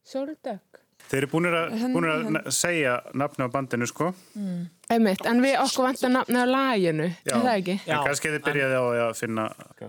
Sóldögg 0.07 0.81
Þeir 1.11 1.25
eru 1.25 1.29
búinir 1.33 1.55
að, 1.57 1.73
búinir 1.91 2.11
að 2.13 2.53
segja 2.55 2.93
nafni 3.19 3.47
á 3.47 3.49
bandinu, 3.51 3.87
sko. 3.89 4.11
Einmitt, 4.91 5.25
en 5.27 5.41
við 5.43 5.57
okkur 5.59 5.89
vantar 5.89 6.13
nafni 6.13 6.39
á 6.39 6.47
laginu 6.47 7.09
Já. 7.09 7.35
er 7.35 7.45
það 7.47 7.55
ekki? 7.55 7.77
En 7.87 8.03
kannski 8.07 8.33
þið 8.35 8.43
byrjaði 8.47 8.77
á 8.77 8.85
að 9.07 9.15
finna... 9.19 9.47
Já, 9.81 9.87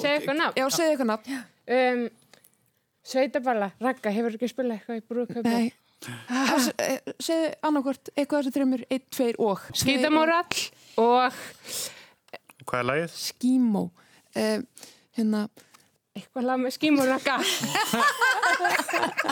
segja 0.00 0.14
eitthvað 0.16 0.38
nafn 0.40 0.58
Já, 0.58 0.66
segja 0.74 0.88
eitthvað 0.94 1.10
nafn 1.12 1.36
um, 1.76 2.06
Sveitaballa, 3.06 3.70
Ragga, 3.82 4.14
hefur 4.16 4.38
ekki 4.38 4.50
spilað 4.50 4.80
eitthvað 4.80 4.98
í 4.98 5.04
brúköpi? 5.06 5.52
Nei 5.52 5.66
eh, 6.82 7.12
Segðu 7.22 7.52
annarkvort 7.68 8.10
eitthvað 8.16 8.40
þessu 8.40 8.56
þreymur, 8.56 8.82
einn, 8.90 9.04
tveir 9.14 9.38
og 9.46 9.62
Skítamórall 9.70 10.64
og 11.02 11.38
Hvað 12.66 12.80
er 12.80 12.88
lagið? 12.90 13.16
Skímó 13.22 13.86
uh, 13.86 14.90
Hérna 15.16 15.46
eitthvað 16.16 16.46
lag 16.48 16.58
með 16.62 16.72
skímur 16.76 17.06
Ragga 17.10 17.36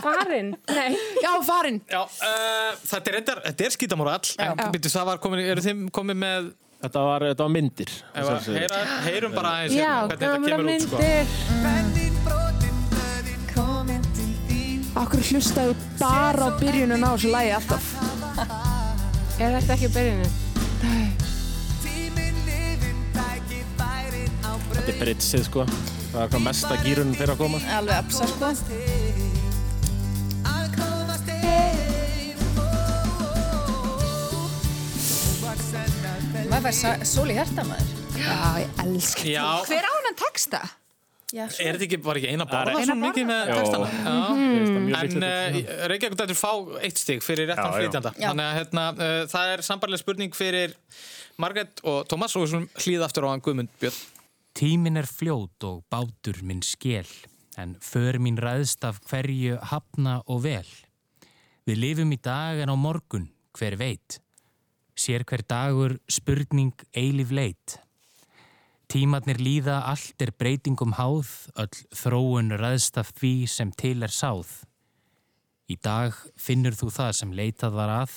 Farin? 0.04 0.50
Nei 0.68 0.92
Já, 1.22 1.30
farin 1.46 1.78
Já, 1.88 2.02
uh, 2.04 2.72
þetta 2.84 3.08
er, 3.10 3.14
þetta 3.20 3.32
er, 3.32 3.40
þetta 3.48 3.62
er 3.64 3.72
skítamórall, 3.78 4.28
en 4.44 4.60
byrju, 4.74 4.90
það 4.92 5.08
var 5.10 5.18
komin, 5.24 5.40
eru 5.54 5.62
þið 5.64 5.88
komið 5.94 6.16
með... 6.26 6.52
Þetta 6.84 7.00
var, 7.00 7.20
þetta 7.30 7.44
var 7.46 7.52
myndir. 7.54 7.90
Ef 8.12 8.26
að 8.28 8.48
heyra, 8.58 8.78
heyrum 9.06 9.32
bara 9.32 9.48
aðeins 9.56 9.72
Já, 9.72 9.80
hérna, 9.88 10.04
hvernig 10.10 10.20
þetta 10.20 10.28
gamla 10.34 10.48
kemur 10.52 10.68
út, 10.68 10.82
sko. 10.84 10.96
myndir 11.64 12.04
Akkur 14.94 15.20
hlustaðu 15.26 15.72
bara 15.98 16.46
á 16.46 16.50
byrjunum 16.60 17.02
á 17.02 17.10
þessu 17.16 17.32
lagi 17.32 17.50
alltaf 17.56 17.84
Er 19.40 19.56
þetta 19.56 19.72
ekki 19.74 19.88
byrjunin? 19.96 20.32
Þetta 24.74 24.90
er 24.92 24.98
britsið, 25.00 25.42
sko 25.48 25.64
það 26.14 26.22
er 26.22 26.30
hvað 26.30 26.44
mesta 26.44 26.76
gýrunum 26.84 27.16
fyrir 27.18 27.34
að 27.34 27.40
koma. 27.42 27.60
Alveg 27.74 27.96
apsa 27.98 28.28
sko. 28.30 28.52
Maður 36.54 36.70
fær 36.70 37.02
sól 37.08 37.26
í 37.32 37.34
hérta 37.34 37.64
maður. 37.66 37.92
Já 38.14 38.38
ég 38.62 38.80
elsk 38.84 39.22
já. 39.26 39.42
hver 39.66 39.86
ánum 39.90 40.16
texta? 40.20 40.60
Já, 41.34 41.48
er 41.48 41.74
þetta 41.74 41.86
ekki 41.88 41.98
bara 42.04 42.20
ekki 42.20 42.30
eina 42.30 42.44
barða 42.46 42.84
svo 42.86 42.94
mikið 43.00 43.24
með 43.26 43.48
textana? 43.50 43.88
Mm. 44.06 44.92
en 44.94 45.26
uh, 45.26 45.56
Reykjavík 45.90 46.18
dættur 46.20 46.38
fá 46.38 46.52
eitt 46.78 47.00
stík 47.02 47.24
fyrir 47.26 47.50
réttan 47.50 47.74
flytjanda. 47.74 48.14
Þannig 48.20 48.46
að 48.46 48.58
hérna, 48.60 48.84
uh, 48.94 49.16
það 49.32 49.54
er 49.56 49.64
sambarlega 49.66 50.04
spurning 50.04 50.38
fyrir 50.38 50.76
Margret 51.42 51.82
og 51.82 52.04
Thomas 52.06 52.36
og 52.38 52.44
við 52.44 52.52
slum 52.52 52.68
hlýða 52.78 53.08
aftur 53.08 53.26
á 53.26 53.34
hann 53.34 53.42
Guðmund 53.42 53.74
Björn. 53.82 53.98
Tímin 54.54 54.94
er 54.94 55.08
fljót 55.10 55.64
og 55.66 55.80
bátur 55.90 56.36
minn 56.46 56.62
skél, 56.62 57.08
en 57.58 57.74
för 57.82 58.20
mín 58.22 58.36
ræðst 58.38 58.84
af 58.86 59.00
hverju 59.02 59.56
hafna 59.58 60.20
og 60.30 60.44
vel. 60.44 60.68
Við 61.66 61.80
lifum 61.82 62.12
í 62.14 62.18
dag 62.22 62.60
en 62.62 62.70
á 62.70 62.76
morgun, 62.78 63.32
hver 63.58 63.74
veit. 63.74 64.20
Sér 64.94 65.24
hver 65.26 65.42
dagur 65.42 65.96
spurning 66.06 66.70
eilif 66.94 67.32
leit. 67.34 67.80
Tímatnir 68.86 69.40
líða, 69.42 69.80
allt 69.90 70.22
er 70.22 70.30
breytingum 70.38 70.94
háð, 71.00 71.32
öll 71.58 71.74
þróun 71.90 72.54
ræðst 72.54 73.00
af 73.02 73.10
því 73.18 73.32
sem 73.50 73.72
til 73.74 74.06
er 74.06 74.14
sáð. 74.14 74.60
Í 75.66 75.74
dag 75.82 76.14
finnur 76.38 76.78
þú 76.78 76.92
það 76.94 77.10
sem 77.18 77.34
leitað 77.34 77.74
var 77.74 77.90
að, 78.04 78.14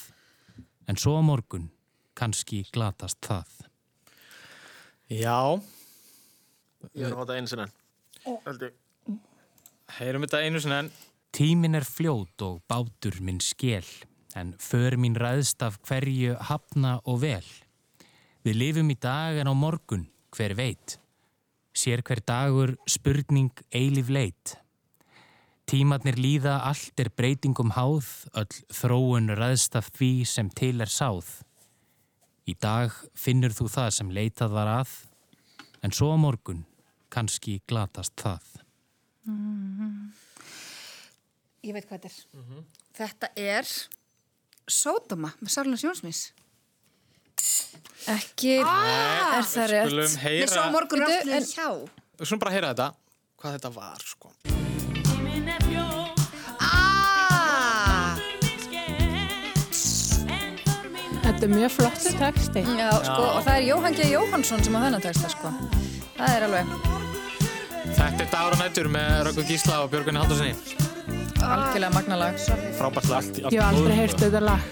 en 0.85 1.01
svo 1.01 1.17
á 1.17 1.25
morgun 1.25 1.71
kannski 2.13 2.61
glatast 2.69 3.25
það. 3.25 3.49
Já, 5.09 5.57
Ég 6.93 7.05
er 7.07 7.13
að 7.13 7.19
hóta 7.21 7.37
einu 7.37 7.47
ég. 7.51 8.73
heyrum 9.97 10.25
þetta 10.25 10.41
einu 10.43 10.59
sinni 10.59 10.79
en 10.81 10.91
Tímin 11.37 11.77
er 11.77 11.85
fljót 11.85 12.41
og 12.41 12.63
bátur 12.65 13.19
minn 13.21 13.37
skél, 13.43 13.85
en 14.33 14.55
för 14.57 14.95
mín 14.97 15.17
ræðst 15.19 15.61
af 15.61 15.77
hverju 15.85 16.37
hafna 16.49 16.97
og 17.05 17.21
vel. 17.21 17.45
Við 18.41 18.57
lifum 18.57 18.89
í 18.89 18.95
dag 18.97 19.37
en 19.37 19.51
á 19.51 19.53
morgun, 19.53 20.07
hver 20.33 20.55
veit. 20.57 20.95
Sér 21.77 22.01
hver 22.01 22.23
dagur 22.25 22.73
spurning 22.89 23.51
eilif 23.69 24.09
leit. 24.09 24.55
Tímatnir 25.69 26.17
líða, 26.17 26.61
allt 26.63 26.97
er 26.97 27.11
breytingum 27.11 27.75
háð, 27.75 28.07
öll 28.33 28.57
þróun 28.73 29.35
ræðst 29.37 29.75
af 29.77 29.91
því 29.93 30.11
sem 30.25 30.49
til 30.49 30.81
er 30.81 30.89
sáð. 30.89 31.27
Í 32.47 32.55
dag 32.55 32.95
finnur 33.13 33.53
þú 33.53 33.67
það 33.67 33.89
sem 33.93 34.13
leitað 34.15 34.55
var 34.55 34.71
að, 34.79 34.93
en 35.83 35.91
svo 35.95 36.09
á 36.13 36.17
morgun 36.17 36.65
kannski 37.13 37.59
glatast 37.67 38.15
það. 38.19 38.43
Ég 41.67 41.73
veit 41.75 41.87
hvað 41.89 42.03
þetta 42.05 42.11
er. 42.11 42.65
Þetta 42.97 43.29
er 43.35 43.71
Sódoma 44.67 45.31
með 45.39 45.53
Sárlunars 45.53 45.83
Jónsmís. 45.85 46.21
Ekki 48.11 48.57
er 48.59 49.43
það 49.47 49.67
rétt. 49.71 49.89
skulum 49.89 50.13
Nei, 50.13 50.21
heyra, 50.23 50.47
svo 50.51 50.63
á 50.63 50.71
morgun 50.73 51.03
en- 51.07 51.43
hjá. 51.43 51.67
við 52.17 52.25
skulum 52.25 52.39
bara 52.39 52.51
heyra 52.55 52.73
þetta, 52.73 52.87
hvað 53.37 53.57
þetta 53.59 53.73
var, 53.75 53.99
sko. 54.05 54.31
Þetta 61.37 61.45
er 61.45 61.51
mjög 61.53 61.69
flott 61.75 62.05
texti. 62.17 62.61
Já, 62.79 62.87
sko, 63.05 63.25
og 63.37 63.43
það 63.45 63.51
er 63.53 63.65
Jóhann 63.67 63.93
G. 63.93 64.05
Jóhannsson 64.09 64.63
sem 64.65 64.73
á 64.73 64.79
þennan 64.81 65.03
texta, 65.03 65.27
sko. 65.29 65.51
Það 66.17 66.31
er 66.33 66.45
alveg 66.47 66.71
Þetta 67.97 68.23
er 68.23 68.29
Dagur 68.31 68.55
og 68.55 68.61
nættur 68.63 68.87
með 68.89 69.11
Röggu 69.27 69.43
Gísla 69.45 69.75
og 69.83 69.91
Björgunni 69.91 70.17
Haldurssoni. 70.17 70.55
algjörlega 71.45 71.91
magnalag. 71.93 72.39
Frábært 72.79 73.09
lag. 73.11 73.27
Ég 73.37 73.53
hef 73.53 73.67
aldrei 73.67 73.95
heyrt 73.99 74.23
þetta 74.23 74.41
lag. 74.41 74.65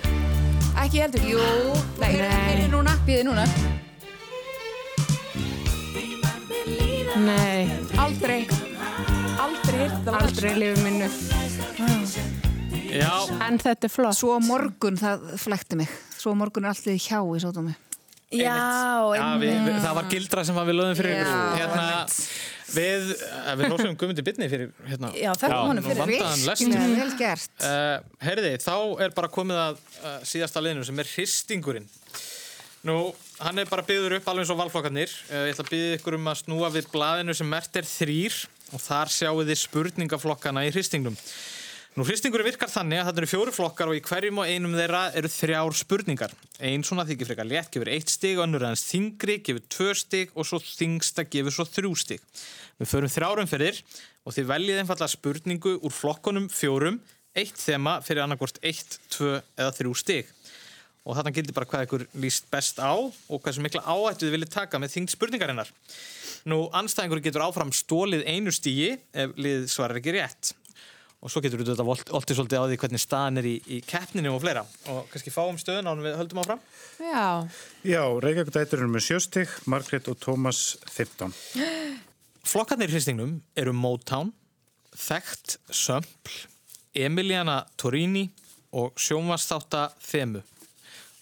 Ekki 0.82 1.04
heldur. 1.04 1.28
Jú, 1.30 1.44
er 2.02 2.18
Nei. 2.26 2.66
núna. 2.74 2.96
Býði 3.06 3.28
núna. 3.30 3.46
Nei, 7.26 7.70
Aldrei. 7.98 8.48
Aldrei 9.38 9.78
heyrt 9.84 10.02
það. 10.02 10.18
aldrei 10.24 10.50
í 10.50 10.58
lífið 10.64 10.84
minnu. 10.84 11.12
Já, 12.90 13.14
En 13.48 13.58
þetta 13.62 13.86
er 13.86 13.94
flott. 13.94 14.18
Svo 14.18 14.40
morgun, 14.40 14.98
það 14.98 15.30
flekti 15.38 15.76
mig. 15.78 15.90
Svo 16.26 16.34
morgun 16.34 16.66
er 16.66 16.74
allir 16.74 16.96
hjá 16.98 17.20
í 17.22 17.40
Sódomi. 17.44 17.76
Já, 18.34 18.54
já 19.14 19.26
við, 19.38 19.52
við, 19.62 19.76
það 19.84 19.92
var 19.94 20.08
gildra 20.10 20.44
sem 20.48 20.56
var 20.58 20.66
við 20.66 20.76
lögum 20.80 20.96
fyrir 20.98 21.20
ykkur. 21.20 21.42
Hérna, 21.60 21.84
við, 22.74 23.12
eh, 23.14 23.50
við 23.60 23.68
lósum 23.70 23.98
Guðmundi 24.02 24.24
Bitni 24.26 24.48
fyrir, 24.50 24.72
hérna, 24.88 25.12
Já, 25.14 25.30
þakka 25.38 25.60
honum 25.70 25.86
fyrir. 25.86 27.12
gert. 27.20 27.52
Uh, 27.62 28.00
herriði, 28.26 28.56
þá 28.64 28.74
er 29.06 29.14
bara 29.20 29.30
komið 29.36 29.62
að 29.68 29.78
uh, 29.78 30.16
síðasta 30.26 30.64
liðinu 30.66 30.88
sem 30.90 31.04
er 31.04 31.12
hristingurinn. 31.12 31.86
Nú, 32.90 32.98
hann 33.46 33.62
er 33.62 33.70
bara 33.70 33.86
byggður 33.86 34.18
upp 34.18 34.32
alveg 34.34 34.48
eins 34.48 34.54
og 34.56 34.60
valflokkarnir. 34.64 35.14
Uh, 35.30 35.44
ég 35.46 35.54
ætla 35.54 35.68
að 35.68 35.76
byggja 35.76 36.00
ykkur 36.00 36.18
um 36.18 36.32
að 36.34 36.40
snúa 36.42 36.72
við 36.74 36.90
blaðinu 36.96 37.38
sem 37.38 37.54
mert 37.54 37.78
er 37.78 37.86
þrýr 37.86 38.42
og 38.74 38.82
þar 38.82 39.14
sjáu 39.14 39.46
þið 39.46 39.62
spurningaflokkana 39.62 40.66
í 40.66 40.74
hristingnum. 40.74 41.22
Nú, 41.96 42.04
hristingurinn 42.04 42.50
virkar 42.50 42.68
þannig 42.68 43.00
að 43.00 43.06
þetta 43.08 43.22
eru 43.22 43.28
fjóri 43.32 43.52
flokkar 43.56 43.88
og 43.88 43.96
í 43.96 44.02
hverjum 44.04 44.40
og 44.44 44.50
einum 44.52 44.74
þeirra 44.76 45.04
eru 45.16 45.30
þrjár 45.32 45.76
spurningar. 45.80 46.34
Einn 46.60 46.82
svona 46.84 47.06
þykir 47.08 47.30
frekar 47.30 47.48
létt, 47.48 47.70
gefur 47.72 47.88
eitt 47.88 48.10
stig, 48.12 48.42
önnur 48.44 48.66
aðeins 48.68 48.82
þingri, 48.90 49.38
gefur 49.40 49.64
tvö 49.72 49.94
stig 49.96 50.34
og 50.36 50.44
svo 50.50 50.60
þingsta 50.60 51.24
gefur 51.32 51.56
svo 51.56 51.64
þrjú 51.70 51.94
stig. 52.02 52.26
Við 52.84 52.90
förum 52.92 53.14
þrjárum 53.14 53.48
fyrir 53.48 53.80
og 54.28 54.36
þið 54.36 54.50
veljið 54.50 54.82
einfallega 54.82 55.14
spurningu 55.14 55.78
úr 55.78 55.96
flokkunum 55.96 56.50
fjórum, 56.52 56.98
eitt 57.32 57.64
þema 57.64 57.96
fyrir 58.04 58.26
annarkvort 58.26 58.60
eitt, 58.60 59.00
tvö 59.16 59.38
eða 59.56 59.72
þrjú 59.80 59.96
stig. 60.04 60.36
Og 61.08 61.16
þarna 61.16 61.32
gildir 61.32 61.56
bara 61.56 61.72
hvað 61.72 61.88
ykkur 61.88 62.06
líst 62.20 62.52
best 62.52 62.84
á 62.84 62.92
og 62.92 63.40
hversu 63.40 63.64
mikla 63.64 63.86
áhættu 63.88 64.28
þið 64.28 64.36
viljið 64.36 64.54
taka 64.58 64.84
með 64.84 64.98
þingd 64.98 65.16
spurningarinnar. 65.16 65.72
Nú, 66.52 66.60
anstæðingur 66.76 67.24
getur 67.24 67.48
áfram 67.48 67.72
stólið 67.72 68.28
einu 68.28 68.52
stígi 68.52 68.98
ef 69.16 69.40
lið 69.40 69.70
svarar 69.72 70.04
ekki 70.04 70.20
rétt. 70.20 70.52
Og 71.26 71.32
svo 71.34 71.42
getur 71.42 71.58
við 71.58 71.72
þetta 71.72 71.86
oltið 72.14 72.38
svolítið 72.38 72.62
á 72.62 72.66
því 72.70 72.76
hvernig 72.84 73.02
staðan 73.02 73.42
er 73.42 73.48
í, 73.50 73.56
í 73.66 73.80
keppninu 73.82 74.36
og 74.36 74.44
fleira. 74.44 74.62
Og 74.94 75.08
kannski 75.10 75.32
fáum 75.34 75.58
stöðun 75.58 75.90
ánum 75.90 76.06
við 76.06 76.20
höldum 76.20 76.42
áfram. 76.44 76.60
Já. 77.02 77.24
Já, 77.82 78.02
Reykjavík 78.22 78.52
dætur 78.54 78.84
eru 78.84 78.90
með 78.94 79.08
sjöstig, 79.08 79.56
Margrét 79.66 80.06
og 80.12 80.20
Tómas 80.22 80.60
15. 80.94 81.34
Flokkarnir 82.52 82.94
í 82.94 82.94
hristingnum 82.94 83.40
eru 83.58 83.74
Motown, 83.74 84.30
Þekkt, 84.94 85.58
Sömpl, 85.74 86.36
Emiliana 86.94 87.64
Torini 87.74 88.28
og 88.78 88.94
sjónvastáta 89.02 89.88
Þemu. 90.06 90.44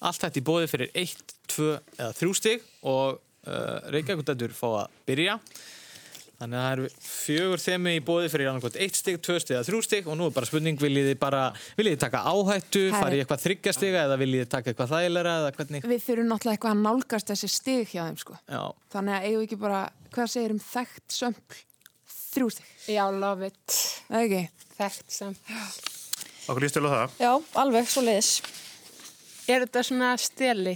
Allt 0.04 0.26
þetta 0.26 0.41
í 0.41 0.43
bóði 0.51 0.68
fyrir 0.68 0.91
1, 0.99 1.16
2 1.56 1.70
eða 1.95 2.12
3 2.20 2.36
stig 2.41 2.68
og 2.84 3.22
uh, 3.47 3.80
Reykjavík 3.88 4.28
dætur 4.28 4.58
fá 4.58 4.68
að 4.84 4.99
byrja. 5.08 5.39
Þannig 6.44 6.60
að 6.60 6.64
það 6.64 6.74
eru 6.76 6.88
fjögur 7.08 7.62
þemu 7.64 7.91
í 7.94 8.00
bóði 8.04 8.30
fyrir 8.34 8.50
annarkvæmt 8.52 8.80
1 8.84 8.98
stig, 9.00 9.20
2 9.24 9.36
stig 9.39 9.56
eða 9.56 9.68
3 9.70 9.78
stig 9.86 10.10
og 10.12 10.18
nú 10.20 10.26
er 10.28 10.34
bara 10.36 10.50
spurning, 10.50 10.80
viljið 10.82 11.06
þið 11.14 11.20
bara, 11.22 11.44
viljið 11.78 11.96
þið 11.96 12.02
taka 12.02 12.24
áhættu, 12.28 12.82
farið 12.91 13.16
í 13.16 13.22
eitthvað 13.24 13.44
þryggja 13.46 13.74
stiga 13.78 14.02
eða 14.10 14.18
viljið 14.20 14.44
þið 14.44 14.52
taka 14.52 14.74
eitthvað 14.74 14.91
þægilega 14.91 15.36
eða 15.39 15.54
hvernig? 15.56 15.88
Við 15.94 16.04
þurfum 16.04 16.30
náttúrulega 16.34 16.58
eitthvað 16.58 16.76
að 16.76 16.84
nálgast 16.84 17.32
þessi 17.32 17.52
stig 17.54 17.94
hjá 17.94 18.02
þeim 18.10 18.20
sko. 18.20 18.36
Já, 18.52 18.62
Þannig 18.91 19.16
að 19.16 19.28
eigum 19.30 19.39
við 19.39 19.48
ekki 19.48 19.60
bara, 19.64 19.82
hvað 20.18 20.32
segir 20.36 20.56
um 20.58 20.62
þekkt 20.68 21.18
sömpl? 21.22 21.64
Þrjú 22.34 22.52
stig. 22.58 22.72
Já, 22.91 23.04
love 23.24 23.52
it. 23.54 23.82
Það 24.10 24.20
er 24.20 24.28
ekki. 24.28 24.70
Þekkt 24.74 25.16
sem. 25.16 25.38
Okkur 26.50 26.66
líst 26.66 26.76
til 26.76 26.84
á 26.84 26.91
það? 26.91 27.20
Já, 27.24 27.32
alveg, 27.64 27.88
svo 27.88 28.04
leiðis. 28.04 28.34
Er 29.48 29.64
þetta 29.64 29.88
svona 29.88 30.18
steli? 30.20 30.76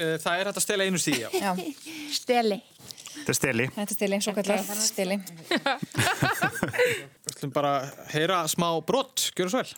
Uh, 0.00 0.16
það 0.22 0.40
er 0.40 0.48
hægt 0.48 0.58
að 0.58 0.64
stela 0.64 0.84
einu 0.88 0.98
stígi, 1.02 1.26
já. 1.26 1.30
Já, 1.36 1.50
Steli. 2.16 2.56
Þetta 3.10 3.32
er 3.32 3.38
steli. 3.38 3.66
þetta 3.74 3.86
er 3.86 3.96
stili, 3.96 4.18
svo 4.22 4.34
kallar 4.36 4.82
stili. 4.84 5.16
Við 7.24 7.32
ætlum 7.34 7.54
bara 7.54 7.72
að 7.80 8.04
heyra 8.14 8.42
smá 8.50 8.68
brott, 8.86 9.30
gjör 9.36 9.50
svo 9.52 9.62
vel. 9.64 9.72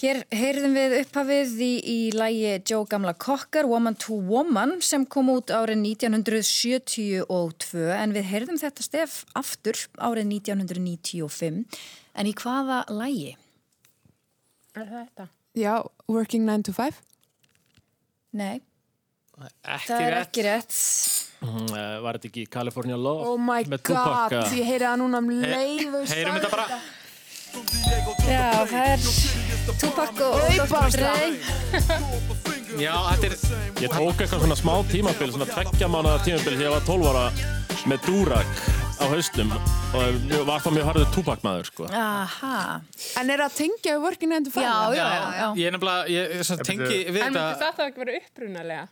Hér 0.00 0.22
heyrðum 0.32 0.72
við 0.78 0.94
upphafið 1.02 1.50
í, 1.60 1.72
í 1.84 1.96
lægi 2.16 2.54
Joe 2.70 2.86
Gamla 2.88 3.12
Cocker, 3.20 3.66
Woman 3.68 3.98
to 4.00 4.16
Woman, 4.16 4.78
sem 4.80 5.04
kom 5.04 5.28
út 5.28 5.52
árið 5.52 5.76
1972 5.82 7.82
en 7.92 8.14
við 8.16 8.24
heyrðum 8.30 8.56
þetta 8.62 8.86
stef 8.86 9.18
aftur 9.36 9.76
árið 10.00 10.30
1995. 10.40 11.60
En 12.16 12.30
í 12.30 12.32
hvaða 12.40 12.80
lægi? 12.88 13.34
Er 14.80 14.88
þetta? 14.88 15.28
Já, 15.58 15.74
Working 16.08 16.48
9 16.48 16.64
to 16.70 16.76
5. 16.78 16.96
Nei, 18.40 18.62
Ekki 19.40 19.88
það 19.88 20.02
er 20.06 20.14
ekki 20.20 20.42
rétt. 20.44 20.72
Mm, 21.40 21.68
eh, 21.76 22.00
Var 22.04 22.12
þetta 22.16 22.28
ekki 22.30 22.42
California 22.52 22.96
Love? 22.96 23.28
Oh 23.34 23.38
my 23.40 23.64
með 23.68 23.80
god, 23.88 24.32
eh? 24.32 24.36
ég 24.60 24.66
heyri 24.68 24.84
það 24.84 24.98
núna 25.00 25.16
um 25.20 25.28
leiðu 25.28 26.02
Heyrum 26.08 26.34
þetta 26.40 26.50
bara. 26.56 26.80
Já, 28.30 28.64
það 28.64 28.84
er 28.84 28.98
Tupac 29.68 30.20
og 30.24 30.40
Dr. 30.56 30.90
Dre. 30.94 31.14
Já, 32.80 32.94
þetta 33.10 33.28
er... 33.28 33.34
Ég 33.80 33.92
tók 33.92 34.20
eitthvað 34.20 34.44
svona 34.44 34.56
smá 34.58 34.74
tímabil, 34.90 35.32
svona 35.34 35.48
tveggja 35.50 35.88
mánuða 35.90 36.20
tímabil 36.24 36.54
þegar 36.54 36.66
ég 36.66 36.74
var 36.76 36.86
12 36.86 37.10
ára 37.10 37.24
með 37.90 38.06
Dúrak 38.06 38.62
á 39.00 39.04
haustum 39.08 39.52
og 39.96 40.24
var 40.46 40.60
þá 40.62 40.68
mjög 40.76 40.88
harður 40.90 41.12
túpakmaður, 41.14 41.70
sko. 41.70 41.86
Aha. 41.96 42.56
En 43.20 43.32
er 43.32 43.40
það 43.40 43.46
að 43.46 43.56
tengja 43.60 43.94
við 43.96 44.02
working 44.04 44.34
and 44.36 44.50
to 44.50 44.60
Já, 44.60 44.74
já, 44.94 45.04
já, 45.04 45.22
já. 45.40 45.46
Ég 45.56 45.70
er 45.70 45.76
nefnilega, 45.76 46.10
ég, 46.12 46.34
ég 46.36 46.48
svona, 46.50 46.66
tengi 46.68 46.98
við 47.08 47.22
En 47.24 47.32
myndi 47.32 47.40
þetta... 47.40 47.70
það 47.78 47.86
ekki 47.86 48.04
vera 48.04 48.18
upprunalega? 48.20 48.84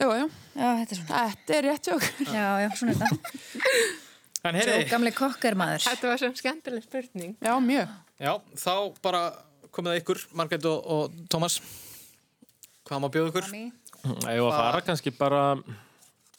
Jú, 0.00 0.12
jú. 0.16 0.28
Já, 0.54 0.68
þetta 0.80 0.94
er 0.94 1.00
svona. 1.00 1.24
Þetta 1.34 1.58
er 1.58 1.66
rétt 1.68 1.90
jók. 1.90 2.06
Já, 2.30 2.46
já, 2.64 2.68
svona 2.78 2.94
er 2.94 3.02
þetta. 3.02 4.62
Svo 4.64 4.78
gamli 4.94 5.12
kokkar 5.12 5.58
maður. 5.60 5.84
Þetta 5.84 6.12
var 6.12 6.22
svona 6.22 6.40
skemmtileg 6.40 6.86
spurning. 6.86 7.34
Já, 7.44 7.52
mjög. 7.60 7.98
Já, 8.20 8.32
þá 8.60 8.72
bara 9.04 9.22
komið 9.74 9.92
það 9.94 10.00
ykkur, 10.02 10.22
Margrét 10.38 10.66
og, 10.70 10.78
og 10.90 11.18
Tómas. 11.32 11.58
Hvað 12.88 13.02
má 13.04 13.08
bjóða 13.14 13.30
ykkur? 13.32 13.50
Ég 14.00 14.40
var 14.42 14.50
að 14.50 14.56
fara 14.56 14.80
kannski 14.86 15.12
bara, 15.14 15.42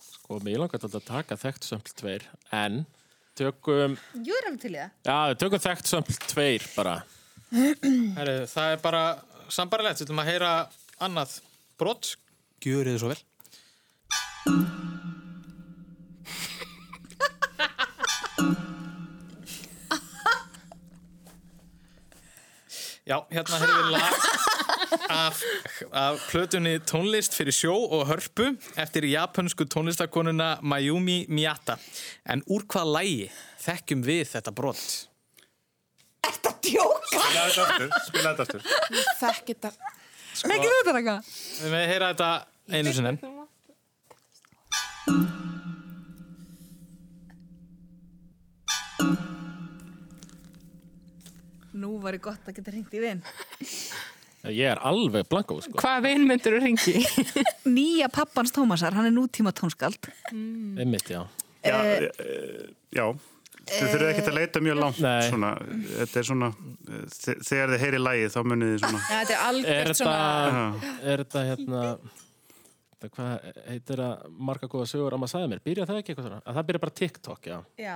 sko, 0.01 0.39
mér 0.43 0.61
langar 0.63 0.81
þetta 0.81 0.99
að 0.99 1.07
taka 1.11 1.37
þekkt 1.39 1.67
sömpl 1.69 1.93
tveir, 2.01 2.25
en 2.55 2.81
tökum, 3.37 3.95
Jú, 4.17 4.35
er 4.35 4.49
alveg 4.49 4.61
til 4.65 4.73
í 4.73 4.79
það. 4.81 4.91
já, 5.07 5.17
tökum 5.45 5.63
þekkt 5.63 5.91
sömpl 5.93 6.17
tveir 6.33 6.65
bara. 6.75 6.97
Herri, 7.51 8.35
það 8.51 8.75
er 8.75 8.83
bara 8.83 9.03
sambarilegt, 9.51 10.01
við 10.01 10.07
ætlum 10.09 10.23
að 10.23 10.31
heyra 10.33 10.51
annað 11.03 11.37
brott. 11.79 12.15
Gjörið 12.63 12.95
þið 12.97 13.01
svo 13.05 13.13
vel. 13.15 14.80
Já, 23.11 23.17
hérna 23.27 23.57
heyrðum 23.59 23.81
við 23.83 23.91
lag 23.97 24.13
af, 25.11 25.39
af 25.91 26.21
plötunni 26.31 26.77
tónlist 26.87 27.35
fyrir 27.35 27.55
sjó 27.55 27.73
og 27.75 28.05
hörpu 28.07 28.45
eftir 28.79 29.07
japansku 29.09 29.67
tónlistakonuna 29.67 30.53
Mayumi 30.63 31.25
Miyata. 31.27 31.75
En 32.23 32.43
úr 32.47 32.63
hvað 32.71 32.93
lægi 32.95 33.25
þekkjum 33.65 34.05
við 34.07 34.23
þetta 34.31 34.55
brott? 34.55 34.87
Djóka! 36.61 37.01
Spila 37.09 37.43
þetta 37.49 37.63
aftur, 37.65 37.89
spila 38.07 38.31
þetta 38.31 38.43
aftur. 38.45 38.61
Þekk 39.19 39.47
þetta. 39.51 39.69
Ekki 40.45 40.67
þetta 40.71 40.97
eitthvað? 41.01 41.31
Við 41.65 41.71
með 41.73 41.87
heyra 41.91 42.11
þetta 42.13 42.29
einu 42.71 42.91
sinni. 42.95 43.15
Nú 51.73 51.95
var 52.03 52.17
ég 52.17 52.23
gott 52.25 52.47
að 52.49 52.57
geta 52.59 52.73
ringt 52.73 52.93
í 52.97 53.01
vinn. 53.03 53.21
Ég 54.49 54.71
er 54.71 54.79
alveg 54.89 55.27
blankó, 55.29 55.59
sko. 55.61 55.77
Hvað 55.77 55.99
vinn 56.07 56.23
myndur 56.29 56.55
þú 56.57 56.61
ringi? 56.63 56.93
Nýja 57.77 58.07
pappans 58.11 58.51
Tómasar, 58.55 58.95
hann 58.97 59.07
er 59.11 59.13
nútíma 59.13 59.53
tónskald. 59.55 60.09
Einmitt, 60.33 61.11
já. 61.13 61.21
Já, 61.61 61.77
eh, 61.85 62.71
já. 62.97 63.05
Þið 63.71 63.91
þurfið 63.93 64.07
ekkert 64.09 64.29
að 64.31 64.37
leita 64.39 64.61
mjög 64.65 64.77
langt 64.81 64.99
Nei. 65.05 65.27
svona, 65.29 65.51
þetta 65.99 66.17
er 66.19 66.25
svona 66.25 66.47
eh, 66.49 67.03
þe- 67.13 67.35
þegar 67.45 67.73
þið 67.75 67.83
heyri 67.85 67.99
lægið 68.01 68.31
þá 68.33 68.39
munið 68.49 68.71
þið 68.71 68.79
svona 68.81 69.01
Ja, 69.03 69.19
þetta 69.19 69.35
er 69.35 69.43
algjört 69.51 69.91
þetta, 69.91 69.97
svona... 70.01 70.95
er 71.11 71.21
þetta 71.21 71.43
hérna, 71.51 71.83
það, 72.97 73.11
hvað 73.19 73.45
heitir 73.69 74.01
það 74.01 74.25
marga 74.49 74.71
góða 74.73 74.87
sögur 74.89 75.13
að 75.15 75.21
maður 75.21 75.33
sagði 75.35 75.51
mér? 75.53 75.61
Byrja 75.69 75.85
það 75.91 76.01
ekki 76.01 76.15
eitthvað 76.15 76.27
svona? 76.31 76.41
Að 76.41 76.57
það 76.57 76.67
byrja 76.71 76.83
bara 76.87 76.95
TikTok, 77.03 77.51
já. 77.51 77.59
Já. 77.85 77.95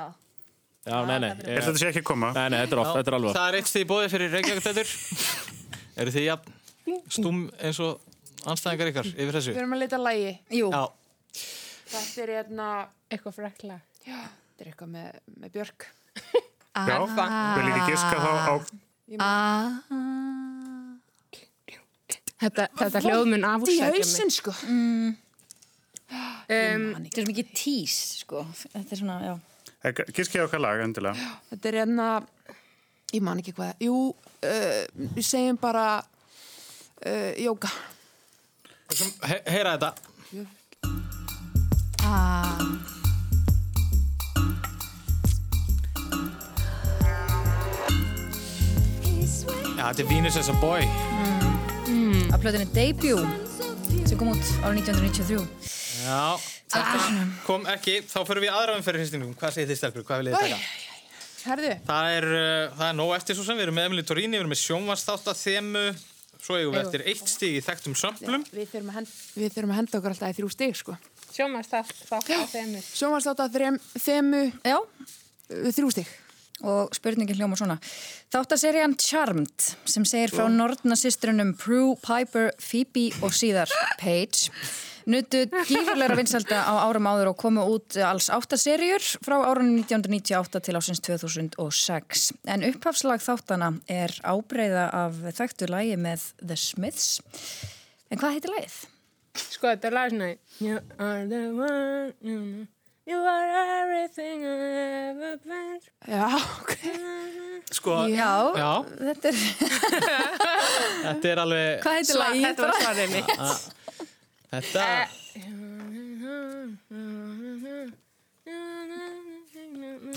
Já, 0.86 0.97
nei, 1.09 1.15
nei. 1.23 1.31
Er 1.49 1.63
þetta 1.65 1.79
sé 1.81 1.88
ekki 1.89 2.01
að 2.03 2.07
koma? 2.11 2.27
Nei, 2.36 2.49
nei, 2.53 2.59
þetta 2.61 2.75
er 2.77 2.81
oft, 2.83 2.93
þetta 2.99 3.11
er 3.11 3.17
alveg. 3.17 3.33
Það 3.38 3.47
er 3.49 3.57
eitt 3.59 3.69
stíð 3.71 3.86
bóðið 3.89 4.11
fyrir 4.13 4.36
Reykjavík 4.36 4.91
Eru 5.95 6.11
þið 6.13 6.25
jafn 6.27 6.51
stúm 7.15 7.39
eins 7.65 7.79
og 7.81 8.01
anstæðingar 8.45 8.91
ykkar 8.91 9.07
yfir 9.15 9.33
þessu? 9.39 9.53
Við 9.55 9.61
erum 9.63 9.73
að 9.77 9.81
leita 9.81 9.97
að 9.97 10.05
lægi. 10.05 10.33
Jú. 10.59 10.67
Já. 10.75 10.83
Þetta 11.95 12.23
er 12.25 12.33
hérna, 12.36 12.67
Eitthvað 13.09 13.38
frekla. 13.39 13.77
já, 14.05 14.17
þetta 14.19 14.65
er 14.65 14.69
eitthvað 14.71 14.91
með, 14.93 15.19
með 15.41 15.55
Björk. 15.55 15.88
Já, 16.75 16.97
vil 17.55 17.69
ekki 17.71 17.86
giska 17.93 18.17
þá 18.19 18.29
á 18.45 18.55
Ah. 19.23 19.69
Þetta, 22.41 22.65
þetta 22.77 23.01
hljóðmun 23.05 23.41
Í 23.45 23.49
afúrsækja 23.49 23.86
mig. 23.89 24.01
hausinn, 24.01 24.31
sko. 24.33 24.51
Um, 24.51 25.17
Þetta 26.45 27.05
er 27.05 27.23
svo 27.23 27.27
mikið 27.31 27.51
tís, 27.57 27.95
sko. 28.21 28.41
Þetta 28.73 28.91
er 28.91 28.99
svona, 28.99 29.15
já. 29.25 29.36
Giskið 29.93 30.45
á 30.45 30.49
hvað 30.49 30.61
lag, 30.63 30.81
endilega 30.81 31.29
Þetta 31.51 31.69
er 31.69 31.77
hérna, 31.83 32.07
ég 33.13 33.21
man 33.25 33.41
ekki 33.41 33.53
hvað, 33.53 33.75
jú, 33.86 33.97
uh, 34.15 34.81
við 34.95 35.25
segjum 35.27 35.59
bara 35.61 35.86
uh, 36.01 37.31
jóka. 37.38 37.69
He 39.25 39.38
heyra 39.49 39.75
þetta. 39.75 39.93
Ah. 42.05 42.57
Já, 49.75 49.91
þetta 49.91 50.01
er 50.01 50.09
Venus 50.09 50.38
as 50.41 50.49
a 50.49 50.57
Boy. 50.61 50.89
Af 52.33 52.41
plötunni 52.41 52.65
Debut, 52.73 53.25
sem 54.07 54.17
kom 54.17 54.33
út 54.33 54.53
árið 54.65 54.81
1993. 54.81 55.45
Já, 56.05 56.55
þetta 56.76 56.99
kom 57.45 57.61
ekki. 57.76 57.93
Þá 58.11 58.17
fyrir 58.30 58.41
við 58.45 58.51
aðra 58.55 58.71
umferð 58.80 58.99
hristingum. 59.03 59.32
Hvað 59.39 59.51
segir 59.57 59.69
þið 59.71 59.78
stelpur? 59.82 60.03
Hvað 60.07 60.17
viljið 60.23 60.34
þið 60.36 60.41
taka? 60.55 60.59
Herðu, 61.45 61.71
Það 61.86 62.05
er, 62.17 62.26
uh, 62.34 62.63
það 62.80 62.88
er 62.89 62.95
nóg 62.97 63.11
eftir 63.15 63.34
svo 63.38 63.43
sem. 63.45 63.57
Við 63.59 63.63
erum 63.67 63.76
með 63.78 63.86
Emily 63.91 64.03
Torini, 64.09 64.34
við 64.34 64.41
erum 64.43 64.49
með 64.55 64.61
sjónvarsþátt 64.63 65.28
að 65.30 65.38
þemu. 65.43 65.84
Svo 66.45 66.53
eigum 66.59 66.73
við 66.73 66.80
Eigum. 66.80 66.86
eftir 66.86 67.01
eitt 67.09 67.28
stíg 67.32 67.53
í 67.57 67.61
þekktum 67.65 67.95
sömplum. 67.97 68.41
við 68.53 68.67
þurfum, 68.69 68.89
að 68.91 68.95
henda, 68.99 69.11
við 69.36 69.49
þurfum 69.55 69.71
að 69.73 69.78
henda 69.80 69.93
okkur 69.99 70.11
alltaf 70.13 70.30
í 70.30 70.36
þrjú 70.39 70.49
stig, 70.53 70.73
sko. 70.78 70.93
Sjónvarstátt 71.36 73.39
að 73.45 73.49
þrem, 73.55 73.76
þemu, 73.97 74.41
Já. 74.65 74.78
uh, 74.78 74.84
þrjú 75.73 75.89
stig. 75.95 76.07
Og 76.65 76.93
spurningin 76.95 77.36
hljóma 77.36 77.57
svona. 77.59 77.76
Þáttaserían 78.32 78.93
Charmed, 79.01 79.59
sem 79.89 80.05
segir 80.07 80.32
frá 80.32 80.45
nortna 80.49 80.95
systrunum 80.95 81.51
Prue, 81.59 81.97
Piper, 81.99 82.51
Phoebe 82.63 83.09
og 83.26 83.32
síðar 83.36 83.67
Paige, 83.99 84.47
nutu 85.10 85.43
gífurleira 85.70 86.18
vinsalda 86.18 86.64
á 86.66 86.74
árum 86.86 87.08
áður 87.10 87.32
og 87.34 87.38
komu 87.39 87.66
út 87.76 87.97
alls 88.01 88.30
áttaseríur 88.34 89.03
frá 89.26 89.38
árunum 89.43 89.78
1998 89.84 90.64
til 90.66 90.78
ásins 90.80 91.03
2006. 91.06 92.28
En 92.49 92.66
upphafslag 92.70 93.24
þáttana 93.24 93.72
er 93.91 94.14
ábreyða 94.26 94.89
af 95.06 95.24
þekktu 95.38 95.70
lægi 95.72 95.97
með 96.01 96.30
The 96.41 96.58
Smiths. 96.60 97.20
En 98.10 98.22
hvað 98.22 98.38
heitir 98.38 98.56
lægið? 98.56 98.78
Sko, 99.36 99.68
þetta 99.68 99.89
er 99.89 99.95
lag 99.97 100.14
svona 100.14 100.32
You 100.64 100.80
are 100.95 101.28
the 101.28 101.43
one, 101.51 102.14
you 102.22 102.39
know 102.39 102.72
You 103.06 103.20
are 103.22 103.84
everything 103.84 104.41
I 104.41 105.10
ever 105.10 105.38
been 105.43 105.80
Já, 106.08 106.36
ok. 106.62 106.74
Sko, 107.72 108.08
Já, 108.10 108.32
Já. 108.58 108.72
þetta 108.97 109.30
er... 109.30 109.36
þetta 111.06 111.30
er 111.30 111.41
alveg... 111.43 111.84
Hvað 111.84 111.97
heitir 111.99 112.22
lægið? 112.24 112.45
Þetta 112.47 112.66
var 112.66 112.80
svarið 112.82 113.14
mitt 113.14 113.84
Þetta... 114.62 115.08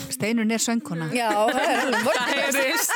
Steinun 0.09 0.51
er 0.51 0.61
söngkona. 0.63 1.09
Já, 1.15 1.29
það 1.29 1.69
er 1.73 1.77
Það 2.07 2.19
heyrist 2.33 2.93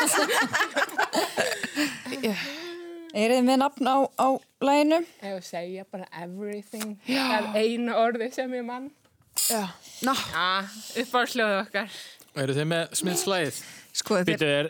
Er 3.14 3.30
þið 3.30 3.44
með 3.46 3.58
nafn 3.62 3.86
á, 3.86 3.98
á 4.18 4.28
læginu? 4.66 5.00
Ef 5.22 5.46
segja 5.46 5.86
bara 5.92 6.08
everything 6.24 6.96
Það 7.06 7.34
er 7.38 7.46
einu 7.62 7.94
orði 8.00 8.30
sem 8.34 8.56
ég 8.58 8.66
mann 8.66 8.90
Já, 9.50 9.68
ná. 10.06 10.14
Já, 10.14 10.48
upp 11.04 11.14
á 11.14 11.22
sljóðu 11.30 11.60
okkar 11.62 11.90
Eru 12.42 12.58
þið 12.58 12.68
með 12.72 12.98
smiðslægið? 12.98 13.62
Sko. 13.94 14.18
Býtu, 14.26 14.48
er, 14.50 14.70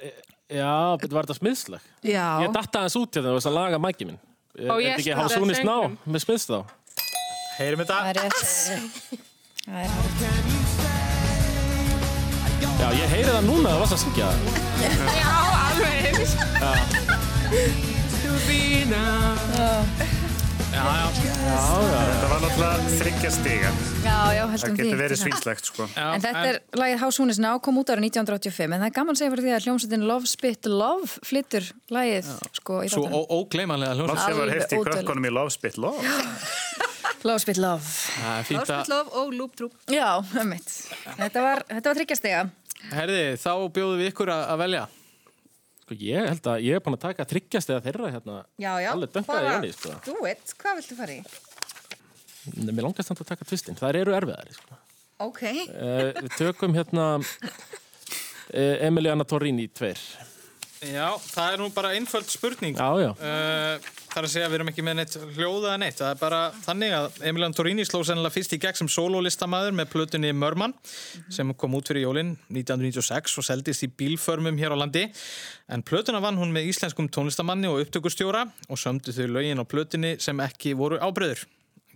já, 0.51 0.71
býtu, 0.99 1.15
var 1.15 1.23
þetta 1.27 1.39
smiðslag? 1.39 1.83
Já. 2.03 2.25
Ég 2.43 2.51
datta 2.51 2.81
aðeins 2.81 2.97
út 2.99 3.15
hérna 3.15 3.31
og 3.31 3.37
þess 3.39 3.47
að 3.47 3.55
laga 3.55 3.79
mæki 3.79 4.07
minn. 4.09 4.19
Er 4.53 4.69
er 4.69 4.69
þetta 4.69 4.93
ekki 4.93 5.01
spurði 5.01 5.17
hálsúni 5.17 5.53
sná 5.57 5.73
söngnum. 5.73 5.93
með 6.13 6.21
smiðs 6.21 6.43
þá? 6.45 6.57
Heyrum 7.57 7.79
þetta? 7.81 7.95
Það 7.97 8.09
er 8.09 8.15
rétt. 8.21 8.41
Það 9.63 9.79
er 9.81 9.89
rétt. 9.89 10.93
Já, 12.83 12.87
ég 12.99 13.07
heyri 13.15 13.31
það 13.31 13.45
núna 13.47 13.65
að 13.65 13.73
það 13.73 13.81
varst 13.81 13.95
að 13.97 14.01
syngja 14.03 14.25
það. 14.29 14.37
Já, 15.17 15.33
alveg 15.65 15.95
eins 16.11 16.33
To 18.23 18.31
be 18.45 18.61
now 18.89 20.12
Já, 20.73 20.83
já. 20.83 21.07
Þetta 21.13 22.29
var 22.31 22.39
náttúrulega 22.43 22.93
þryggja 22.97 23.29
stiga 23.33 23.69
Já, 24.03 24.17
já, 24.33 24.43
heldum 24.43 24.57
Það 24.57 24.63
því. 24.63 24.77
getur 24.79 24.99
verið 25.03 25.19
svínslegt 25.21 25.69
sko 25.69 25.85
já 25.93 26.05
En 26.07 26.23
þetta 26.23 26.43
er 26.49 26.57
lagið 26.81 27.03
House 27.03 27.21
Hunisna 27.21 27.51
kom 27.63 27.77
út 27.81 27.91
árið 27.93 28.07
1985 28.09 28.73
en 28.73 28.81
það 28.81 28.87
er 28.89 28.95
gaman 28.97 29.13
að 29.13 29.21
segja 29.21 29.33
fyrir 29.33 29.45
því 29.45 29.53
að 29.53 29.67
hljómsveitin 29.67 30.07
Love 30.09 30.31
Spit 30.31 30.69
Love 30.71 31.27
flyttur 31.29 31.69
lagið 31.93 32.31
sko 32.57 32.79
í 32.81 32.89
Svo 32.93 33.21
ógleymanlega 33.37 33.99
hljómsveit. 33.99 34.25
Sem 34.25 34.41
var 34.41 34.53
heilt 34.55 34.73
í 34.73 34.81
krökkunum 34.87 35.29
í 35.29 35.33
Love 35.37 35.53
Spit 35.53 35.77
Love 35.77 36.01
Love 37.27 37.39
Spit 37.39 37.61
Love. 37.61 37.85
Það 38.17 38.41
fínt 38.49 38.73
að... 38.73 38.89
Love 38.91 39.21
og 39.21 39.37
Loop 39.37 39.53
Troop. 39.55 39.77
Já, 39.87 40.09
ömmit. 40.41 40.73
Þetta 41.21 41.45
var, 41.45 41.63
þetta 41.69 41.87
var 41.93 41.99
þryggjastega. 42.01 42.41
Herði, 42.91 43.21
þá 43.39 43.51
bjóðum 43.77 44.01
við 44.01 44.09
ykkur 44.11 44.33
að 44.33 44.59
velja. 44.59 44.81
Sko, 45.93 46.05
ég 46.09 46.29
held 46.31 46.47
að 46.49 46.63
ég 46.65 46.77
er 46.77 46.83
búin 46.83 46.97
að 46.97 47.03
taka 47.05 47.25
tryggjast 47.29 47.69
eða 47.69 47.83
þeirra 47.87 48.11
hérna. 48.13 48.37
Já, 48.61 48.71
já. 48.81 48.89
Alveg 48.93 49.13
dönkaði 49.13 49.45
í 49.45 49.51
henni, 49.51 49.71
sko. 49.75 49.93
Do 50.07 50.15
it. 50.29 50.55
Hvað 50.59 50.79
viltu 50.79 50.97
fara 50.97 51.13
í? 51.13 51.21
Mér 52.59 52.83
langast 52.87 53.09
samt 53.09 53.21
að 53.23 53.29
taka 53.33 53.47
tvistin. 53.47 53.77
Það 53.79 53.99
eru 54.01 54.15
erfiðari, 54.17 54.55
sko. 54.57 54.79
Ok. 55.23 55.43
Uh, 55.69 56.09
við 56.17 56.31
tökum 56.39 56.73
hérna 56.75 57.07
uh, 57.21 58.75
Emiliana 58.83 59.25
Torrini 59.27 59.69
tveir. 59.71 60.01
Já, 60.83 61.07
það 61.21 61.53
er 61.53 61.61
nú 61.61 61.67
bara 61.73 61.91
einföld 61.95 62.27
spurning. 62.31 62.75
Já, 62.75 62.89
já. 62.99 63.09
Uh, 63.15 63.91
það 64.09 64.17
er 64.19 64.27
að 64.27 64.31
segja 64.33 64.47
að 64.47 64.51
við 64.51 64.57
erum 64.57 64.71
ekki 64.71 64.83
með 64.85 64.97
neitt 64.99 65.15
hljóðað 65.37 65.75
neitt. 65.79 65.97
Það 65.99 66.09
er 66.09 66.19
bara 66.19 66.39
þannig 66.65 66.95
að 66.97 67.19
Emilian 67.29 67.55
Torrini 67.55 67.85
sló 67.87 68.01
sennilega 68.03 68.35
fyrst 68.35 68.55
í 68.55 68.59
gegn 68.63 68.79
sem 68.81 68.91
sololistamæður 68.91 69.77
með 69.79 69.91
plötunni 69.93 70.33
Mörmann 70.35 70.75
sem 71.31 71.53
kom 71.59 71.77
út 71.79 71.91
fyrir 71.91 72.05
jólinn 72.07 72.33
1996 72.51 73.37
og 73.39 73.47
seldist 73.47 73.87
í 73.87 73.91
bílförmum 74.01 74.59
hér 74.59 74.75
á 74.75 74.77
landi. 74.81 75.05
En 75.71 75.85
plötuna 75.87 76.21
vann 76.23 76.39
hún 76.41 76.51
með 76.55 76.71
íslenskum 76.73 77.07
tónlistamanni 77.07 77.71
og 77.71 77.85
upptökustjóra 77.85 78.45
og 78.67 78.81
sömdu 78.81 79.15
þau 79.15 79.27
lögin 79.37 79.63
á 79.63 79.65
plötunni 79.65 80.17
sem 80.23 80.43
ekki 80.43 80.75
voru 80.79 80.99
ábreyður. 80.99 81.45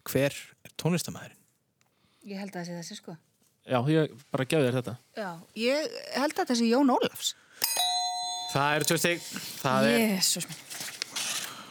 Hver 0.07 0.31
er 0.31 0.77
tónlistamæðurinn? 0.79 1.35
Ég 2.27 2.39
held 2.43 2.55
að 2.55 2.61
það 2.61 2.69
sé 2.69 2.77
þessi 2.81 3.01
sko. 3.01 3.17
Já, 3.67 3.81
ég 3.91 4.15
bara 4.31 4.45
gefði 4.47 4.69
þér 4.69 4.77
þetta. 4.79 4.95
Já, 5.17 5.29
ég 5.59 5.99
held 6.15 6.39
að 6.39 6.49
þessi 6.53 6.69
Jón 6.71 6.91
Ólafs. 6.93 7.33
Það 8.57 8.73
er 8.73 8.85
tvö 8.89 8.95
er, 8.97 9.99
Jésús 10.17 10.47
minn. 10.49 10.61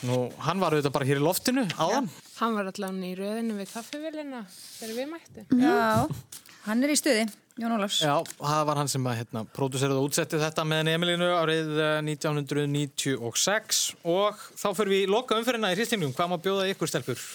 nú, 0.07 0.19
hann 0.47 0.61
var 0.63 0.77
auðvitað 0.77 0.93
bara 0.95 1.09
hér 1.09 1.19
í 1.19 1.25
loftinu 1.25 1.65
áðan. 1.75 2.07
Hann 2.37 2.55
var 2.55 2.69
allavega 2.71 3.09
í 3.09 3.17
röðinu 3.19 3.57
við 3.59 3.73
kaffivillina 3.73 4.45
þegar 4.53 4.93
við 5.01 5.09
mættum. 5.11 5.65
Já, 5.65 6.07
hann 6.69 6.87
er 6.87 6.93
í 6.95 6.99
stuði, 7.01 7.25
Jón 7.59 7.75
Ólafs. 7.75 7.99
Já, 8.07 8.15
það 8.39 8.63
var 8.71 8.81
hann 8.83 8.93
sem 8.93 9.09
að 9.11 9.19
hérna, 9.23 9.43
pródúserið 9.57 9.99
og 9.99 10.07
útsetti 10.13 10.39
þetta 10.45 10.67
með 10.69 10.93
Emilinu 10.95 11.33
árið 11.41 11.75
eh, 11.75 11.99
1996 12.07 13.83
og 14.07 14.47
þá 14.55 14.69
fyrir 14.79 14.93
við 14.95 15.05
í 15.09 15.11
loka 15.11 15.41
umferðina 15.41 15.75
í 15.75 15.81
hristingum. 15.81 16.15
Hvað 16.15 16.31
má 16.31 16.39
bjóða 16.39 16.71
ykkur 16.71 16.93
stelpur? 16.93 17.27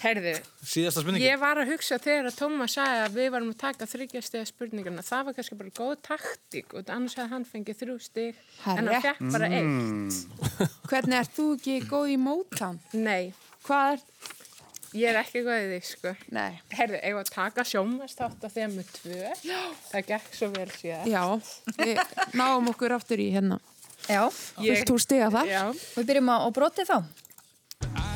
Herðu, 0.00 0.32
Síðasta 0.64 1.02
spurningi. 1.02 1.26
ég 1.28 1.40
var 1.42 1.58
að 1.60 1.72
hugsa 1.74 1.98
þegar 2.00 2.30
að 2.30 2.36
Tómas 2.38 2.74
sagði 2.78 3.00
að 3.04 3.16
við 3.18 3.28
varum 3.34 3.50
að 3.52 3.58
taka 3.60 3.88
þryggjastega 3.90 4.48
spurninguna. 4.48 5.02
Það 5.04 5.24
var 5.28 5.36
kannski 5.36 5.58
bara 5.60 5.72
góð 5.76 5.94
taktík 6.06 6.74
og 6.78 6.92
annars 6.94 7.16
hefði 7.18 7.32
hann 7.34 7.44
fengið 7.50 7.80
þrjú 7.82 7.96
stig 8.00 8.38
en 8.64 8.70
hann 8.80 8.88
Herre. 8.88 9.00
fekk 9.04 9.32
bara 9.34 9.50
eitt. 9.52 9.68
Mm. 9.68 10.68
Hvernig 10.88 11.18
ert 11.20 11.34
þú 11.36 11.46
ekki 11.58 11.76
góð 11.90 12.12
í 12.14 12.18
Motown? 12.24 12.80
Nei. 12.96 13.32
Hvað 13.66 13.92
er? 13.98 14.04
Ég 14.90 15.06
er 15.12 15.20
ekki 15.20 15.44
góð 15.46 15.60
í 15.60 15.66
því, 15.70 15.80
sko. 15.86 16.12
Nei. 16.34 16.60
Herðu, 16.74 16.96
eigum 17.04 17.20
við 17.20 17.26
að 17.28 17.34
taka 17.36 17.64
sjómastátt 17.70 18.46
af 18.48 18.54
þeim 18.56 18.72
með 18.80 18.88
tvö? 18.96 19.18
Já. 19.46 19.60
Það 19.92 20.08
gekk 20.08 20.32
svo 20.34 20.48
vel 20.56 20.70
síðan. 20.74 21.04
Já, 21.12 21.22
við 21.76 22.00
náum 22.40 22.72
okkur 22.72 22.96
aftur 22.96 23.22
í 23.22 23.28
hérna. 23.36 23.60
Já. 24.08 24.24
Vilt 24.58 24.88
þú 24.90 24.96
stiga 24.98 25.28
það? 25.30 25.52
Já. 25.52 25.62
Við 25.94 26.08
byrjum 26.10 26.32
á, 26.34 26.36
á 26.42 26.48
broti 26.56 26.86
þá. 26.88 26.96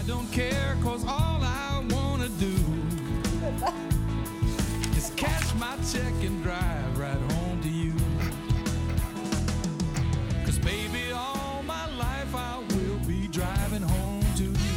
Don't 0.07 0.31
care 0.31 0.77
cause 0.83 1.03
all 1.09 1.41
I 1.41 1.83
wanna 1.89 2.29
do 2.39 2.53
is 4.99 5.11
cash 5.17 5.55
my 5.57 5.77
check 5.93 6.13
and 6.21 6.43
drive 6.43 6.99
right 6.99 7.23
home 7.33 7.59
to 7.63 7.71
you. 7.71 7.95
Cause 10.45 10.59
baby, 10.59 11.11
all 11.17 11.63
my 11.67 11.87
life 11.97 12.35
I 12.35 12.59
will 12.75 13.01
be 13.09 13.29
driving 13.29 13.81
home 13.81 14.27
to 14.37 14.45
you. 14.45 14.75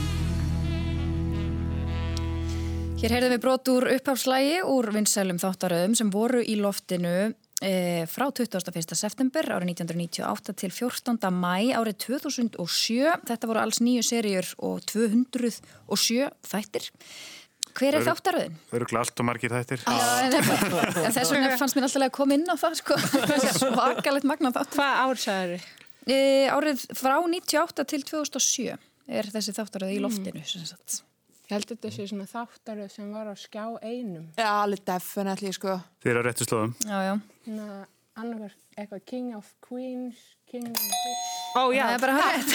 Hér 2.97 3.11
heyrðum 3.17 3.35
við 3.35 3.41
brot 3.43 3.67
úr 3.67 3.89
upphafslægi 3.97 4.61
úr 4.63 4.93
vinsælum 4.95 5.43
þáttaröðum 5.43 5.99
sem 5.99 6.09
voru 6.09 6.39
í 6.39 6.55
loftinu 6.55 7.33
frá 7.57 8.27
21. 8.29 8.93
september 8.93 9.47
árið 9.49 9.71
1998 9.73 10.53
til 10.61 10.71
14. 10.75 11.17
mæ 11.33 11.73
árið 11.73 11.97
2007. 12.05 13.15
Þetta 13.27 13.49
voru 13.49 13.63
alls 13.63 13.81
nýju 13.81 14.05
seríur 14.05 14.51
og 14.61 14.85
207 14.85 16.29
þættir. 16.45 16.91
Hver 17.77 17.97
er 17.99 18.05
þáttaröðin? 18.07 18.55
Það 18.69 18.79
eru 18.79 18.99
allt 19.01 19.21
og 19.21 19.27
margir 19.27 19.53
þættir. 19.53 19.83
En 19.85 20.37
en 20.37 21.13
þess 21.13 21.33
vegna 21.33 21.57
fannst 21.59 21.77
mér 21.77 21.85
alltaf 21.85 22.05
að 22.07 22.13
koma 22.15 22.37
inn 22.37 22.47
á 22.49 22.55
það 22.57 22.77
sko. 22.79 22.97
svakalegt 23.61 24.25
magna 24.29 24.53
þátt. 24.55 24.77
Hvað 24.77 25.01
ár 25.03 25.21
sagður 25.21 25.53
þið? 25.53 25.67
E, 26.07 26.17
árið 26.53 26.85
frá 26.97 27.17
98 27.19 27.85
til 27.91 28.01
2007 28.07 28.77
er 29.07 29.29
þessi 29.33 29.53
þáttaröð 29.57 29.93
í 29.93 29.99
loftinu. 30.01 30.43
sem 30.47 30.65
sagt. 30.65 31.01
Ég 31.47 31.55
held 31.55 31.69
að 31.69 31.73
þetta 31.75 31.93
sé 31.95 32.05
svona 32.09 32.27
þáttaröð 32.27 32.89
sem 32.91 33.11
var 33.13 33.29
á 33.29 33.35
skjá 33.39 33.65
einum. 33.83 34.25
Já, 34.35 34.49
alveg 34.65 34.81
definitely, 34.87 35.53
sko. 35.55 35.77
Þeir 36.03 36.13
eru 36.15 36.23
á 36.23 36.27
réttu 36.27 36.47
slóðum. 36.47 36.73
Já, 36.83 36.97
já. 37.05 37.13
Ná, 37.47 37.67
annar 38.19 38.51
eitthvað 38.77 39.03
King 39.07 39.27
of 39.37 39.47
Queens, 39.63 40.17
King 40.51 40.65
of 40.71 40.79
Queens. 40.81 41.25
Ó, 41.57 41.61
já. 41.73 41.85
Það 41.87 41.93
er 41.93 42.01
bara 42.03 42.15
hægt. 42.21 42.49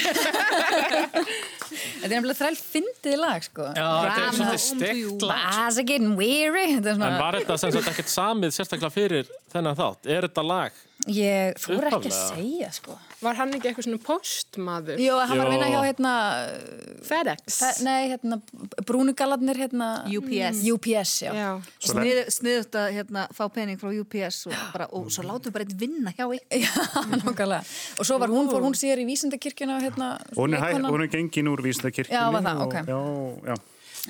Þetta 1.03 2.07
er 2.07 2.13
nefnilega 2.13 2.39
þræl 2.39 2.59
fyndið 2.61 3.17
lag, 3.23 3.47
sko. 3.47 3.69
Já, 3.79 3.87
þetta 4.05 4.25
er 4.27 4.37
svolítið 4.37 4.63
steikt 4.67 5.25
lag. 5.31 5.47
Why's 5.57 5.79
it 5.83 5.89
getting 5.89 6.13
weary? 6.19 6.67
Þetta 6.77 6.93
er 6.93 6.97
En 6.97 7.01
svona... 7.01 7.21
var 7.23 7.39
þetta 7.41 7.57
sem 7.63 7.75
sagt 7.77 7.91
ekkert 7.95 8.13
samið 8.13 8.55
sérstaklega 8.59 8.93
fyrir 8.95 9.33
þennan 9.55 9.79
þátt? 9.81 10.11
Er 10.13 10.29
þetta 10.29 10.45
lag? 10.51 10.83
Ég 11.11 11.59
fór 11.63 11.89
ekki 11.89 12.13
að 12.13 12.19
segja, 12.21 12.71
sko. 12.77 12.99
Var 13.23 13.37
hann 13.39 13.53
ekki 13.55 13.69
eitthvað 13.71 13.87
svona 13.87 14.01
postmaður? 14.03 14.99
Jó, 15.03 15.15
hann 15.23 15.39
var 15.39 15.47
að 15.49 15.53
vinna 15.55 15.69
hjá, 15.71 15.81
hérna... 15.87 16.13
FedEx? 17.07 17.59
Fe, 17.61 17.71
nei, 17.87 18.11
hérna, 18.11 18.39
brúnugalarnir, 18.89 19.61
hérna... 19.63 19.89
UPS. 20.19 20.63
UPS, 20.75 21.13
já. 21.27 21.33
Já. 21.39 21.49
Snið, 21.87 22.21
sniðut 22.35 22.79
að 22.83 22.89
hérna, 22.99 23.27
fá 23.37 23.45
pening 23.55 23.79
frá 23.81 23.93
UPS 23.95 24.41
og, 24.51 24.57
bara, 24.75 24.89
og 24.99 25.07
svo 25.15 25.25
látum 25.29 25.51
við 25.53 25.57
bara 25.59 25.69
einn 25.69 25.79
vinna 25.85 26.15
hjá 26.17 26.27
ykkur. 26.27 26.63
Já, 26.67 26.73
nokkulega. 27.23 27.63
Og 28.03 28.09
svo 28.11 28.19
var 28.23 28.35
hún, 28.35 28.51
fór 28.51 28.67
hún 28.67 28.77
síðar 28.79 29.03
í 29.05 29.09
vísindakirkjuna, 29.13 29.79
hérna... 29.87 30.15
Hún 30.39 30.59
er, 30.59 30.81
hún 30.89 31.07
er 31.07 31.13
gengin 31.15 31.53
úr 31.53 31.63
vísindakirkjunni. 31.65 32.19
Já, 32.19 32.27
var 32.35 32.49
það, 32.51 32.67
ok. 32.67 32.81
og- 32.83 32.91
Já, 32.93 33.55
já. 33.55 33.61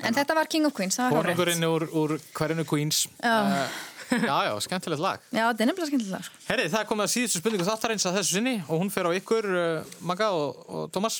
En 0.01 0.15
þetta 0.17 0.33
var 0.33 0.47
King 0.49 0.65
of 0.65 0.73
Queens, 0.73 0.95
það 0.97 1.11
var 1.13 1.19
hárrétt. 1.21 1.37
Konungurinn 1.37 1.65
úr, 1.69 1.83
úr 2.01 2.13
hverjunu 2.33 2.63
Queens. 2.65 3.03
Já. 3.21 3.33
Eh, 3.61 3.81
já, 4.29 4.37
já, 4.47 4.53
skemmtilegt 4.65 5.03
lag. 5.03 5.27
Já, 5.29 5.43
þetta 5.49 5.65
er 5.65 5.69
nefnilega 5.69 5.89
skemmtilega 5.91 6.17
lag, 6.17 6.27
sko. 6.27 6.41
Herri, 6.47 6.69
það 6.71 6.79
er 6.81 6.89
komið 6.91 7.05
að 7.07 7.11
síðustu 7.15 7.41
spurningu 7.41 7.67
þáttarins 7.67 8.07
að 8.09 8.17
þessu 8.19 8.37
sinni 8.39 8.55
og 8.63 8.81
hún 8.83 8.93
fer 8.93 9.09
á 9.09 9.11
ykkur, 9.19 9.49
uh, 9.51 9.93
Magga 10.09 10.31
og, 10.37 10.63
og 10.69 10.87
Tómas. 10.95 11.19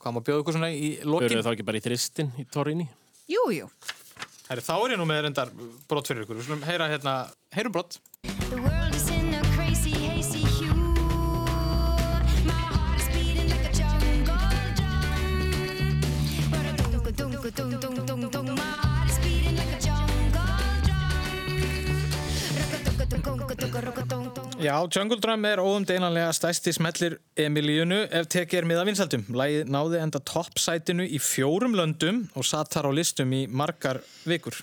Hvað 0.00 0.16
má 0.16 0.20
bjóða 0.24 0.44
ykkur 0.44 0.56
svona 0.56 0.72
í 0.72 0.90
lokin? 1.04 1.36
við 1.36 1.46
þá 1.46 1.54
ekki 1.54 1.68
bara 1.68 1.80
í 1.80 1.84
þristin 1.84 2.34
í 2.40 2.46
Torrini? 2.48 2.88
Jú, 3.30 3.46
jú. 3.52 3.70
Herri, 4.50 4.64
þá 4.66 4.74
er 4.80 4.96
ég 4.96 5.02
nú 5.02 5.06
með 5.06 5.24
reyndar 5.28 5.52
brott 5.90 6.10
fyrir 6.10 6.24
ykkur. 6.24 6.40
Við 6.40 6.48
skulum 6.48 6.64
heyra 6.66 6.90
hérna, 6.90 7.18
heyrum 7.54 7.76
brott. 7.76 8.00
Já, 24.60 24.74
Jungle 24.92 25.16
Drum 25.16 25.44
er 25.48 25.60
óumdeinanlega 25.62 26.32
stæsti 26.36 26.74
smellir 26.76 27.14
Emilíunu 27.40 28.02
ef 28.12 28.26
tekið 28.28 28.58
er 28.58 28.66
miða 28.68 28.82
vinsaldum. 28.84 29.22
Lægið 29.32 29.70
náði 29.72 30.00
enda 30.02 30.20
toppsætinu 30.28 31.06
í 31.08 31.16
fjórum 31.16 31.72
löndum 31.78 32.18
og 32.36 32.44
satt 32.44 32.68
þar 32.74 32.90
á 32.90 32.96
listum 32.98 33.32
í 33.32 33.46
margar 33.48 34.02
vikur. 34.28 34.58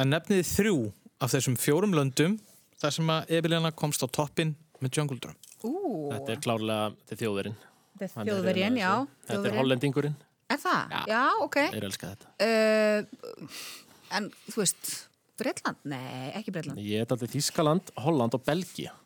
En 0.00 0.08
nefniði 0.14 0.46
þrjú 0.48 0.78
af 1.20 1.34
þessum 1.34 1.58
fjórum 1.60 1.92
löndum 1.98 2.38
þar 2.80 2.96
sem 2.96 3.12
að 3.12 3.34
Emilíana 3.36 3.74
komst 3.76 4.00
á 4.00 4.08
toppin 4.08 4.54
með 4.80 4.96
Jungle 4.96 5.20
Drum. 5.20 5.36
Ú, 5.68 5.74
Þetta 6.14 6.32
er 6.32 6.40
klárlega 6.48 6.88
er 7.12 7.20
þjóðverinn. 7.20 7.60
Þetta 8.00 8.24
er 8.24 8.32
er 8.32 8.48
hrifinn 8.48 8.80
já. 8.80 8.90
Þetta 8.96 9.12
er 9.12 9.36
þjóðverjinn. 9.36 9.60
hollendingurinn. 9.60 10.16
Er 10.48 10.64
það? 10.64 10.96
Já, 11.12 11.22
ok. 11.44 11.60
Þeir 11.76 11.88
elska 11.90 12.14
þetta. 12.14 12.32
Uh, 12.40 13.60
en, 14.16 14.32
þú 14.48 14.64
veist, 14.64 14.90
Breitland? 15.36 15.84
Nei, 15.92 16.32
ekki 16.40 16.56
Breitland. 16.56 16.80
Ég 16.80 17.04
er 17.04 17.06
alltaf 17.06 17.36
Þískaland, 17.36 17.94
Holland 18.00 18.40
og 18.40 18.48
Belgia. 18.48 18.96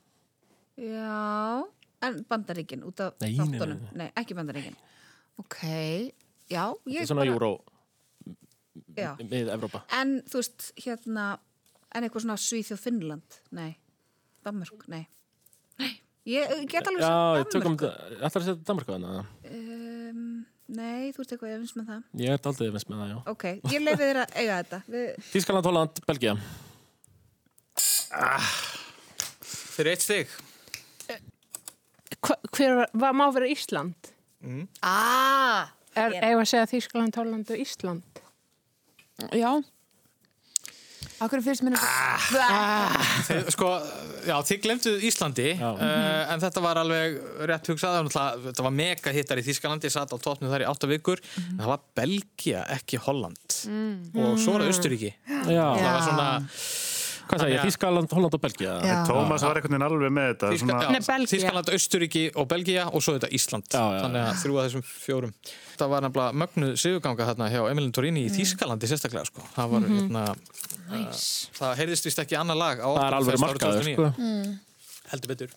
Já, 0.76 1.64
en 2.04 2.18
Bandaríkin 2.28 2.82
út 2.84 3.00
af 3.00 3.14
Nei, 3.22 3.30
nei, 3.32 3.36
nei, 3.36 3.58
þáttunum. 3.58 3.80
nei. 3.80 3.96
Nei, 4.02 4.08
ekki 4.20 4.34
Bandaríkin. 4.36 4.76
Ok, 5.40 5.58
já, 6.52 6.62
ég 6.86 7.00
Þetta 7.00 7.02
er 7.06 7.10
svona 7.10 7.26
júró 7.28 7.50
Já. 8.96 9.14
með 9.20 9.50
Evrópa. 9.52 9.82
En, 9.96 10.18
þú 10.28 10.40
veist, 10.42 10.70
hérna, 10.84 11.38
en 11.94 12.04
eitthvað 12.06 12.24
svona 12.26 12.36
Svíþjóð 12.40 12.80
Finnland? 12.84 13.38
Nei. 13.56 13.70
Danmörk? 14.44 14.84
Nei. 14.92 15.06
Nei, 15.80 15.90
ég 16.28 16.52
ég 16.60 16.68
get 16.70 16.86
alveg 16.88 17.02
Já, 17.04 17.08
ég 17.08 17.42
sagt 17.44 17.52
tökum 17.56 17.76
Danmörk. 17.76 17.96
þetta. 17.96 18.20
Ætlar 18.28 18.42
að 18.42 18.46
setja 18.50 18.68
Danmarku 18.70 18.92
þannig 18.92 19.10
að 19.16 19.24
Um, 20.06 20.46
nei, 20.68 21.10
þú 21.12 21.18
veist 21.22 21.32
eitthvað 21.34 21.54
efins 21.56 21.74
með 21.76 21.86
það. 21.90 22.02
ég 22.22 22.30
er 22.36 22.46
aldrei 22.50 22.70
veist 22.76 22.88
með 22.90 23.00
það, 23.02 23.08
já. 23.10 23.18
Ok, 23.32 23.44
ég 23.72 23.80
leiði 23.82 24.04
þér 24.06 24.20
að 24.22 24.36
eiga 24.40 24.58
þetta. 24.62 24.78
Við, 24.94 25.06
Þískaland, 25.32 25.66
Holland, 25.70 26.00
Belgia. 26.06 26.36
Fyrir 29.76 29.92
eitt 29.92 30.04
stig. 30.06 30.30
Hver 32.57 32.86
var- 32.92 33.16
má 33.16 33.26
vera 33.34 33.48
Ísland? 33.52 34.12
ah, 34.82 35.68
Er, 35.96 36.12
eigum 36.22 36.42
að 36.44 36.50
segja 36.52 36.66
Þýskaland, 36.70 37.16
Holland 37.16 37.50
og 37.50 37.57
Ísland? 37.62 38.20
Já. 39.32 39.50
Akkur 41.24 41.40
finnst 41.40 41.62
mér 41.64 41.78
Ah, 41.80 42.92
Þið, 43.24 43.46
sko, 43.54 43.68
já, 44.28 44.34
þið 44.44 44.59
glemtuð 44.66 45.04
Íslandi 45.09 45.46
uh, 45.57 45.78
en 46.34 46.42
þetta 46.42 46.61
var 46.61 46.76
alveg 46.82 47.16
rétt 47.48 47.70
hugsað, 47.72 48.11
þetta 48.44 48.66
var 48.66 48.74
mega 48.76 49.14
hittar 49.16 49.40
í 49.40 49.44
Þískalandi, 49.46 49.88
ég 49.88 49.94
satt 49.94 50.12
á 50.12 50.18
tóttnu 50.20 50.50
þar 50.52 50.66
í 50.66 50.68
átta 50.68 50.90
vikur. 50.90 51.22
En 51.40 51.62
það 51.62 51.70
var 51.72 51.80
Belgia, 51.96 52.66
ekki 52.76 53.00
Holland. 53.07 53.40
Og 54.12 54.36
svo 54.42 54.59
var 54.59 54.66
það 54.66 54.74
Östuríki 54.74 55.14
Já. 55.48 55.64
það 55.72 55.88
var 55.88 56.04
svona 56.11 56.28
Hvað 57.26 57.40
sagði 57.42 57.54
ég? 57.56 57.62
Þískaland, 57.66 58.12
Holland 58.14 58.34
og 58.36 58.40
Belgia? 58.42 58.72
Tómas 59.08 59.42
var 59.42 59.58
einhvern 59.58 59.74
veginn 59.74 59.84
alveg 59.86 60.12
með 60.14 60.26
þetta. 60.30 60.50
Þíska, 60.52 60.76
já, 60.78 61.24
Þískaland, 61.32 61.70
Östuríki 61.76 62.22
og 62.38 62.46
Belgia 62.52 62.84
og 62.92 63.02
svo 63.02 63.16
þetta 63.16 63.30
Ísland 63.34 63.66
já, 63.72 63.80
já. 63.82 64.00
þannig 64.04 64.22
að 64.26 64.38
þrjú 64.44 64.58
að 64.60 64.68
þessum 64.68 64.84
fjórum 64.86 65.32
það 65.76 65.90
var 65.92 66.06
nefnilega 66.06 66.38
mögnuð 66.42 66.72
sigurganga 66.80 67.26
þarna 67.32 67.48
hjá 67.52 67.60
Emilin 67.72 67.92
Torini 67.98 68.22
í 68.28 68.30
Þískalandi 68.36 68.90
sérstaklega 68.92 69.26
sko. 69.26 69.42
það 69.56 69.72
var 69.74 69.80
Mhm. 69.80 69.96
hérna 69.98 70.22
uh, 70.30 71.10
það 71.58 71.74
heyrðist 71.82 72.06
vist 72.08 72.22
ekki 72.22 72.38
annað 72.38 72.60
lag 72.62 72.78
á 72.78 72.88
Það 72.94 73.06
er 73.10 73.18
alveg 73.18 73.40
markaður, 73.42 73.82
2009. 73.82 73.94
sko. 73.96 74.22
Mm. 74.22 74.58
heldur 75.10 75.28
betur 75.34 75.50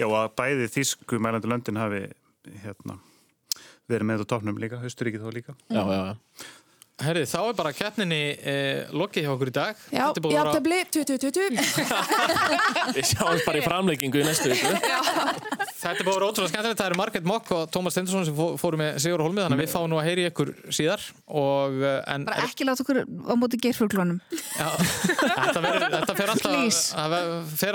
Já, 0.00 0.06
og 0.08 0.16
að 0.18 0.30
bæði 0.40 0.70
þýsku 0.74 1.20
mælandi 1.22 1.46
löndin 1.52 1.76
hafi 1.78 2.00
hérna, 2.64 2.96
verið 3.88 4.08
með 4.08 4.24
á 4.24 4.26
topnum 4.32 4.56
líka, 4.58 4.80
Östuríki 4.82 5.20
þó 5.22 5.30
líka. 5.32 5.54
Já, 5.70 5.84
já, 5.86 6.00
já. 6.08 6.16
Herri, 7.02 7.24
þá 7.26 7.38
er 7.48 7.54
bara 7.58 7.72
keppninni 7.74 8.18
eh, 8.38 8.90
lokið 8.94 9.24
hjá 9.26 9.30
okkur 9.32 9.48
í 9.50 9.52
dag. 9.56 9.78
Já, 9.90 10.04
Þetta 10.04 10.20
er 10.20 10.22
búið 10.22 10.34
að 10.34 10.36
vera- 10.38 10.52
játtöfli, 10.54 10.76
2020 10.94 11.48
Við 12.98 13.08
sjáum 13.08 13.40
bara 13.48 13.58
í 13.58 13.64
framleggingu 13.64 14.20
í 14.20 14.26
næstu 14.28 14.52
viku. 14.52 14.70
Þetta 15.74 15.90
er 15.90 16.06
vera 16.06 16.28
ótrúlega 16.28 16.52
skemmtilegt, 16.52 16.78
það 16.78 16.86
eru 16.92 16.98
Margrét 17.00 17.26
Mokk 17.26 17.50
og 17.56 17.64
Tómas 17.74 17.96
Stendursson 17.96 18.28
sem 18.28 18.36
fó- 18.38 18.54
fóru 18.62 18.78
með 18.78 19.00
Sigur 19.02 19.24
Holmið 19.26 19.42
þannig 19.48 19.58
að 19.58 19.64
við 19.64 19.72
fáum 19.74 19.90
nú 19.90 19.98
að 19.98 20.06
heyri 20.06 20.28
ykkur 20.30 20.52
síðar 20.78 21.02
og 21.42 21.82
eh, 21.82 21.98
en 22.14 22.28
Bara 22.30 22.46
ekki 22.46 22.68
láta 22.70 22.86
okkur 22.86 23.02
á 23.02 23.34
móti 23.42 23.58
geirfuglunum. 23.66 24.22
Já, 24.54 24.70
þetta, 24.78 25.66
þetta 25.98 26.16
fer 26.22 26.32
alltaf, 26.36 26.78
það 26.94 27.18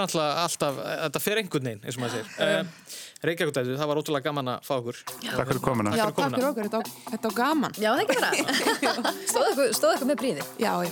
alltaf, 0.06 0.42
alltaf 0.48 0.80
þetta 0.88 1.24
fer 1.28 1.44
einhvern 1.44 1.70
veginn, 1.74 1.84
eins 1.84 2.00
og 2.00 2.06
maður 2.08 2.24
segir. 2.24 2.32
Uh, 2.40 2.98
Reykjavík 3.20 3.52
dætu, 3.56 3.74
það 3.76 3.88
var 3.92 4.00
ótrúlega 4.00 4.24
gaman 4.30 4.48
að 4.54 4.60
fá 4.64 4.74
okkur. 4.80 4.96
Takk 5.26 5.48
fyrir 5.50 5.60
komuna. 5.64 5.90
Já, 5.92 5.96
takk 6.08 6.16
fyrir 6.32 6.48
okkur, 6.50 6.64
þetta 6.70 6.80
var- 6.80 6.92
þetta 7.12 7.26
var 7.32 7.36
gaman. 7.40 7.72
Já, 7.76 7.90
það 7.92 8.02
ekki 8.04 8.16
vera 8.16 8.30
Stóð 9.32 9.46
ykkur, 9.52 9.68
stóð 9.76 9.92
ykkur 9.98 10.08
með 10.12 10.18
bríði 10.22 10.42
Já, 10.64 10.74
já. 10.88 10.92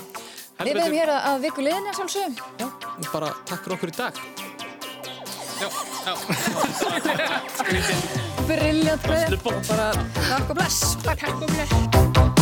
Við 0.58 0.74
veðum 0.74 0.96
hér 0.98 1.10
að, 1.14 1.20
að 1.30 1.36
viku 1.46 1.62
liðinni 1.64 1.90
að 1.92 1.98
sjálfsögum 2.02 2.36
Já 2.58 2.68
bara 3.14 3.30
takk 3.46 3.62
fyrir 3.64 3.76
okkur 3.78 3.90
í 3.90 3.92
dag. 3.98 4.14
Já, 5.58 5.70
já. 6.06 6.14
Og 8.38 9.64
bara 9.68 9.92
takk 10.18 10.50
og 10.50 10.56
bless. 10.58 10.98
Takk 11.04 11.24
og 11.32 11.48
bless 11.48 12.37